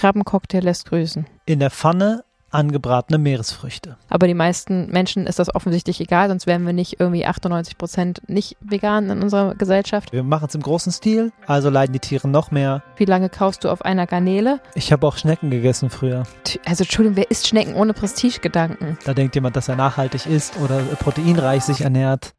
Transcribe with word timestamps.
Krabbencocktail 0.00 0.62
lässt 0.62 0.86
grüßen. 0.86 1.26
In 1.44 1.58
der 1.58 1.70
Pfanne 1.70 2.24
angebratene 2.50 3.18
Meeresfrüchte. 3.18 3.98
Aber 4.08 4.26
die 4.26 4.34
meisten 4.34 4.90
Menschen 4.90 5.26
ist 5.26 5.38
das 5.38 5.54
offensichtlich 5.54 6.00
egal, 6.00 6.28
sonst 6.28 6.46
wären 6.46 6.64
wir 6.64 6.72
nicht 6.72 6.98
irgendwie 6.98 7.26
98 7.26 7.76
Prozent 7.76 8.22
nicht 8.26 8.56
vegan 8.60 9.10
in 9.10 9.22
unserer 9.22 9.54
Gesellschaft. 9.54 10.12
Wir 10.12 10.22
machen 10.22 10.46
es 10.48 10.54
im 10.54 10.62
großen 10.62 10.90
Stil, 10.90 11.32
also 11.46 11.68
leiden 11.68 11.92
die 11.92 12.00
Tiere 12.00 12.28
noch 12.28 12.50
mehr. 12.50 12.82
Wie 12.96 13.04
lange 13.04 13.28
kaufst 13.28 13.62
du 13.64 13.68
auf 13.68 13.82
einer 13.84 14.06
Garnele? 14.06 14.60
Ich 14.74 14.90
habe 14.90 15.06
auch 15.06 15.18
Schnecken 15.18 15.50
gegessen 15.50 15.90
früher. 15.90 16.22
Also 16.64 16.84
Entschuldigung, 16.84 17.16
wer 17.18 17.30
isst 17.30 17.46
Schnecken 17.46 17.74
ohne 17.74 17.92
Prestigegedanken? 17.92 18.96
Da 19.04 19.12
denkt 19.12 19.34
jemand, 19.34 19.54
dass 19.54 19.68
er 19.68 19.76
nachhaltig 19.76 20.24
ist 20.24 20.58
oder 20.60 20.78
proteinreich 20.98 21.62
sich 21.62 21.82
ernährt. 21.82 22.32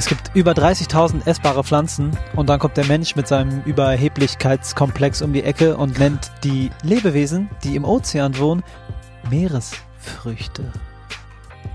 Es 0.00 0.06
gibt 0.06 0.30
über 0.32 0.52
30.000 0.52 1.26
essbare 1.26 1.62
Pflanzen 1.62 2.16
und 2.34 2.48
dann 2.48 2.58
kommt 2.58 2.78
der 2.78 2.86
Mensch 2.86 3.16
mit 3.16 3.28
seinem 3.28 3.62
Überheblichkeitskomplex 3.64 5.20
um 5.20 5.34
die 5.34 5.42
Ecke 5.42 5.76
und 5.76 5.98
nennt 5.98 6.32
die 6.42 6.70
Lebewesen, 6.82 7.50
die 7.64 7.76
im 7.76 7.84
Ozean 7.84 8.38
wohnen, 8.38 8.62
Meeresfrüchte. 9.28 10.72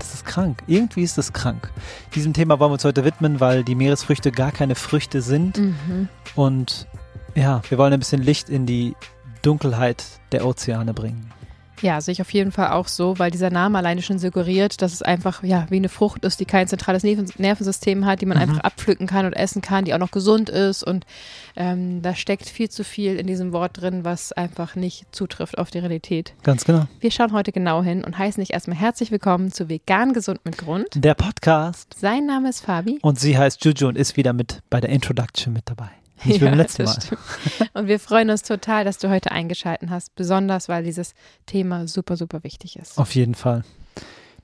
Das 0.00 0.12
ist 0.12 0.26
krank. 0.26 0.64
Irgendwie 0.66 1.04
ist 1.04 1.16
das 1.16 1.32
krank. 1.32 1.70
Diesem 2.16 2.32
Thema 2.32 2.58
wollen 2.58 2.70
wir 2.70 2.74
uns 2.74 2.84
heute 2.84 3.04
widmen, 3.04 3.38
weil 3.38 3.62
die 3.62 3.76
Meeresfrüchte 3.76 4.32
gar 4.32 4.50
keine 4.50 4.74
Früchte 4.74 5.22
sind. 5.22 5.58
Mhm. 5.58 6.08
Und 6.34 6.88
ja, 7.36 7.62
wir 7.68 7.78
wollen 7.78 7.92
ein 7.92 8.00
bisschen 8.00 8.24
Licht 8.24 8.48
in 8.48 8.66
die 8.66 8.96
Dunkelheit 9.42 10.02
der 10.32 10.44
Ozeane 10.44 10.94
bringen. 10.94 11.30
Ja, 11.82 12.00
sehe 12.00 12.12
ich 12.12 12.20
auf 12.22 12.32
jeden 12.32 12.52
Fall 12.52 12.68
auch 12.70 12.88
so, 12.88 13.18
weil 13.18 13.30
dieser 13.30 13.50
Name 13.50 13.78
alleine 13.78 14.02
schon 14.02 14.18
suggeriert, 14.18 14.80
dass 14.82 14.92
es 14.92 15.02
einfach 15.02 15.42
ja 15.42 15.66
wie 15.70 15.76
eine 15.76 15.88
Frucht 15.88 16.24
ist, 16.24 16.40
die 16.40 16.44
kein 16.44 16.66
zentrales 16.68 17.02
Nervensystem 17.04 18.06
hat, 18.06 18.20
die 18.20 18.26
man 18.26 18.36
Mhm. 18.38 18.42
einfach 18.42 18.60
abpflücken 18.60 19.06
kann 19.06 19.26
und 19.26 19.32
essen 19.34 19.62
kann, 19.62 19.84
die 19.84 19.94
auch 19.94 19.98
noch 19.98 20.10
gesund 20.10 20.48
ist. 20.48 20.82
Und 20.82 21.04
ähm, 21.56 22.02
da 22.02 22.14
steckt 22.14 22.48
viel 22.48 22.68
zu 22.70 22.84
viel 22.84 23.16
in 23.16 23.26
diesem 23.26 23.52
Wort 23.52 23.80
drin, 23.80 24.04
was 24.04 24.32
einfach 24.32 24.74
nicht 24.76 25.04
zutrifft 25.14 25.58
auf 25.58 25.70
die 25.70 25.78
Realität. 25.78 26.34
Ganz 26.42 26.64
genau. 26.64 26.86
Wir 27.00 27.10
schauen 27.10 27.32
heute 27.32 27.52
genau 27.52 27.82
hin 27.82 28.04
und 28.04 28.18
heißen 28.18 28.40
dich 28.42 28.52
erstmal 28.52 28.76
herzlich 28.78 29.10
willkommen 29.10 29.52
zu 29.52 29.68
Vegan 29.68 30.12
Gesund 30.12 30.40
mit 30.44 30.58
Grund. 30.58 30.86
Der 30.94 31.14
Podcast. 31.14 31.94
Sein 31.98 32.26
Name 32.26 32.48
ist 32.48 32.60
Fabi. 32.64 32.98
Und 33.02 33.20
sie 33.20 33.36
heißt 33.36 33.64
Juju 33.64 33.88
und 33.88 33.96
ist 33.96 34.16
wieder 34.16 34.32
mit 34.32 34.62
bei 34.70 34.80
der 34.80 34.90
Introduction 34.90 35.52
mit 35.52 35.62
dabei. 35.68 35.90
Nicht 36.24 36.40
wie 36.40 36.44
beim 36.44 36.54
letzten 36.58 36.84
Mal. 36.84 37.00
stimmt. 37.00 37.20
Und 37.74 37.86
wir 37.88 38.00
freuen 38.00 38.30
uns 38.30 38.42
total, 38.42 38.84
dass 38.84 38.98
du 38.98 39.08
heute 39.10 39.30
eingeschaltet 39.32 39.90
hast, 39.90 40.14
besonders 40.14 40.68
weil 40.68 40.84
dieses 40.84 41.14
Thema 41.46 41.86
super, 41.86 42.16
super 42.16 42.42
wichtig 42.44 42.76
ist. 42.76 42.98
Auf 42.98 43.14
jeden 43.14 43.34
Fall. 43.34 43.64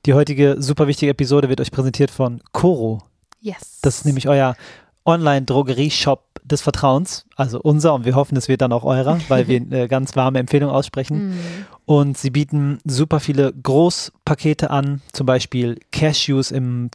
Die 0.07 0.15
heutige 0.15 0.57
super 0.59 0.87
wichtige 0.89 1.13
Episode 1.13 1.49
wird 1.49 1.61
euch 1.61 1.71
präsentiert 1.71 2.11
von 2.11 2.43
Coro. 2.53 3.03
Yes. 3.41 3.79
Das 3.83 3.99
ist 3.99 4.05
nämlich 4.05 4.29
euer 4.29 4.57
Online-Drogerie-Shop 5.05 6.41
des 6.45 6.61
Vertrauens. 6.61 7.27
Also 7.37 7.61
unser 7.61 7.95
und 7.95 8.05
wir 8.05 8.15
hoffen, 8.15 8.37
es 8.37 8.49
wird 8.49 8.61
dann 8.63 8.73
auch 8.73 8.85
eurer, 8.85 9.21
weil 9.29 9.49
wir 9.49 9.61
eine 9.61 9.89
ganz 9.89 10.17
warme 10.17 10.39
Empfehlung 10.39 10.71
aussprechen. 10.71 11.31
Mhm. 11.31 11.39
Und 11.85 12.19
sie 12.19 12.31
bieten 12.31 12.79
super 12.85 13.21
viele 13.21 13.53
Großpakete 13.53 14.71
an, 14.71 15.03
zum 15.13 15.27
Beispiel 15.27 15.79
Cashews 15.91 16.51
im 16.51 16.91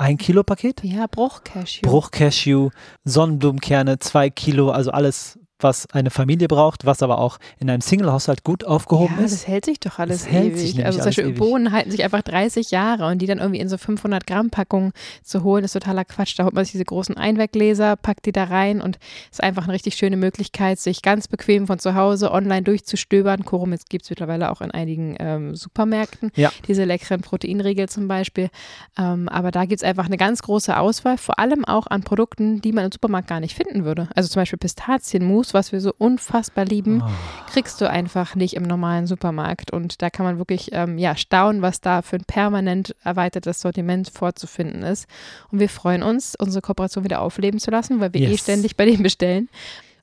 1-Kilo-Paket. 0.00 0.82
Ja, 0.84 1.06
Bruchcashew. 1.06 1.82
Bruchcashew, 1.82 2.70
Sonnenblumenkerne, 3.04 3.98
2 3.98 4.30
Kilo, 4.30 4.70
also 4.70 4.90
alles, 4.90 5.38
was 5.62 5.88
eine 5.90 6.10
Familie 6.10 6.48
braucht, 6.48 6.86
was 6.86 7.02
aber 7.02 7.18
auch 7.18 7.38
in 7.58 7.70
einem 7.70 7.80
Single-Haushalt 7.80 8.44
gut 8.44 8.64
aufgehoben 8.64 9.16
ja, 9.18 9.24
ist. 9.24 9.32
das 9.34 9.46
hält 9.46 9.64
sich 9.64 9.80
doch 9.80 9.98
alles 9.98 10.24
Das 10.24 10.32
hält 10.32 10.54
ewig. 10.54 10.60
sich 10.60 10.84
also 10.84 10.98
zum 10.98 11.06
Beispiel. 11.06 11.32
Bohnen 11.32 11.72
halten 11.72 11.90
sich 11.90 12.02
einfach 12.02 12.22
30 12.22 12.70
Jahre 12.70 13.06
und 13.06 13.18
die 13.18 13.26
dann 13.26 13.38
irgendwie 13.38 13.60
in 13.60 13.68
so 13.68 13.78
500 13.78 14.26
Gramm 14.26 14.50
Packungen 14.50 14.92
zu 15.22 15.42
holen, 15.42 15.64
ist 15.64 15.72
totaler 15.72 16.04
Quatsch. 16.04 16.38
Da 16.38 16.44
holt 16.44 16.54
man 16.54 16.64
sich 16.64 16.72
diese 16.72 16.84
großen 16.84 17.16
Einweggläser, 17.16 17.96
packt 17.96 18.26
die 18.26 18.32
da 18.32 18.44
rein 18.44 18.80
und 18.80 18.98
ist 19.30 19.42
einfach 19.42 19.64
eine 19.64 19.72
richtig 19.72 19.96
schöne 19.96 20.16
Möglichkeit, 20.16 20.78
sich 20.78 21.02
ganz 21.02 21.28
bequem 21.28 21.66
von 21.66 21.78
zu 21.78 21.94
Hause 21.94 22.32
online 22.32 22.62
durchzustöbern. 22.62 23.44
Korum 23.44 23.74
gibt 23.88 24.04
es 24.04 24.10
mittlerweile 24.10 24.50
auch 24.50 24.60
in 24.60 24.70
einigen 24.70 25.16
ähm, 25.18 25.54
Supermärkten. 25.54 26.30
Ja. 26.36 26.50
Diese 26.68 26.84
leckeren 26.84 27.20
Proteinriegel 27.20 27.88
zum 27.88 28.08
Beispiel. 28.08 28.50
Ähm, 28.98 29.28
aber 29.28 29.50
da 29.50 29.64
gibt 29.64 29.82
es 29.82 29.88
einfach 29.88 30.06
eine 30.06 30.16
ganz 30.16 30.42
große 30.42 30.76
Auswahl, 30.76 31.18
vor 31.18 31.38
allem 31.38 31.64
auch 31.64 31.86
an 31.86 32.02
Produkten, 32.02 32.60
die 32.60 32.72
man 32.72 32.86
im 32.86 32.92
Supermarkt 32.92 33.28
gar 33.28 33.40
nicht 33.40 33.54
finden 33.54 33.84
würde. 33.84 34.08
Also 34.14 34.28
zum 34.28 34.40
Beispiel 34.40 34.58
Pistazienmus, 34.58 35.49
was 35.54 35.72
wir 35.72 35.80
so 35.80 35.92
unfassbar 35.98 36.64
lieben 36.64 37.02
Oh. 37.04 37.10
kriegst 37.52 37.80
du 37.80 37.88
einfach 37.88 38.34
nicht 38.34 38.54
im 38.54 38.62
normalen 38.62 39.06
Supermarkt. 39.06 39.72
Und 39.72 40.02
da 40.02 40.10
kann 40.10 40.24
man 40.26 40.38
wirklich 40.38 40.70
ähm, 40.72 40.98
ja, 40.98 41.16
staunen, 41.16 41.62
was 41.62 41.80
da 41.80 42.02
für 42.02 42.16
ein 42.16 42.24
permanent 42.26 42.94
erweitertes 43.04 43.60
Sortiment 43.60 44.10
vorzufinden 44.10 44.82
ist. 44.82 45.06
Und 45.50 45.60
wir 45.60 45.68
freuen 45.68 46.02
uns, 46.02 46.34
unsere 46.38 46.62
Kooperation 46.62 47.04
wieder 47.04 47.20
aufleben 47.22 47.60
zu 47.60 47.70
lassen, 47.70 48.00
weil 48.00 48.12
wir 48.14 48.20
eh 48.22 48.30
Yes. 48.30 48.40
ständig 48.40 48.76
bei 48.76 48.84
denen 48.84 49.02
bestellen. 49.02 49.48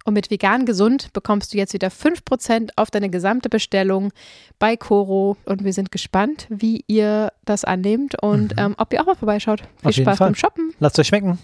Und 0.06 0.14
mit 0.14 0.32
vegan 0.32 0.66
gesund 0.66 1.12
bekommst 1.12 1.54
du 1.54 1.58
jetzt 1.58 1.74
wieder 1.74 1.90
5% 1.90 2.70
auf 2.78 2.90
deine 2.90 3.10
gesamte 3.10 3.50
Bestellung 3.50 4.14
bei 4.58 4.78
Coro. 4.78 5.36
Und 5.44 5.66
wir 5.66 5.74
sind 5.74 5.92
gespannt, 5.92 6.48
wie 6.50 6.86
ihr 6.88 7.34
das 7.44 7.66
annehmt 7.66 8.22
und 8.24 8.54
ähm, 8.58 8.74
ob 8.78 8.94
ihr 8.94 9.02
auch 9.02 9.06
mal 9.06 9.16
vorbeischaut. 9.16 9.60
Viel 9.60 9.68
Mhm. 9.82 9.88
Auf 9.90 9.96
Spaß 9.96 10.20
beim 10.20 10.36
Shoppen. 10.36 10.74
Lasst 10.80 10.98
euch 10.98 11.08
schmecken. 11.08 11.40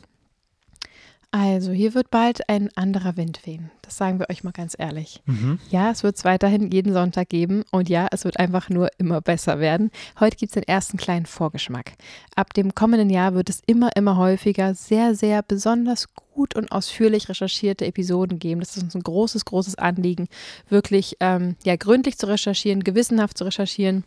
Also, 1.36 1.72
hier 1.72 1.96
wird 1.96 2.12
bald 2.12 2.48
ein 2.48 2.70
anderer 2.76 3.18
Wind 3.18 3.48
wehen. 3.48 3.72
Das 3.82 3.98
sagen 3.98 4.20
wir 4.20 4.30
euch 4.30 4.44
mal 4.44 4.52
ganz 4.52 4.76
ehrlich. 4.78 5.24
Mhm. 5.26 5.58
Ja, 5.72 5.90
es 5.90 6.04
wird 6.04 6.16
es 6.16 6.26
weiterhin 6.26 6.70
jeden 6.70 6.94
Sonntag 6.94 7.30
geben 7.30 7.64
und 7.72 7.90
ja, 7.90 8.06
es 8.12 8.24
wird 8.24 8.38
einfach 8.38 8.70
nur 8.70 8.90
immer 9.00 9.20
besser 9.20 9.60
werden. 9.60 9.90
Heute 10.20 10.38
gibt 10.38 10.52
es 10.52 10.54
den 10.54 10.68
ersten 10.68 10.98
kleinen 10.98 11.26
Vorgeschmack. 11.26 11.94
Ab 12.36 12.54
dem 12.54 12.76
kommenden 12.76 13.10
Jahr 13.10 13.34
wird 13.34 13.50
es 13.50 13.64
immer, 13.66 13.96
immer 13.96 14.18
häufiger 14.18 14.76
sehr, 14.76 15.16
sehr 15.16 15.42
besonders 15.42 16.14
gut 16.36 16.56
und 16.56 16.72
ausführlich 16.72 17.28
recherchierte 17.28 17.88
Episoden 17.88 18.38
geben. 18.38 18.60
Das 18.60 18.78
ist 18.78 18.84
uns 18.84 18.94
ein 18.94 19.02
großes, 19.02 19.46
großes 19.46 19.74
Anliegen, 19.74 20.28
wirklich 20.70 21.18
ähm, 21.20 21.56
ja, 21.66 21.76
gründlich 21.78 22.20
zu 22.20 22.28
recherchieren, 22.28 22.84
gewissenhaft 22.84 23.40
zu 23.40 23.46
recherchieren. 23.46 24.04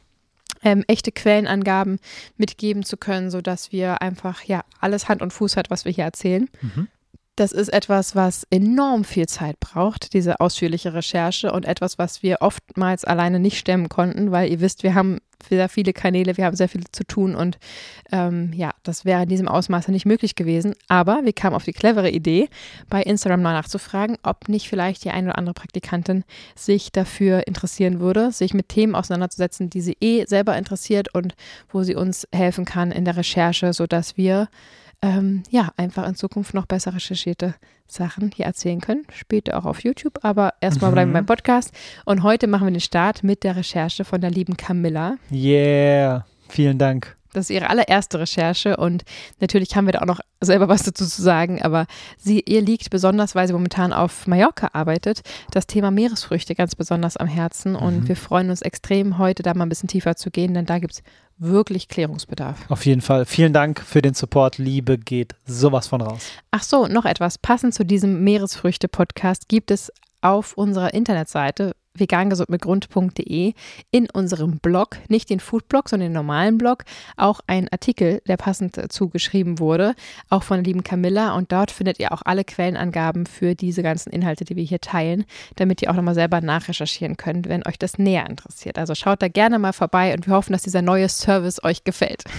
Ähm, 0.63 0.85
echte 0.87 1.11
Quellenangaben 1.11 1.99
mitgeben 2.37 2.85
zu 2.85 2.97
können, 2.97 3.33
sodass 3.33 3.73
wir 3.73 4.01
einfach 4.01 4.45
ja 4.45 4.63
alles 4.81 5.09
Hand 5.09 5.23
und 5.23 5.33
Fuß 5.33 5.57
hat, 5.57 5.71
was 5.71 5.85
wir 5.85 5.91
hier 5.93 6.05
erzählen. 6.05 6.49
Mhm. 6.63 6.87
Das 7.37 7.53
ist 7.53 7.69
etwas, 7.69 8.17
was 8.17 8.47
enorm 8.49 9.05
viel 9.05 9.27
Zeit 9.27 9.61
braucht, 9.61 10.15
diese 10.15 10.41
ausführliche 10.41 10.95
Recherche 10.95 11.53
und 11.53 11.67
etwas, 11.67 11.99
was 11.99 12.23
wir 12.23 12.39
oftmals 12.41 13.05
alleine 13.05 13.39
nicht 13.39 13.59
stemmen 13.59 13.91
konnten, 13.91 14.33
weil 14.33 14.51
ihr 14.51 14.61
wisst, 14.61 14.83
wir 14.83 14.95
haben 14.95 15.19
sehr 15.51 15.69
viele 15.69 15.93
Kanäle, 15.93 16.39
wir 16.39 16.47
haben 16.47 16.57
sehr 16.57 16.71
viel 16.71 16.85
zu 16.93 17.05
tun 17.05 17.35
und 17.35 17.59
ähm, 18.11 18.53
ja, 18.55 18.71
das 18.85 19.05
wäre 19.05 19.25
in 19.25 19.29
diesem 19.29 19.49
Ausmaße 19.49 19.93
nicht 19.93 20.07
möglich 20.07 20.35
gewesen. 20.35 20.75
Aber 20.89 21.21
wir 21.25 21.35
kamen 21.35 21.55
auf 21.55 21.65
die 21.65 21.75
clevere 21.75 22.11
Idee, 22.11 22.49
bei 22.89 23.03
Instagram 23.03 23.43
mal 23.43 23.53
nachzufragen, 23.53 24.17
ob 24.23 24.49
nicht 24.49 24.69
vielleicht 24.69 25.05
die 25.05 25.11
eine 25.11 25.29
oder 25.29 25.39
andere 25.39 25.55
Praktikantin 25.55 26.25
sich 26.55 26.91
dafür 26.91 27.47
interessieren 27.47 28.01
würde, 28.01 28.33
sich 28.33 28.55
mit 28.55 28.71
Themen 28.71 28.95
auseinanderzusetzen, 28.95 29.69
die 29.69 29.83
sie 29.83 29.99
eh 30.01 30.25
selber 30.25 30.57
interessiert 30.57 31.15
und 31.15 31.35
wo 31.69 31.83
sie 31.83 31.95
uns 31.95 32.27
helfen 32.33 32.65
kann 32.65 32.91
in 32.91 33.05
der 33.05 33.19
Recherche, 33.19 33.75
sodass 33.75 34.17
wir 34.17 34.49
ähm, 35.03 35.43
ja, 35.51 35.71
einfach 35.77 36.07
in 36.09 36.15
Zukunft 36.15 36.55
noch 36.55 36.67
besser 36.67 36.95
recherchierte 36.95 37.55
Sachen 37.87 38.31
hier 38.35 38.47
erzählen 38.47 38.81
können. 38.81 39.05
Später 39.13 39.57
auch 39.59 39.65
auf 39.65 39.85
YouTube, 39.85 40.19
aber 40.23 40.55
erstmal 40.61 40.91
Mhm. 40.91 40.95
bleiben 40.95 41.11
wir 41.11 41.15
beim 41.19 41.27
Podcast. 41.27 41.73
Und 42.05 42.23
heute 42.23 42.47
machen 42.47 42.67
wir 42.67 42.73
den 42.73 42.81
Start 42.81 43.23
mit 43.23 43.45
der 43.45 43.57
Recherche 43.57 44.05
von 44.05 44.21
der 44.21 44.31
lieben 44.31 44.57
Camilla. 44.57 45.17
Yeah. 45.31 46.27
Vielen 46.49 46.79
Dank. 46.79 47.17
Das 47.37 47.47
ist 47.47 47.51
ihre 47.51 47.69
allererste 47.71 48.19
Recherche 48.19 48.77
und 48.79 49.05
natürlich 49.41 49.77
haben 49.77 49.87
wir 49.87 49.93
da 49.93 50.01
auch 50.01 50.07
noch 50.07 50.21
selber 50.41 50.69
was 50.69 50.83
dazu 50.85 51.05
zu 51.07 51.21
sagen, 51.23 51.61
aber 51.63 51.87
sie, 52.17 52.41
ihr 52.41 52.63
liegt 52.63 52.89
besonders, 52.91 53.35
weil 53.35 53.47
sie 53.47 53.53
momentan 53.53 53.93
auf 53.93 54.27
Mallorca 54.27 54.71
arbeitet, 54.73 55.21
das 55.51 55.67
Thema 55.67 55.91
Meeresfrüchte 55.91 56.55
ganz 56.55 56.75
besonders 56.75 57.17
am 57.17 57.27
Herzen 57.27 57.77
und 57.77 58.01
Mhm. 58.05 58.09
wir 58.09 58.17
freuen 58.17 58.49
uns 58.51 58.63
extrem, 58.63 59.19
heute 59.19 59.43
da 59.43 59.53
mal 59.55 59.67
ein 59.67 59.69
bisschen 59.69 59.89
tiefer 59.89 60.17
zu 60.17 60.31
gehen, 60.31 60.55
denn 60.55 60.67
da 60.67 60.79
gibt 60.79 60.95
es 60.95 61.03
wirklich 61.39 61.89
Klärungsbedarf. 61.89 62.59
Auf 62.71 62.87
jeden 62.87 63.03
Fall. 63.03 63.27
Vielen 63.27 63.53
Dank 63.53 63.83
für 63.83 64.01
den 64.01 64.15
Support. 64.15 64.57
Liebe 64.57 64.97
geht 64.97 65.35
sowas 65.45 65.87
von 65.89 66.01
raus. 66.01 66.23
Ach 66.51 66.63
so, 66.63 66.87
noch 66.87 67.05
etwas. 67.05 67.37
Passend 67.37 67.75
zu 67.75 67.85
diesem 67.85 68.25
Meeresfrüchte-Podcast 68.25 69.49
gibt 69.49 69.71
es 69.71 69.93
auf 70.23 70.55
unserer 70.55 70.95
Internetseite 70.95 71.77
vegangesundmitgrund.de 71.99 73.55
in 73.91 74.11
unserem 74.11 74.59
Blog, 74.59 74.99
nicht 75.09 75.31
den 75.31 75.41
Foodblog, 75.41 75.89
sondern 75.89 76.09
den 76.09 76.15
normalen 76.15 76.59
Blog, 76.59 76.85
auch 77.17 77.41
ein 77.47 77.69
Artikel, 77.71 78.23
der 78.27 78.37
passend 78.37 78.77
dazu 78.77 79.09
geschrieben 79.09 79.59
wurde, 79.59 79.95
auch 80.29 80.43
von 80.43 80.59
der 80.59 80.65
lieben 80.65 80.85
Camilla. 80.85 81.35
Und 81.35 81.53
dort 81.53 81.71
findet 81.71 81.99
ihr 81.99 82.13
auch 82.13 82.23
alle 82.25 82.45
Quellenangaben 82.45 83.27
für 83.27 83.55
diese 83.55 83.83
ganzen 83.83 84.11
Inhalte, 84.11 84.45
die 84.45 84.57
wir 84.57 84.65
hier 84.65 84.81
teilen, 84.81 85.25
damit 85.57 85.83
ihr 85.83 85.91
auch 85.91 85.97
nochmal 85.97 86.15
selber 86.15 86.41
nachrecherchieren 86.41 87.17
könnt, 87.17 87.49
wenn 87.49 87.67
euch 87.67 87.79
das 87.79 87.99
näher 87.99 88.29
interessiert. 88.29 88.79
Also 88.79 88.95
schaut 88.95 89.23
da 89.23 89.29
gerne 89.29 89.59
mal 89.59 89.73
vorbei 89.73 90.15
und 90.15 90.27
wir 90.27 90.35
hoffen, 90.35 90.53
dass 90.53 90.63
dieser 90.63 90.83
neue 90.83 91.09
Service 91.09 91.63
euch 91.63 91.85
gefällt. 91.85 92.25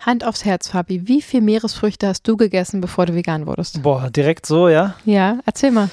Hand 0.00 0.24
aufs 0.24 0.44
Herz, 0.44 0.68
Fabi. 0.68 1.08
Wie 1.08 1.20
viel 1.20 1.40
Meeresfrüchte 1.40 2.06
hast 2.06 2.26
du 2.28 2.36
gegessen, 2.36 2.80
bevor 2.80 3.06
du 3.06 3.14
vegan 3.14 3.46
wurdest? 3.46 3.82
Boah, 3.82 4.10
direkt 4.10 4.46
so, 4.46 4.68
ja. 4.68 4.94
Ja, 5.04 5.40
erzähl 5.44 5.72
mal. 5.72 5.90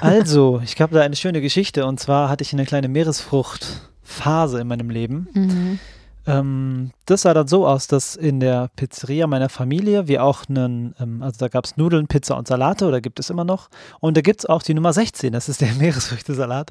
Also, 0.00 0.60
ich 0.64 0.80
habe 0.80 0.94
da 0.94 1.02
eine 1.02 1.16
schöne 1.16 1.40
Geschichte 1.40 1.86
und 1.86 1.98
zwar 2.00 2.28
hatte 2.28 2.42
ich 2.42 2.52
eine 2.52 2.64
kleine 2.64 2.88
Meeresfruchtphase 2.88 4.60
in 4.60 4.66
meinem 4.68 4.90
Leben. 4.90 5.28
Mhm. 5.34 5.78
Ähm, 6.24 6.90
das 7.06 7.22
sah 7.22 7.34
dann 7.34 7.48
so 7.48 7.66
aus, 7.66 7.88
dass 7.88 8.14
in 8.14 8.38
der 8.38 8.70
Pizzeria 8.76 9.26
meiner 9.26 9.48
Familie 9.48 10.06
wir 10.06 10.22
auch 10.22 10.44
einen, 10.48 10.94
ähm, 11.00 11.20
also 11.22 11.38
da 11.38 11.48
gab 11.48 11.64
es 11.64 11.76
Nudeln, 11.76 12.06
Pizza 12.06 12.36
und 12.36 12.46
Salate 12.46 12.86
oder 12.86 13.00
gibt 13.00 13.18
es 13.18 13.28
immer 13.28 13.44
noch. 13.44 13.68
Und 13.98 14.16
da 14.16 14.20
gibt 14.20 14.40
es 14.40 14.46
auch 14.46 14.62
die 14.62 14.74
Nummer 14.74 14.92
16, 14.92 15.32
das 15.32 15.48
ist 15.48 15.60
der 15.60 15.72
Meeresfrüchtesalat. 15.78 16.70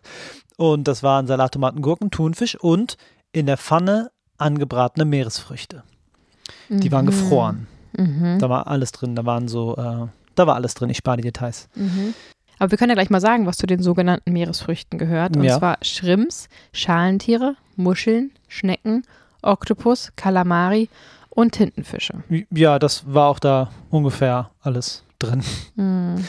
Und 0.58 0.88
das 0.88 1.04
waren 1.04 1.28
Salat, 1.28 1.54
Tomaten, 1.54 1.82
Gurken, 1.82 2.12
Thunfisch 2.12 2.56
und 2.56 2.96
in 3.34 3.46
der 3.46 3.58
Pfanne 3.58 4.12
angebratene 4.38 5.06
Meeresfrüchte. 5.06 5.84
Die 6.70 6.92
waren 6.92 7.06
Mhm. 7.06 7.10
gefroren. 7.10 7.68
Mhm. 7.98 8.40
Da 8.40 8.50
war 8.50 8.68
alles 8.68 8.94
drin, 8.94 9.16
da 9.16 9.26
waren 9.26 9.48
so, 9.50 9.76
äh, 9.76 10.08
da 10.36 10.48
war 10.48 10.56
alles 10.56 10.74
drin, 10.76 10.90
ich 10.90 10.98
spare 10.98 11.18
die 11.18 11.24
Details. 11.24 11.68
Mhm. 11.76 12.14
Aber 12.62 12.70
wir 12.70 12.78
können 12.78 12.90
ja 12.92 12.94
gleich 12.96 13.10
mal 13.10 13.20
sagen, 13.20 13.48
was 13.48 13.58
zu 13.58 13.66
den 13.66 13.82
sogenannten 13.82 14.32
Meeresfrüchten 14.34 15.00
gehört. 15.00 15.36
Und 15.36 15.44
Ja. 15.44 15.58
zwar 15.58 15.78
Shrimps, 15.82 16.48
Schalentiere, 16.74 17.56
Muscheln, 17.76 18.30
Schnecken, 18.48 19.02
Oktopus, 19.42 20.12
Kalamari 20.16 20.88
und 21.32 21.54
Tintenfische. 21.54 22.22
Ja, 22.52 22.78
das 22.78 23.04
war 23.12 23.30
auch 23.30 23.40
da 23.40 23.72
ungefähr 23.90 24.52
alles 24.62 25.04
drin. 25.18 25.42
Mhm. 25.74 26.24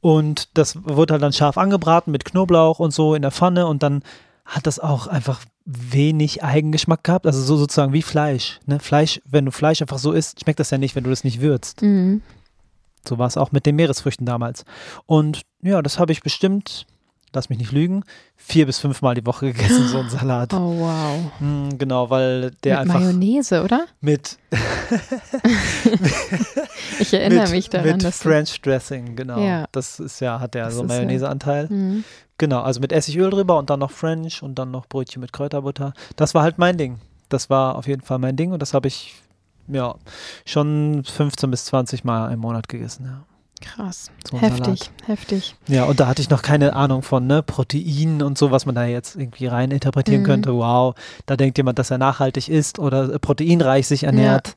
Und 0.00 0.56
das 0.56 0.78
wurde 0.84 1.12
halt 1.12 1.22
dann 1.22 1.34
scharf 1.34 1.58
angebraten 1.58 2.12
mit 2.12 2.24
Knoblauch 2.24 2.78
und 2.78 2.94
so 2.94 3.14
in 3.14 3.20
der 3.20 3.30
Pfanne 3.30 3.66
und 3.66 3.82
dann 3.82 4.02
hat 4.46 4.66
das 4.66 4.78
auch 4.78 5.06
einfach 5.06 5.42
wenig 5.66 6.42
Eigengeschmack 6.42 7.04
gehabt. 7.04 7.26
Also 7.26 7.42
so 7.42 7.58
sozusagen 7.58 7.92
wie 7.92 8.00
Fleisch. 8.00 8.58
Ne? 8.64 8.78
Fleisch, 8.80 9.20
wenn 9.26 9.44
du 9.44 9.50
Fleisch 9.50 9.82
einfach 9.82 9.98
so 9.98 10.12
isst, 10.12 10.40
schmeckt 10.42 10.60
das 10.60 10.70
ja 10.70 10.78
nicht, 10.78 10.96
wenn 10.96 11.04
du 11.04 11.10
das 11.10 11.24
nicht 11.24 11.42
würzt. 11.42 11.82
Mhm. 11.82 12.22
So 13.06 13.18
war 13.18 13.26
es 13.26 13.36
auch 13.36 13.52
mit 13.52 13.66
den 13.66 13.76
Meeresfrüchten 13.76 14.26
damals. 14.26 14.64
Und 15.06 15.42
ja, 15.62 15.82
das 15.82 15.98
habe 15.98 16.12
ich 16.12 16.22
bestimmt, 16.22 16.86
lass 17.32 17.48
mich 17.48 17.58
nicht 17.58 17.72
lügen, 17.72 18.04
vier 18.36 18.66
bis 18.66 18.78
fünfmal 18.78 19.14
die 19.14 19.26
Woche 19.26 19.52
gegessen, 19.52 19.88
so 19.88 19.98
ein 19.98 20.08
Salat. 20.10 20.52
Oh, 20.54 20.74
wow. 20.78 21.18
Mm, 21.40 21.76
genau, 21.78 22.08
weil 22.10 22.52
der 22.62 22.80
Mit 22.80 22.88
einfach 22.90 23.00
Mayonnaise, 23.00 23.62
oder? 23.62 23.86
mit, 24.00 24.38
Ich 27.00 27.12
erinnere 27.12 27.42
mit, 27.44 27.50
mich 27.50 27.70
daran, 27.70 27.92
mit 27.92 28.04
dass 28.04 28.18
French 28.22 28.60
Dressing, 28.62 29.16
genau. 29.16 29.38
Ja. 29.38 29.66
Das 29.72 29.98
ist 30.00 30.20
ja, 30.20 30.40
hat 30.40 30.54
ja 30.54 30.66
Das 30.66 30.74
so 30.74 30.80
einen 30.80 30.90
ist 30.90 30.94
ja- 30.94 30.98
Mayonnaiseanteil. 31.00 31.66
Mhm. 31.68 32.04
Genau, 32.38 32.60
also 32.62 32.80
mit 32.80 32.92
Essigöl 32.92 33.30
drüber 33.30 33.58
und 33.58 33.70
dann 33.70 33.80
noch 33.80 33.90
French 33.92 34.42
und 34.42 34.56
dann 34.58 34.70
noch 34.70 34.86
Brötchen 34.86 35.20
mit 35.20 35.32
Kräuterbutter. 35.32 35.92
Das 36.16 36.34
war 36.34 36.42
halt 36.42 36.58
mein 36.58 36.76
Ding. 36.76 36.98
Das 37.28 37.48
war 37.48 37.76
auf 37.76 37.86
jeden 37.86 38.02
Fall 38.02 38.18
mein 38.18 38.36
Ding 38.36 38.52
und 38.52 38.60
das 38.60 38.74
habe 38.74 38.88
ich 38.88 39.14
ja 39.68 39.94
schon 40.46 41.02
15 41.04 41.50
bis 41.50 41.64
20 41.66 42.04
Mal 42.04 42.32
im 42.32 42.40
Monat 42.40 42.68
gegessen. 42.68 43.04
Ja. 43.06 43.22
Krass. 43.60 44.10
So 44.30 44.38
heftig, 44.38 44.64
Salat. 44.64 44.90
heftig. 45.06 45.56
Ja, 45.68 45.84
und 45.84 45.98
da 46.00 46.06
hatte 46.06 46.20
ich 46.20 46.28
noch 46.28 46.42
keine 46.42 46.74
Ahnung 46.76 47.02
von 47.02 47.26
ne, 47.26 47.42
Proteinen 47.42 48.20
und 48.22 48.36
so, 48.36 48.50
was 48.50 48.66
man 48.66 48.74
da 48.74 48.84
jetzt 48.84 49.16
irgendwie 49.16 49.46
rein 49.46 49.70
interpretieren 49.70 50.20
Mhm. 50.22 50.26
könnte. 50.26 50.54
Wow, 50.54 50.94
da 51.26 51.36
denkt 51.36 51.56
jemand, 51.56 51.78
dass 51.78 51.90
er 51.90 51.96
nachhaltig 51.98 52.48
ist 52.48 52.78
oder 52.78 53.14
äh, 53.14 53.18
proteinreich 53.18 53.86
sich 53.86 54.04
ernährt. 54.04 54.56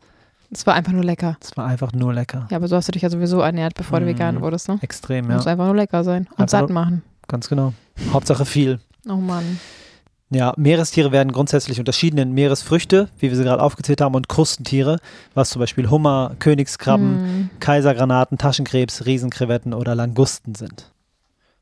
Es 0.52 0.66
war 0.66 0.74
einfach 0.74 0.92
nur 0.94 1.04
lecker. 1.04 1.38
Das 1.40 1.56
war 1.58 1.66
einfach 1.68 1.94
nur 1.94 2.14
lecker. 2.14 2.48
Ja, 2.50 2.58
aber 2.58 2.68
so 2.68 2.76
hast 2.76 2.88
du 2.88 2.92
dich 2.94 3.02
ja 3.02 3.10
sowieso 3.10 3.40
ernährt, 3.42 3.76
bevor 3.76 4.00
du 4.00 4.06
Mhm. 4.06 4.10
vegan 4.10 4.42
wurdest, 4.42 4.68
ne? 4.68 4.80
Extrem, 4.82 5.30
ja. 5.30 5.36
Muss 5.38 5.48
einfach 5.48 5.66
nur 5.66 5.76
lecker 5.76 6.04
sein 6.04 6.28
und 6.32 6.40
Einfach 6.42 6.50
satt 6.50 6.70
machen. 6.70 7.04
Ganz 7.28 7.48
genau. 7.48 7.74
Hauptsache 8.12 8.46
viel. 8.46 8.80
Oh 9.08 9.16
Mann. 9.16 9.60
Ja, 10.30 10.54
Meerestiere 10.58 11.14
werden 11.14 11.32
grundsätzlich 11.32 11.80
unterschieden 11.80 12.18
in 12.18 12.34
Meeresfrüchte, 12.34 13.08
wie 13.20 13.30
wir 13.30 13.38
sie 13.38 13.44
gerade 13.44 13.64
aufgezählt 13.64 14.02
haben, 14.02 14.14
und 14.16 14.28
Krustentiere, 14.28 15.00
was 15.34 15.52
zum 15.52 15.62
Beispiel 15.62 15.90
Hummer, 15.90 16.36
Königskrabben, 16.40 17.14
Mhm. 17.16 17.50
Kaisergranaten, 17.62 18.38
Taschenkrebs, 18.38 19.06
Riesenkrevetten 19.06 19.74
oder 19.74 19.96
Langusten 19.96 20.54
sind. 20.54 20.92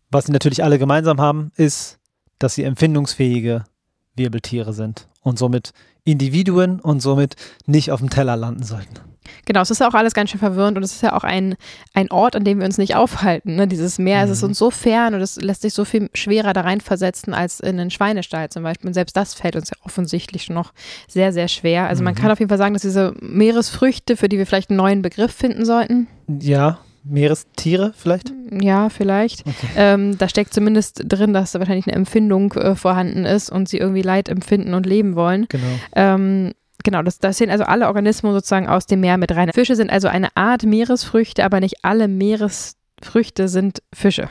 Was 0.09 0.25
sie 0.25 0.31
natürlich 0.31 0.63
alle 0.63 0.79
gemeinsam 0.79 1.21
haben, 1.21 1.51
ist, 1.55 1.99
dass 2.39 2.55
sie 2.55 2.63
empfindungsfähige 2.63 3.65
Wirbeltiere 4.15 4.73
sind 4.73 5.07
und 5.21 5.37
somit 5.37 5.71
Individuen 6.03 6.79
und 6.79 7.01
somit 7.01 7.35
nicht 7.67 7.91
auf 7.91 7.99
dem 7.99 8.09
Teller 8.09 8.35
landen 8.35 8.63
sollten. 8.63 8.99
Genau, 9.45 9.61
es 9.61 9.71
ist 9.71 9.79
ja 9.79 9.87
auch 9.87 9.93
alles 9.93 10.13
ganz 10.13 10.29
schön 10.31 10.39
verwirrend 10.39 10.77
und 10.77 10.83
es 10.83 10.93
ist 10.93 11.01
ja 11.03 11.13
auch 11.13 11.23
ein, 11.23 11.55
ein 11.93 12.11
Ort, 12.11 12.35
an 12.35 12.43
dem 12.43 12.59
wir 12.59 12.65
uns 12.65 12.77
nicht 12.77 12.95
aufhalten. 12.95 13.55
Ne? 13.55 13.67
Dieses 13.67 13.99
Meer, 13.99 14.23
es 14.23 14.29
ist 14.29 14.41
Mhm. 14.41 14.49
uns 14.49 14.59
so 14.59 14.71
fern 14.71 15.13
und 15.13 15.21
es 15.21 15.35
lässt 15.41 15.61
sich 15.63 15.73
so 15.73 15.85
viel 15.85 16.09
schwerer 16.13 16.53
da 16.53 16.61
reinversetzen 16.61 17.33
als 17.33 17.59
in 17.59 17.79
einen 17.79 17.91
Schweinestall 17.91 18.49
zum 18.49 18.63
Beispiel. 18.63 18.87
Und 18.87 18.93
selbst 18.93 19.15
das 19.17 19.33
fällt 19.33 19.55
uns 19.55 19.69
ja 19.69 19.77
offensichtlich 19.85 20.49
noch 20.49 20.73
sehr, 21.07 21.31
sehr 21.33 21.47
schwer. 21.47 21.87
Also 21.87 22.03
man 22.03 22.13
Mhm. 22.13 22.17
kann 22.17 22.31
auf 22.31 22.39
jeden 22.39 22.49
Fall 22.49 22.57
sagen, 22.57 22.73
dass 22.73 22.81
diese 22.83 23.13
Meeresfrüchte, 23.21 24.17
für 24.17 24.29
die 24.29 24.37
wir 24.37 24.45
vielleicht 24.45 24.69
einen 24.69 24.77
neuen 24.77 25.01
Begriff 25.01 25.31
finden 25.31 25.65
sollten, 25.65 26.07
Ja, 26.41 26.79
Meerestiere 27.03 27.93
vielleicht? 27.95 28.33
ja, 28.61 28.89
vielleicht, 28.89 29.41
Okay. 29.47 29.67
ähm, 29.75 30.17
da 30.17 30.27
steckt 30.27 30.53
zumindest 30.53 31.03
drin, 31.05 31.33
dass 31.33 31.51
da 31.51 31.59
wahrscheinlich 31.59 31.85
eine 31.87 31.95
Empfindung 31.95 32.51
äh, 32.53 32.75
vorhanden 32.75 33.25
ist 33.25 33.51
und 33.51 33.69
sie 33.69 33.77
irgendwie 33.77 34.01
Leid 34.01 34.27
empfinden 34.27 34.73
und 34.73 34.85
leben 34.87 35.15
wollen. 35.15 35.45
Genau. 35.49 35.67
Ähm, 35.95 36.53
genau, 36.85 37.01
das, 37.01 37.19
das 37.19 37.37
sind 37.37 37.49
also 37.49 37.65
alle 37.65 37.87
Organismen 37.87 38.31
sozusagen 38.31 38.69
aus 38.69 38.85
dem 38.85 39.01
Meer 39.01 39.17
mit 39.17 39.35
rein. 39.35 39.51
Fische 39.53 39.75
sind 39.75 39.91
also 39.91 40.07
eine 40.07 40.29
Art 40.35 40.63
Meeresfrüchte, 40.63 41.43
aber 41.43 41.59
nicht 41.59 41.83
alle 41.83 42.07
Meeresfrüchte 42.07 43.49
sind 43.49 43.83
Fische. 43.93 44.29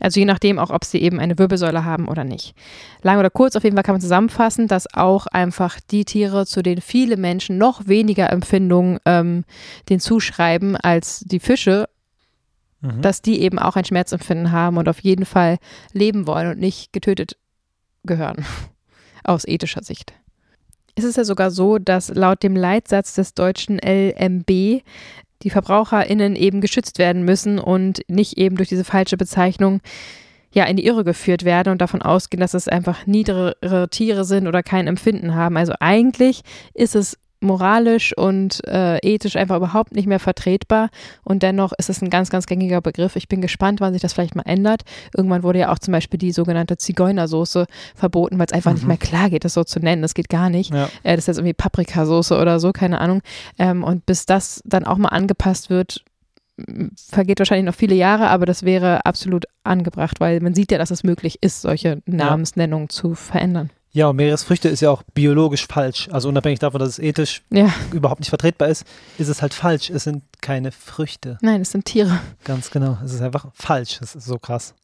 Also 0.00 0.18
je 0.18 0.26
nachdem 0.26 0.58
auch, 0.58 0.70
ob 0.70 0.84
sie 0.84 1.00
eben 1.00 1.20
eine 1.20 1.38
Wirbelsäule 1.38 1.84
haben 1.84 2.08
oder 2.08 2.24
nicht. 2.24 2.56
Lang 3.02 3.20
oder 3.20 3.30
kurz, 3.30 3.54
auf 3.54 3.62
jeden 3.62 3.76
Fall 3.76 3.84
kann 3.84 3.94
man 3.94 4.00
zusammenfassen, 4.00 4.66
dass 4.66 4.92
auch 4.92 5.28
einfach 5.28 5.78
die 5.92 6.04
Tiere, 6.04 6.44
zu 6.44 6.60
denen 6.60 6.80
viele 6.80 7.16
Menschen 7.16 7.56
noch 7.56 7.86
weniger 7.86 8.30
Empfindungen 8.30 8.98
ähm, 9.04 9.44
den 9.88 10.00
zuschreiben 10.00 10.74
als 10.74 11.20
die 11.20 11.38
Fische, 11.38 11.86
Mhm. 12.82 13.00
dass 13.00 13.22
die 13.22 13.40
eben 13.40 13.58
auch 13.58 13.76
ein 13.76 13.84
Schmerzempfinden 13.84 14.50
haben 14.50 14.76
und 14.76 14.88
auf 14.88 15.00
jeden 15.00 15.24
Fall 15.24 15.58
leben 15.92 16.26
wollen 16.26 16.50
und 16.50 16.58
nicht 16.58 16.92
getötet 16.92 17.36
gehören. 18.04 18.44
Aus 19.24 19.46
ethischer 19.46 19.84
Sicht. 19.84 20.12
Es 20.94 21.04
ist 21.04 21.16
ja 21.16 21.24
sogar 21.24 21.50
so, 21.50 21.78
dass 21.78 22.08
laut 22.08 22.42
dem 22.42 22.54
Leitsatz 22.54 23.14
des 23.14 23.34
deutschen 23.34 23.78
LMB 23.78 24.82
die 25.42 25.50
VerbraucherInnen 25.50 26.36
eben 26.36 26.60
geschützt 26.60 26.98
werden 26.98 27.24
müssen 27.24 27.58
und 27.58 28.02
nicht 28.08 28.38
eben 28.38 28.56
durch 28.56 28.68
diese 28.68 28.84
falsche 28.84 29.16
Bezeichnung 29.16 29.80
ja 30.52 30.64
in 30.64 30.76
die 30.76 30.86
Irre 30.86 31.02
geführt 31.02 31.44
werden 31.44 31.70
und 31.70 31.80
davon 31.80 32.02
ausgehen, 32.02 32.40
dass 32.40 32.54
es 32.54 32.68
einfach 32.68 33.06
niedrigere 33.06 33.88
Tiere 33.90 34.24
sind 34.24 34.46
oder 34.46 34.62
kein 34.62 34.86
Empfinden 34.86 35.34
haben. 35.34 35.56
Also 35.56 35.72
eigentlich 35.80 36.42
ist 36.74 36.94
es 36.94 37.18
moralisch 37.42 38.16
und 38.16 38.66
äh, 38.66 38.98
ethisch 38.98 39.36
einfach 39.36 39.56
überhaupt 39.56 39.94
nicht 39.94 40.06
mehr 40.06 40.18
vertretbar 40.20 40.88
und 41.24 41.42
dennoch 41.42 41.72
ist 41.78 41.90
es 41.90 42.00
ein 42.02 42.10
ganz, 42.10 42.30
ganz 42.30 42.46
gängiger 42.46 42.80
Begriff. 42.80 43.16
Ich 43.16 43.28
bin 43.28 43.40
gespannt, 43.40 43.80
wann 43.80 43.92
sich 43.92 44.02
das 44.02 44.12
vielleicht 44.12 44.34
mal 44.36 44.42
ändert. 44.46 44.82
Irgendwann 45.16 45.42
wurde 45.42 45.58
ja 45.60 45.72
auch 45.72 45.78
zum 45.78 45.92
Beispiel 45.92 46.18
die 46.18 46.32
sogenannte 46.32 46.76
Zigeunersoße 46.76 47.66
verboten, 47.94 48.38
weil 48.38 48.46
es 48.46 48.52
einfach 48.52 48.72
nicht 48.72 48.82
Mhm. 48.82 48.88
mehr 48.88 48.96
klar 48.96 49.30
geht, 49.30 49.44
das 49.44 49.54
so 49.54 49.64
zu 49.64 49.80
nennen. 49.80 50.02
Das 50.02 50.14
geht 50.14 50.28
gar 50.28 50.50
nicht. 50.50 50.72
Ja. 50.72 50.84
Äh, 51.02 51.16
das 51.16 51.24
ist 51.24 51.26
jetzt 51.28 51.38
irgendwie 51.38 51.54
Paprikasoße 51.54 52.38
oder 52.38 52.60
so, 52.60 52.72
keine 52.72 53.00
Ahnung. 53.00 53.22
Ähm, 53.58 53.84
und 53.84 54.06
bis 54.06 54.26
das 54.26 54.62
dann 54.64 54.84
auch 54.84 54.96
mal 54.98 55.08
angepasst 55.08 55.70
wird, 55.70 56.04
vergeht 57.10 57.38
wahrscheinlich 57.38 57.66
noch 57.66 57.74
viele 57.74 57.94
Jahre, 57.94 58.28
aber 58.28 58.46
das 58.46 58.62
wäre 58.62 59.06
absolut 59.06 59.46
angebracht, 59.64 60.20
weil 60.20 60.40
man 60.40 60.54
sieht 60.54 60.70
ja, 60.70 60.78
dass 60.78 60.90
es 60.90 61.02
möglich 61.02 61.38
ist, 61.40 61.62
solche 61.62 62.02
Namensnennungen 62.06 62.88
zu 62.88 63.14
verändern. 63.14 63.70
Ja, 63.94 64.08
und 64.08 64.16
Meeresfrüchte 64.16 64.68
ist 64.70 64.80
ja 64.80 64.90
auch 64.90 65.02
biologisch 65.14 65.66
falsch. 65.66 66.08
Also 66.10 66.28
unabhängig 66.30 66.58
davon, 66.60 66.80
dass 66.80 66.88
es 66.88 66.98
ethisch 66.98 67.42
Ja, 67.50 67.72
überhaupt 67.92 68.20
nicht 68.20 68.30
vertretbar 68.30 68.68
ist, 68.68 68.84
ist 69.18 69.28
es 69.28 69.42
halt 69.42 69.52
falsch. 69.52 69.90
Es 69.90 70.04
sind 70.04 70.22
keine 70.40 70.72
Früchte. 70.72 71.36
nein, 71.42 71.60
es 71.60 71.72
sind 71.72 71.84
Tiere. 71.84 72.18
Ganz 72.44 72.70
genau. 72.70 72.96
Es 73.04 73.12
ist 73.12 73.20
einfach 73.20 73.46
falsch. 73.52 73.98
Es 74.00 74.14
ist 74.14 74.24
so 74.24 74.38
krass. 74.38 74.74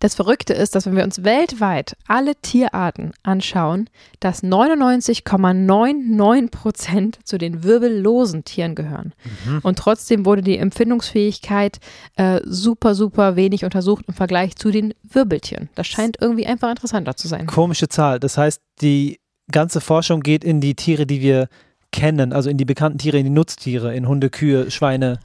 Das 0.00 0.14
Verrückte 0.14 0.52
ist, 0.52 0.74
dass 0.74 0.86
wenn 0.86 0.96
wir 0.96 1.04
uns 1.04 1.24
weltweit 1.24 1.96
alle 2.06 2.36
Tierarten 2.36 3.12
anschauen, 3.22 3.90
dass 4.20 4.42
99,99 4.42 6.50
Prozent 6.50 7.18
zu 7.24 7.38
den 7.38 7.64
wirbellosen 7.64 8.44
Tieren 8.44 8.74
gehören. 8.74 9.12
Mhm. 9.46 9.60
Und 9.62 9.78
trotzdem 9.78 10.24
wurde 10.24 10.42
die 10.42 10.58
Empfindungsfähigkeit 10.58 11.78
äh, 12.16 12.40
super, 12.44 12.94
super 12.94 13.36
wenig 13.36 13.64
untersucht 13.64 14.04
im 14.06 14.14
Vergleich 14.14 14.56
zu 14.56 14.70
den 14.70 14.94
Wirbeltieren. 15.02 15.68
Das 15.74 15.86
scheint 15.86 16.18
irgendwie 16.20 16.46
einfach 16.46 16.70
interessanter 16.70 17.16
zu 17.16 17.28
sein. 17.28 17.46
Komische 17.46 17.88
Zahl. 17.88 18.20
Das 18.20 18.38
heißt, 18.38 18.60
die 18.80 19.18
ganze 19.50 19.80
Forschung 19.80 20.20
geht 20.20 20.44
in 20.44 20.60
die 20.60 20.74
Tiere, 20.74 21.06
die 21.06 21.20
wir 21.20 21.48
kennen, 21.90 22.32
also 22.32 22.50
in 22.50 22.56
die 22.56 22.64
bekannten 22.64 22.98
Tiere, 22.98 23.18
in 23.18 23.24
die 23.24 23.30
Nutztiere, 23.30 23.94
in 23.94 24.06
Hunde, 24.06 24.30
Kühe, 24.30 24.70
Schweine, 24.70 25.18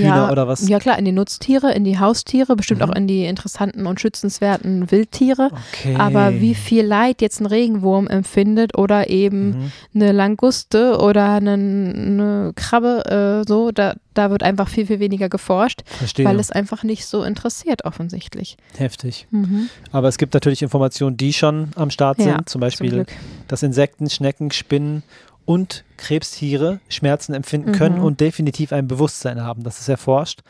Hühner 0.00 0.16
ja, 0.26 0.30
oder 0.32 0.46
was? 0.48 0.66
ja 0.68 0.78
klar, 0.78 0.98
in 0.98 1.04
die 1.04 1.12
Nutztiere, 1.12 1.72
in 1.72 1.84
die 1.84 1.98
Haustiere, 1.98 2.56
bestimmt 2.56 2.80
Mhm. 2.80 2.90
auch 2.90 2.94
in 2.96 3.06
die 3.06 3.24
interessanten 3.26 3.86
und 3.86 4.00
schützenswerten 4.00 4.90
Wildtiere. 4.90 5.50
Okay. 5.72 5.94
Aber 5.96 6.40
wie 6.40 6.54
viel 6.54 6.84
Leid 6.84 7.22
jetzt 7.22 7.40
ein 7.40 7.46
Regenwurm 7.46 8.06
empfindet 8.08 8.76
oder 8.76 9.08
eben 9.10 9.48
Mhm. 9.48 9.72
eine 9.94 10.12
Languste 10.12 10.98
oder 10.98 11.30
eine, 11.34 11.52
eine 11.54 12.52
Krabbe, 12.54 13.42
äh, 13.44 13.48
so, 13.48 13.70
da, 13.70 13.94
da 14.14 14.30
wird 14.30 14.42
einfach 14.42 14.68
viel, 14.68 14.86
viel 14.86 15.00
weniger 15.00 15.28
geforscht, 15.28 15.82
Verstehe. 15.86 16.24
weil 16.26 16.38
es 16.40 16.50
einfach 16.50 16.82
nicht 16.82 17.06
so 17.06 17.22
interessiert, 17.22 17.84
offensichtlich. 17.84 18.56
Heftig. 18.76 19.26
Mhm. 19.30 19.68
Aber 19.92 20.08
es 20.08 20.18
gibt 20.18 20.34
natürlich 20.34 20.62
Informationen, 20.62 21.16
die 21.16 21.32
schon 21.32 21.68
am 21.76 21.90
Start 21.90 22.18
sind. 22.18 22.48
Zum 22.48 22.56
Zum 22.56 22.60
Beispiel, 22.60 22.90
Glück. 22.90 23.08
dass 23.48 23.62
Insekten, 23.62 24.08
Schnecken, 24.08 24.50
Spinnen 24.50 25.02
und 25.46 25.84
Krebstiere 25.96 26.80
Schmerzen 26.90 27.32
empfinden 27.32 27.70
Mhm. 27.70 27.74
können 27.74 27.98
und 28.00 28.20
definitiv 28.20 28.72
ein 28.72 28.86
Bewusstsein 28.86 29.42
haben. 29.42 29.62
Das 29.62 29.80
ist 29.80 29.88
erforscht. 29.88 30.40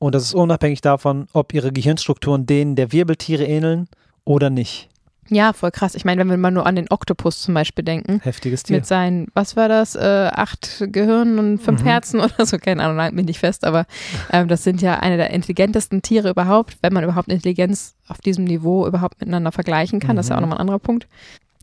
Und 0.00 0.14
das 0.14 0.24
ist 0.24 0.34
unabhängig 0.34 0.80
davon, 0.80 1.28
ob 1.32 1.54
ihre 1.54 1.70
Gehirnstrukturen 1.72 2.44
denen 2.46 2.74
der 2.74 2.90
Wirbeltiere 2.92 3.44
ähneln 3.44 3.86
oder 4.24 4.50
nicht. 4.50 4.88
Ja, 5.28 5.52
voll 5.52 5.72
krass. 5.72 5.96
Ich 5.96 6.04
meine, 6.04 6.20
wenn 6.20 6.28
wir 6.30 6.36
mal 6.36 6.52
nur 6.52 6.66
an 6.66 6.76
den 6.76 6.88
Oktopus 6.88 7.40
zum 7.42 7.52
Beispiel 7.54 7.84
denken. 7.84 8.20
Heftiges 8.22 8.62
Tier. 8.62 8.76
Mit 8.76 8.86
seinen, 8.86 9.26
was 9.34 9.56
war 9.56 9.68
das, 9.68 9.96
äh, 9.96 10.30
acht 10.32 10.84
Gehirnen 10.92 11.40
und 11.40 11.58
fünf 11.58 11.82
Mhm. 11.82 11.86
Herzen 11.86 12.20
oder 12.20 12.46
so, 12.46 12.58
keine 12.58 12.84
Ahnung, 12.84 13.14
mich 13.14 13.26
nicht 13.26 13.40
fest, 13.40 13.64
aber 13.64 13.86
ähm, 14.32 14.46
das 14.46 14.62
sind 14.62 14.82
ja 14.82 15.00
eine 15.00 15.16
der 15.16 15.30
intelligentesten 15.30 16.00
Tiere 16.00 16.30
überhaupt, 16.30 16.76
wenn 16.80 16.92
man 16.92 17.02
überhaupt 17.02 17.28
Intelligenz 17.28 17.96
auf 18.06 18.18
diesem 18.20 18.44
Niveau 18.44 18.86
überhaupt 18.86 19.18
miteinander 19.20 19.50
vergleichen 19.50 19.98
kann. 19.98 20.14
Das 20.14 20.26
ist 20.26 20.30
ja 20.30 20.36
auch 20.36 20.40
Mhm. 20.40 20.42
nochmal 20.42 20.58
ein 20.58 20.60
anderer 20.60 20.78
Punkt. 20.78 21.08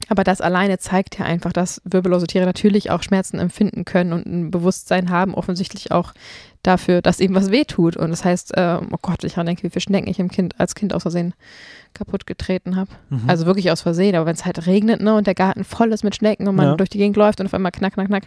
Aber 0.09 0.23
das 0.23 0.41
alleine 0.41 0.77
zeigt 0.79 1.17
ja 1.17 1.25
einfach, 1.25 1.53
dass 1.53 1.81
wirbellose 1.85 2.27
Tiere 2.27 2.45
natürlich 2.45 2.91
auch 2.91 3.01
Schmerzen 3.03 3.39
empfinden 3.39 3.85
können 3.85 4.13
und 4.13 4.25
ein 4.25 4.51
Bewusstsein 4.51 5.09
haben, 5.09 5.33
offensichtlich 5.33 5.91
auch 5.91 6.13
dafür, 6.61 7.01
dass 7.01 7.19
ihm 7.19 7.33
was 7.35 7.51
wehtut. 7.51 7.95
Und 7.97 8.09
das 8.11 8.25
heißt, 8.25 8.55
äh, 8.57 8.79
oh 8.91 8.97
Gott, 9.01 9.23
ich 9.23 9.33
daran 9.33 9.45
denke, 9.47 9.63
wie 9.63 9.69
viele 9.69 9.81
Schnecken 9.81 10.09
ich 10.09 10.19
im 10.19 10.29
Kind, 10.29 10.59
als 10.59 10.75
Kind 10.75 10.93
aus 10.93 11.03
Versehen 11.03 11.33
kaputt 11.93 12.25
getreten 12.25 12.75
habe. 12.75 12.89
Mhm. 13.09 13.23
Also 13.27 13.45
wirklich 13.45 13.71
aus 13.71 13.81
Versehen, 13.81 14.15
aber 14.15 14.25
wenn 14.25 14.35
es 14.35 14.45
halt 14.45 14.65
regnet 14.65 15.01
ne, 15.01 15.15
und 15.15 15.27
der 15.27 15.35
Garten 15.35 15.63
voll 15.63 15.91
ist 15.93 16.03
mit 16.03 16.15
Schnecken 16.15 16.47
und 16.47 16.55
man 16.55 16.65
Ja. 16.67 16.75
durch 16.75 16.89
die 16.89 16.97
Gegend 16.97 17.17
läuft 17.17 17.39
und 17.39 17.45
auf 17.45 17.53
einmal 17.53 17.71
knack, 17.71 17.93
knack, 17.93 18.07
knack. 18.07 18.23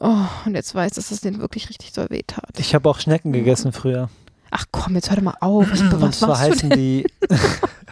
Oh, 0.00 0.24
und 0.46 0.54
jetzt 0.54 0.74
weiß, 0.74 0.92
dass 0.92 1.10
es 1.10 1.20
denen 1.20 1.40
wirklich 1.40 1.68
richtig 1.68 1.92
doll 1.92 2.06
wehtat. 2.10 2.50
ich 2.58 2.74
habe 2.74 2.88
auch 2.88 3.00
Schnecken 3.00 3.32
gegessen 3.32 3.72
früher. 3.72 4.08
Ach 4.50 4.64
komm, 4.70 4.94
jetzt 4.94 5.10
hör 5.10 5.16
doch 5.16 5.22
mal 5.24 5.36
auf. 5.40 5.70
Was, 5.70 5.80
und 5.82 6.00
was 6.00 6.18
zwar 6.20 6.38
heißen 6.38 6.70
die, 6.70 7.04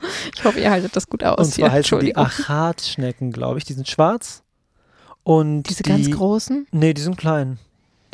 Ich 0.36 0.44
hoffe, 0.44 0.60
ihr 0.60 0.70
haltet 0.70 0.94
das 0.96 1.06
gut 1.08 1.22
aus. 1.24 1.38
und 1.38 1.52
zwar 1.54 1.68
hier. 1.70 1.78
heißen 1.78 2.00
die. 2.00 2.16
Achatschnecken, 2.16 3.32
glaube 3.32 3.58
ich. 3.58 3.64
Die 3.64 3.72
sind 3.74 3.88
schwarz. 3.88 4.42
Und 5.22 5.64
Diese 5.64 5.82
die, 5.82 5.90
ganz 5.90 6.10
großen? 6.10 6.66
Nee, 6.72 6.94
die 6.94 7.02
sind 7.02 7.16
klein. 7.16 7.58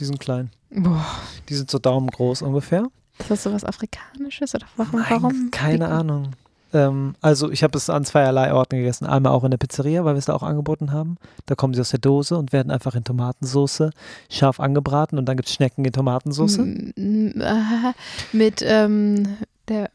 Die 0.01 0.05
sind 0.05 0.19
klein. 0.21 0.51
Boah, 0.71 1.05
Die 1.49 1.55
sind 1.55 1.71
so 1.71 1.79
daumengroß 1.79 2.43
ungefähr. 2.43 2.87
ist 3.19 3.31
das 3.31 3.43
sowas 3.45 3.65
Afrikanisches? 3.65 4.55
Oder 4.55 4.67
warum? 4.77 5.01
Nein, 5.01 5.07
warum? 5.11 5.49
Keine 5.53 5.89
Ahnung. 5.89 6.33
Ähm, 6.75 7.15
also 7.23 7.51
ich 7.53 7.63
habe 7.63 7.79
es 7.79 7.89
an 7.89 8.05
zweierlei 8.05 8.53
Orten 8.53 8.77
gegessen. 8.77 9.07
Einmal 9.07 9.33
auch 9.33 9.45
in 9.45 9.53
der 9.53 9.59
Pizzeria, 9.59 10.05
weil 10.05 10.15
wir 10.15 10.19
es 10.19 10.25
da 10.25 10.35
auch 10.35 10.43
angeboten 10.43 10.93
haben. 10.93 11.17
Da 11.47 11.55
kommen 11.55 11.73
sie 11.75 11.81
aus 11.81 11.91
der 11.91 12.01
Dose 12.01 12.37
und 12.37 12.53
werden 12.53 12.73
einfach 12.73 12.97
in 12.97 13.05
Tomatensauce 13.05 13.91
scharf 14.29 14.59
angebraten 14.59 15.17
und 15.19 15.27
dann 15.27 15.37
gibt 15.37 15.49
es 15.49 15.55
Schnecken 15.55 15.85
in 15.85 15.93
Tomatensauce. 15.93 16.59
M- 16.59 16.93
m- 16.97 17.41
äh, 17.41 17.93
Mit 18.37 18.63
ähm, 18.67 19.37
der, 19.69 19.91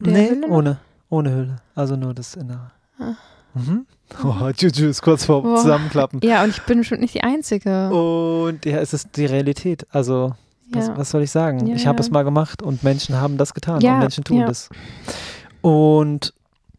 der 0.00 0.12
nee, 0.12 0.30
Hülle 0.30 0.48
ohne, 0.48 0.78
ohne 1.10 1.30
Hülle. 1.34 1.56
Also 1.74 1.96
nur 1.96 2.14
das 2.14 2.34
Innere. 2.34 2.70
Ah. 2.98 3.12
Mhm. 3.54 3.86
Oh, 4.24 4.50
Juju 4.56 4.88
ist 4.88 5.02
kurz 5.02 5.24
vor 5.24 5.40
Boah. 5.44 5.56
Zusammenklappen. 5.58 6.18
Ja, 6.24 6.42
und 6.42 6.50
ich 6.50 6.60
bin 6.62 6.78
bestimmt 6.78 7.00
nicht 7.00 7.14
die 7.14 7.22
Einzige. 7.22 7.90
Und 7.90 8.64
ja, 8.66 8.78
es 8.78 8.92
ist 8.92 9.16
die 9.16 9.26
Realität. 9.26 9.86
Also, 9.92 10.34
was, 10.72 10.88
ja. 10.88 10.96
was 10.98 11.10
soll 11.10 11.22
ich 11.22 11.30
sagen? 11.30 11.64
Ja, 11.68 11.76
ich 11.76 11.86
habe 11.86 11.98
ja. 11.98 12.00
es 12.00 12.10
mal 12.10 12.24
gemacht 12.24 12.60
und 12.60 12.82
Menschen 12.82 13.20
haben 13.20 13.36
das 13.36 13.54
getan 13.54 13.80
Ja, 13.82 13.94
und 13.94 13.98
Menschen 14.00 14.24
tun 14.24 14.40
das. 14.46 14.68
Und 15.60 16.34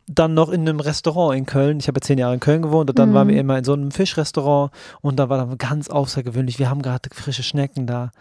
dann 0.07 0.33
noch 0.33 0.49
in 0.49 0.67
einem 0.67 0.81
Restaurant 0.81 1.37
in 1.37 1.45
Köln. 1.45 1.79
Ich 1.79 1.87
habe 1.87 1.99
ja 1.99 2.01
zehn 2.01 2.17
Jahre 2.17 2.33
in 2.33 2.41
Köln 2.41 2.61
gewohnt 2.63 2.89
und 2.89 2.99
dann 2.99 3.11
Mhm. 3.11 3.13
waren 3.13 3.27
wir 3.29 3.39
immer 3.39 3.57
in 3.57 3.63
so 3.63 3.71
einem 3.71 3.91
Fischrestaurant 3.91 4.71
und 4.99 5.17
da 5.17 5.29
war 5.29 5.37
dann 5.37 5.57
ganz 5.57 5.87
außergewöhnlich. 5.89 6.59
Wir 6.59 6.69
haben 6.69 6.81
gerade 6.81 7.09
frische 7.13 7.43
Schnecken 7.43 7.87
da. 7.87 8.11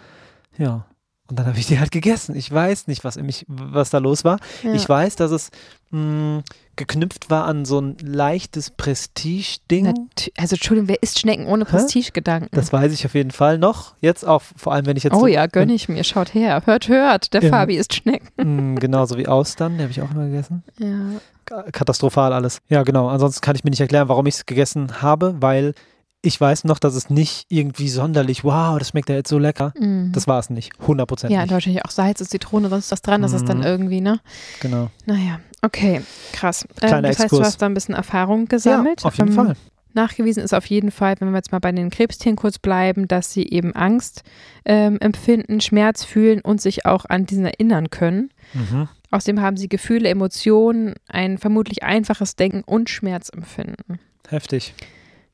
Ja. 0.56 0.84
Und 1.30 1.38
dann 1.38 1.46
habe 1.46 1.58
ich 1.58 1.66
die 1.66 1.78
halt 1.78 1.90
gegessen. 1.92 2.34
Ich 2.36 2.52
weiß 2.52 2.88
nicht, 2.88 3.04
was, 3.04 3.16
mich, 3.16 3.46
was 3.48 3.90
da 3.90 3.98
los 3.98 4.24
war. 4.24 4.38
ja. 4.62 4.72
Ich 4.74 4.88
weiß, 4.88 5.14
dass 5.16 5.30
es 5.30 5.50
mh, 5.90 6.42
geknüpft 6.76 7.30
war 7.30 7.44
an 7.44 7.64
so 7.64 7.80
ein 7.80 7.96
leichtes 8.02 8.70
Prestige-Ding. 8.70 10.08
Also, 10.36 10.56
Entschuldigung, 10.56 10.88
wer 10.88 11.02
isst 11.02 11.18
Schnecken 11.20 11.46
ohne? 11.46 11.64
Prestigegedanken? 11.64 12.48
Das 12.52 12.72
weiß 12.72 12.92
ich 12.92 13.04
auf 13.06 13.14
jeden 13.14 13.30
Fall 13.30 13.58
noch. 13.58 13.94
Jetzt 14.00 14.26
auch, 14.26 14.42
vor 14.56 14.72
allem 14.72 14.86
wenn 14.86 14.96
ich 14.96 15.04
jetzt. 15.04 15.14
oh 15.14 15.20
so- 15.20 15.26
ja, 15.26 15.46
gönne 15.46 15.72
ich 15.72 15.88
mir. 15.88 16.02
Schaut 16.04 16.34
her. 16.34 16.62
Hört, 16.66 16.88
hört. 16.88 17.32
Der 17.32 17.42
Im- 17.42 17.50
Fabi 17.50 17.76
isst 17.76 17.94
Schnecken. 17.94 18.74
Mm, 18.74 18.76
Genauso 18.78 19.16
wie 19.16 19.28
Austern, 19.28 19.76
die 19.76 19.82
habe 19.82 19.92
ich 19.92 20.02
auch 20.02 20.10
immer 20.10 20.26
gegessen. 20.26 20.62
Ja. 20.78 21.20
Ka- 21.44 21.64
Katastrophal 21.70 22.32
alles. 22.32 22.60
Ja, 22.68 22.82
genau. 22.82 23.08
Ansonsten 23.08 23.40
kann 23.40 23.56
ich 23.56 23.64
mir 23.64 23.70
nicht 23.70 23.80
erklären, 23.80 24.08
warum 24.08 24.26
ich 24.26 24.34
es 24.36 24.46
gegessen 24.46 25.02
habe, 25.02 25.36
weil 25.40 25.74
ich 26.22 26.40
weiß 26.40 26.64
noch, 26.64 26.78
dass 26.78 26.94
es 26.94 27.08
nicht 27.10 27.46
irgendwie 27.48 27.88
sonderlich, 27.88 28.44
wow, 28.44 28.78
das 28.78 28.88
schmeckt 28.90 29.08
ja 29.08 29.14
jetzt 29.16 29.30
so 29.30 29.38
lecker. 29.38 29.72
Mhm. 29.78 30.12
Das 30.12 30.26
war 30.26 30.38
es 30.38 30.50
nicht. 30.50 30.72
100 30.80 31.08
Prozent 31.08 31.32
ja, 31.32 31.42
nicht. 31.42 31.50
wahrscheinlich 31.52 31.84
auch 31.84 31.90
Salz 31.90 32.20
und 32.20 32.28
Zitrone, 32.28 32.68
sonst 32.68 32.92
was 32.92 33.00
dran. 33.02 33.22
Das 33.22 33.32
ist 33.32 33.48
dann 33.48 33.58
Mhm. 33.58 33.64
irgendwie, 33.64 34.00
ne? 34.00 34.20
Genau. 34.60 34.90
Naja, 35.06 35.40
okay, 35.62 36.02
krass. 36.32 36.66
Ähm, 36.82 36.88
Kleiner 36.88 37.08
das 37.08 37.18
heißt, 37.18 37.32
du 37.32 37.36
Exkurs. 37.36 37.46
hast 37.46 37.62
da 37.62 37.66
ein 37.66 37.74
bisschen 37.74 37.94
Erfahrung 37.94 38.46
gesammelt. 38.46 39.00
Ja, 39.02 39.06
auf 39.08 39.16
jeden 39.16 39.28
Ähm, 39.30 39.34
Fall. 39.34 39.56
Nachgewiesen 39.92 40.44
ist 40.44 40.54
auf 40.54 40.66
jeden 40.66 40.92
Fall, 40.92 41.16
wenn 41.18 41.30
wir 41.30 41.36
jetzt 41.36 41.50
mal 41.50 41.58
bei 41.58 41.72
den 41.72 41.90
Krebstieren 41.90 42.36
kurz 42.36 42.58
bleiben, 42.60 43.08
dass 43.08 43.32
sie 43.32 43.48
eben 43.48 43.74
Angst 43.74 44.22
ähm, 44.64 44.98
empfinden, 45.00 45.60
Schmerz 45.60 46.04
fühlen 46.04 46.40
und 46.42 46.60
sich 46.60 46.86
auch 46.86 47.06
an 47.06 47.26
diesen 47.26 47.44
erinnern 47.46 47.90
können. 47.90 48.30
Mhm. 48.54 48.88
Außerdem 49.10 49.40
haben 49.40 49.56
sie 49.56 49.68
Gefühle, 49.68 50.08
Emotionen, 50.08 50.94
ein 51.08 51.38
vermutlich 51.38 51.82
einfaches 51.82 52.36
Denken 52.36 52.62
und 52.62 52.88
Schmerzempfinden. 52.88 53.98
Heftig. 54.28 54.74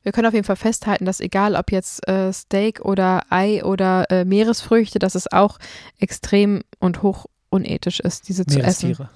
Wir 0.06 0.12
können 0.12 0.28
auf 0.28 0.34
jeden 0.34 0.46
Fall 0.46 0.54
festhalten, 0.54 1.04
dass 1.04 1.18
egal 1.18 1.56
ob 1.56 1.72
jetzt 1.72 2.06
äh, 2.06 2.32
Steak 2.32 2.80
oder 2.80 3.24
Ei 3.28 3.64
oder 3.64 4.08
äh, 4.08 4.24
Meeresfrüchte, 4.24 5.00
dass 5.00 5.16
es 5.16 5.32
auch 5.32 5.58
extrem 5.98 6.62
und 6.78 7.02
hoch 7.02 7.26
unethisch 7.50 7.98
ist, 7.98 8.28
diese 8.28 8.46
zu 8.46 8.60
essen. 8.60 8.90
Meerestiere. 8.90 9.10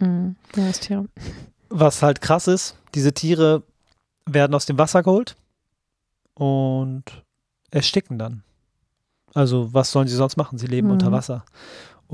Mhm. 0.00 0.36
Meerestiere. 0.54 1.06
Was 1.70 2.02
halt 2.02 2.20
krass 2.20 2.48
ist, 2.48 2.76
diese 2.94 3.14
Tiere 3.14 3.62
werden 4.26 4.54
aus 4.54 4.66
dem 4.66 4.76
Wasser 4.76 5.02
geholt 5.02 5.36
und 6.34 7.04
ersticken 7.70 8.18
dann. 8.18 8.42
Also 9.32 9.72
was 9.72 9.90
sollen 9.90 10.06
sie 10.06 10.16
sonst 10.16 10.36
machen? 10.36 10.58
Sie 10.58 10.66
leben 10.66 10.88
Mhm. 10.88 10.92
unter 10.92 11.12
Wasser. 11.12 11.46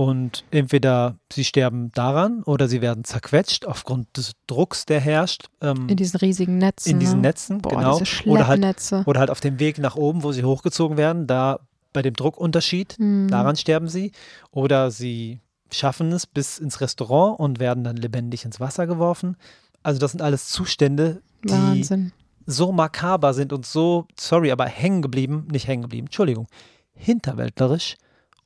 Und 0.00 0.44
entweder 0.50 1.18
sie 1.30 1.44
sterben 1.44 1.92
daran 1.92 2.42
oder 2.44 2.68
sie 2.68 2.80
werden 2.80 3.04
zerquetscht 3.04 3.66
aufgrund 3.66 4.16
des 4.16 4.32
Drucks, 4.46 4.86
der 4.86 4.98
herrscht 4.98 5.48
ähm, 5.60 5.88
In 5.90 5.96
diesen 5.98 6.16
riesigen 6.18 6.56
Netzen. 6.56 6.92
in 6.92 7.00
diesen 7.00 7.20
ne? 7.20 7.28
Netzen. 7.28 7.58
Boah, 7.58 7.68
genau. 7.76 7.98
diese 7.98 8.26
Oder 8.26 8.46
halt, 8.46 8.92
oder 9.06 9.20
halt 9.20 9.30
auf 9.30 9.40
dem 9.40 9.58
Weg 9.58 9.76
nach 9.78 9.96
oben, 9.96 10.22
wo 10.22 10.32
sie 10.32 10.42
hochgezogen 10.42 10.96
werden, 10.96 11.26
da 11.26 11.60
bei 11.92 12.00
dem 12.00 12.14
Druckunterschied, 12.14 12.96
Mhm. 12.98 13.28
daran 13.28 13.56
sterben 13.56 13.88
sie. 13.88 14.12
Oder 14.52 14.90
sie 14.90 15.40
schaffen 15.70 16.10
es 16.12 16.26
bis 16.26 16.58
ins 16.58 16.80
Restaurant 16.80 17.38
und 17.38 17.60
werden 17.60 17.84
dann 17.84 17.96
lebendig 17.96 18.46
ins 18.46 18.58
Wasser 18.58 18.86
geworfen. 18.86 19.36
Also 19.82 20.00
das 20.00 20.12
sind 20.12 20.22
alles 20.22 20.48
Zustände, 20.48 21.20
die 21.44 21.50
Wahnsinn. 21.52 22.12
so 22.46 22.72
makaber 22.72 23.34
sind 23.34 23.52
und 23.52 23.66
so, 23.66 24.06
sorry, 24.18 24.50
aber 24.50 24.64
hängen 24.64 25.02
geblieben, 25.02 25.46
nicht 25.52 25.66
hängen 25.68 25.82
geblieben, 25.82 26.06
Entschuldigung, 26.06 26.46
hinterwäldlerisch 26.94 27.96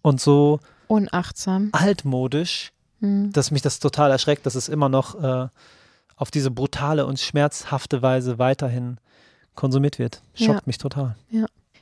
und 0.02 0.20
so 0.20 0.58
Unachtsam. 0.88 1.70
altmodisch, 1.72 2.72
Mhm. 3.00 3.32
dass 3.32 3.50
mich 3.50 3.62
das 3.62 3.80
total 3.80 4.10
erschreckt, 4.10 4.46
dass 4.46 4.54
es 4.54 4.68
immer 4.68 4.88
noch 4.88 5.22
äh, 5.22 5.48
auf 6.16 6.30
diese 6.30 6.50
brutale 6.50 7.06
und 7.06 7.18
schmerzhafte 7.18 8.02
Weise 8.02 8.38
weiterhin 8.38 8.98
konsumiert 9.54 9.98
wird. 9.98 10.22
Schockt 10.34 10.48
Ja. 10.60 10.62
mich 10.66 10.78
total. 10.78 11.16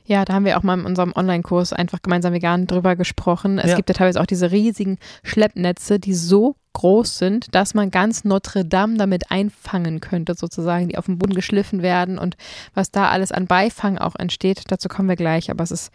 Ja, 0.05 0.25
da 0.25 0.33
haben 0.33 0.43
wir 0.45 0.57
auch 0.57 0.63
mal 0.63 0.77
in 0.77 0.85
unserem 0.85 1.13
Online-Kurs 1.15 1.71
einfach 1.71 2.01
gemeinsam 2.01 2.33
vegan 2.33 2.67
drüber 2.67 2.95
gesprochen. 2.97 3.57
Es 3.57 3.69
Ja. 3.71 3.75
gibt 3.77 3.89
ja 3.89 3.95
teilweise 3.95 4.19
auch 4.19 4.25
diese 4.25 4.51
riesigen 4.51 4.97
Schleppnetze, 5.23 5.97
die 5.99 6.13
so 6.13 6.55
groß 6.73 7.19
sind, 7.19 7.55
dass 7.55 7.73
man 7.73 7.89
ganz 7.89 8.25
Notre 8.25 8.65
Dame 8.65 8.97
damit 8.97 9.31
einfangen 9.31 10.01
könnte, 10.01 10.33
sozusagen, 10.33 10.89
die 10.89 10.97
auf 10.97 11.05
dem 11.05 11.19
Boden 11.19 11.35
geschliffen 11.35 11.81
werden 11.83 12.17
und 12.17 12.35
was 12.73 12.91
da 12.91 13.09
alles 13.09 13.31
an 13.31 13.47
Beifang 13.47 13.97
auch 13.97 14.15
entsteht, 14.17 14.63
dazu 14.67 14.89
kommen 14.89 15.07
wir 15.07 15.15
gleich. 15.15 15.49
Aber 15.51 15.63
es 15.63 15.71
ist, 15.71 15.91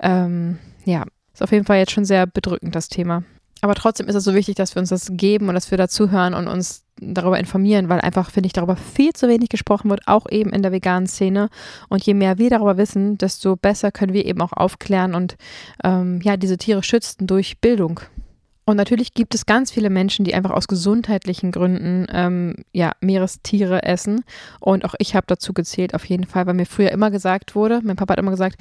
ähm, 0.00 0.58
ja, 0.84 1.04
ist 1.40 1.44
auf 1.44 1.52
jeden 1.52 1.64
Fall 1.64 1.78
jetzt 1.78 1.92
schon 1.92 2.04
sehr 2.04 2.26
bedrückend, 2.26 2.74
das 2.74 2.88
Thema. 2.88 3.22
Aber 3.62 3.74
trotzdem 3.74 4.08
ist 4.08 4.14
es 4.14 4.24
so 4.24 4.34
wichtig, 4.34 4.54
dass 4.54 4.74
wir 4.74 4.80
uns 4.80 4.88
das 4.88 5.08
geben 5.12 5.48
und 5.48 5.54
dass 5.54 5.70
wir 5.70 5.78
dazuhören 5.78 6.34
und 6.34 6.48
uns 6.48 6.84
darüber 6.98 7.38
informieren, 7.38 7.88
weil 7.88 8.00
einfach, 8.00 8.30
finde 8.30 8.46
ich, 8.46 8.52
darüber 8.52 8.76
viel 8.76 9.12
zu 9.12 9.28
wenig 9.28 9.48
gesprochen 9.48 9.90
wird, 9.90 10.02
auch 10.06 10.26
eben 10.30 10.50
in 10.50 10.62
der 10.62 10.72
veganen 10.72 11.06
Szene. 11.06 11.48
Und 11.88 12.04
je 12.04 12.14
mehr 12.14 12.38
wir 12.38 12.50
darüber 12.50 12.76
wissen, 12.76 13.18
desto 13.18 13.56
besser 13.56 13.90
können 13.90 14.12
wir 14.12 14.24
eben 14.24 14.40
auch 14.40 14.52
aufklären 14.52 15.14
und 15.14 15.36
ähm, 15.84 16.20
ja, 16.22 16.36
diese 16.36 16.56
Tiere 16.56 16.82
schützen 16.82 17.26
durch 17.26 17.60
Bildung. 17.60 18.00
Und 18.66 18.76
natürlich 18.76 19.14
gibt 19.14 19.34
es 19.34 19.46
ganz 19.46 19.70
viele 19.72 19.90
Menschen, 19.90 20.24
die 20.24 20.34
einfach 20.34 20.52
aus 20.52 20.68
gesundheitlichen 20.68 21.50
Gründen 21.50 22.06
ähm, 22.12 22.56
ja, 22.72 22.92
Meerestiere 23.00 23.82
essen. 23.82 24.22
Und 24.60 24.84
auch 24.84 24.94
ich 24.98 25.16
habe 25.16 25.26
dazu 25.26 25.52
gezählt, 25.52 25.94
auf 25.94 26.04
jeden 26.04 26.24
Fall, 26.24 26.46
weil 26.46 26.54
mir 26.54 26.66
früher 26.66 26.92
immer 26.92 27.10
gesagt 27.10 27.54
wurde, 27.54 27.80
mein 27.82 27.96
Papa 27.96 28.12
hat 28.12 28.20
immer 28.20 28.30
gesagt, 28.30 28.56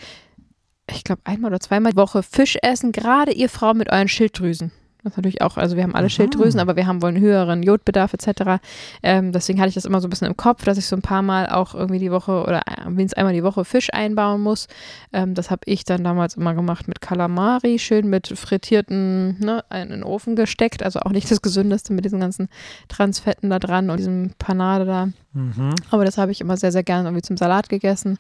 ich 0.92 1.04
glaube 1.04 1.22
einmal 1.26 1.52
oder 1.52 1.60
zweimal 1.60 1.92
die 1.94 1.98
Woche 1.98 2.24
Fisch 2.24 2.58
essen, 2.62 2.92
gerade 2.92 3.32
ihr 3.32 3.50
Frauen 3.50 3.78
mit 3.78 3.92
euren 3.92 4.08
Schilddrüsen. 4.08 4.72
Ist 5.10 5.18
natürlich 5.18 5.42
auch, 5.42 5.58
also 5.58 5.76
wir 5.76 5.84
haben 5.84 5.96
alle 5.96 6.06
Aha. 6.06 6.10
Schilddrüsen, 6.10 6.60
aber 6.60 6.76
wir 6.76 6.88
haben 6.88 7.02
wohl 7.02 7.10
einen 7.10 7.20
höheren 7.20 7.64
Jodbedarf 7.64 8.14
etc. 8.14 8.62
Ähm, 9.04 9.32
deswegen 9.32 9.60
hatte 9.60 9.70
ich 9.70 9.76
das 9.76 9.86
immer 9.86 10.02
so 10.02 10.08
ein 10.08 10.10
bisschen 10.10 10.28
im 10.28 10.38
Kopf, 10.38 10.64
dass 10.64 10.78
ich 10.78 10.86
so 10.86 10.96
ein 10.96 11.02
paar 11.02 11.22
Mal 11.22 11.48
auch 11.50 11.76
irgendwie 11.76 12.00
die 12.00 12.12
Woche 12.12 12.44
oder 12.44 12.62
wenigstens 12.86 13.14
einmal 13.16 13.34
die 13.34 13.44
Woche 13.44 13.66
Fisch 13.66 13.94
einbauen 13.94 14.42
muss. 14.42 14.68
Ähm, 15.14 15.34
das 15.34 15.52
habe 15.52 15.62
ich 15.66 15.84
dann 15.84 16.04
damals 16.04 16.36
immer 16.36 16.54
gemacht 16.54 16.88
mit 16.88 17.02
Kalamari, 17.02 17.80
schön 17.80 18.10
mit 18.10 18.28
frittierten, 18.28 19.40
ne, 19.40 19.64
in 19.72 19.90
den 19.90 20.04
Ofen 20.04 20.36
gesteckt. 20.36 20.84
Also 20.84 21.00
auch 21.00 21.12
nicht 21.12 21.30
das 21.30 21.42
Gesündeste 21.42 21.94
mit 21.94 22.06
diesen 22.06 22.20
ganzen 22.20 22.50
Transfetten 22.88 23.50
da 23.50 23.60
dran 23.60 23.90
und 23.90 23.98
diesem 23.98 24.32
Panade 24.38 24.86
da. 24.86 25.10
Mhm. 25.34 25.76
Aber 25.92 26.06
das 26.06 26.18
habe 26.18 26.32
ich 26.32 26.42
immer 26.42 26.58
sehr, 26.58 26.72
sehr 26.72 26.84
gerne 26.84 27.08
irgendwie 27.08 27.22
zum 27.22 27.38
Salat 27.38 27.70
gegessen. 27.70 28.18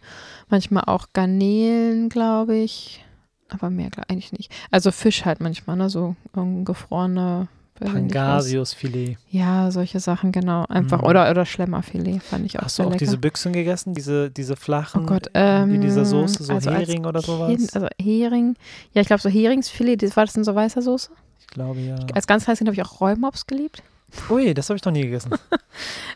Manchmal 0.50 0.84
auch 0.86 1.08
Garnelen, 1.13 2.10
glaube 2.10 2.55
ich. 2.55 3.03
Aber 3.50 3.70
mehr 3.70 3.89
eigentlich 4.08 4.32
nicht. 4.32 4.51
Also 4.72 4.91
Fisch 4.91 5.25
halt 5.25 5.41
manchmal, 5.41 5.75
ne? 5.75 5.89
So 5.89 6.15
ähm, 6.36 6.65
gefrorene. 6.65 7.48
Pangasiusfilet. 7.79 9.18
Ja, 9.32 9.72
solche 9.72 10.01
Sachen, 10.01 10.34
genau. 10.34 10.65
Einfach. 10.68 11.01
Mhm. 11.01 11.08
Oder, 11.08 11.29
oder 11.32 11.46
Schlemmerfilet 11.46 12.22
fand 12.22 12.46
ich 12.46 12.60
auch 12.60 12.63
Hast 12.63 12.77
du 12.77 12.84
auch 12.84 12.88
lecker. 12.88 12.98
diese 12.98 13.18
Büchsen 13.18 13.53
gegessen? 13.53 13.94
Diese, 13.94 14.29
diese 14.29 14.58
flachen 14.58 15.03
Oh 15.03 15.06
Gott, 15.06 15.27
in 15.75 15.82
dieser 15.82 16.01
ähm, 16.01 16.06
Soße, 16.06 16.44
so 16.44 16.53
also 16.53 16.70
als 16.70 16.89
Hering 16.89 17.06
oder 17.06 17.22
sowas? 17.22 17.48
Kind, 17.48 17.74
also 17.74 17.88
Hering. 17.98 18.56
Ja, 18.94 19.01
ich 19.01 19.08
glaube 19.08 19.22
so 19.22 19.29
Heringsfilet, 19.29 20.03
das 20.03 20.18
war 20.18 20.25
das 20.25 20.36
in 20.36 20.44
so 20.44 20.53
weißer 20.56 20.82
Soße? 20.82 21.10
ich 21.39 21.48
glaube 21.48 21.79
ja. 21.79 21.96
Als 22.13 22.27
ganz 22.27 22.46
Kind 22.46 22.68
habe 22.68 22.75
ich 22.75 22.84
auch 22.84 23.00
Rollmops 23.00 23.48
geliebt. 23.48 23.82
Ui, 24.30 24.54
das 24.54 24.70
habe 24.70 24.78
ich 24.78 24.84
noch 24.86 24.92
nie 24.92 25.04
gegessen. 25.04 25.32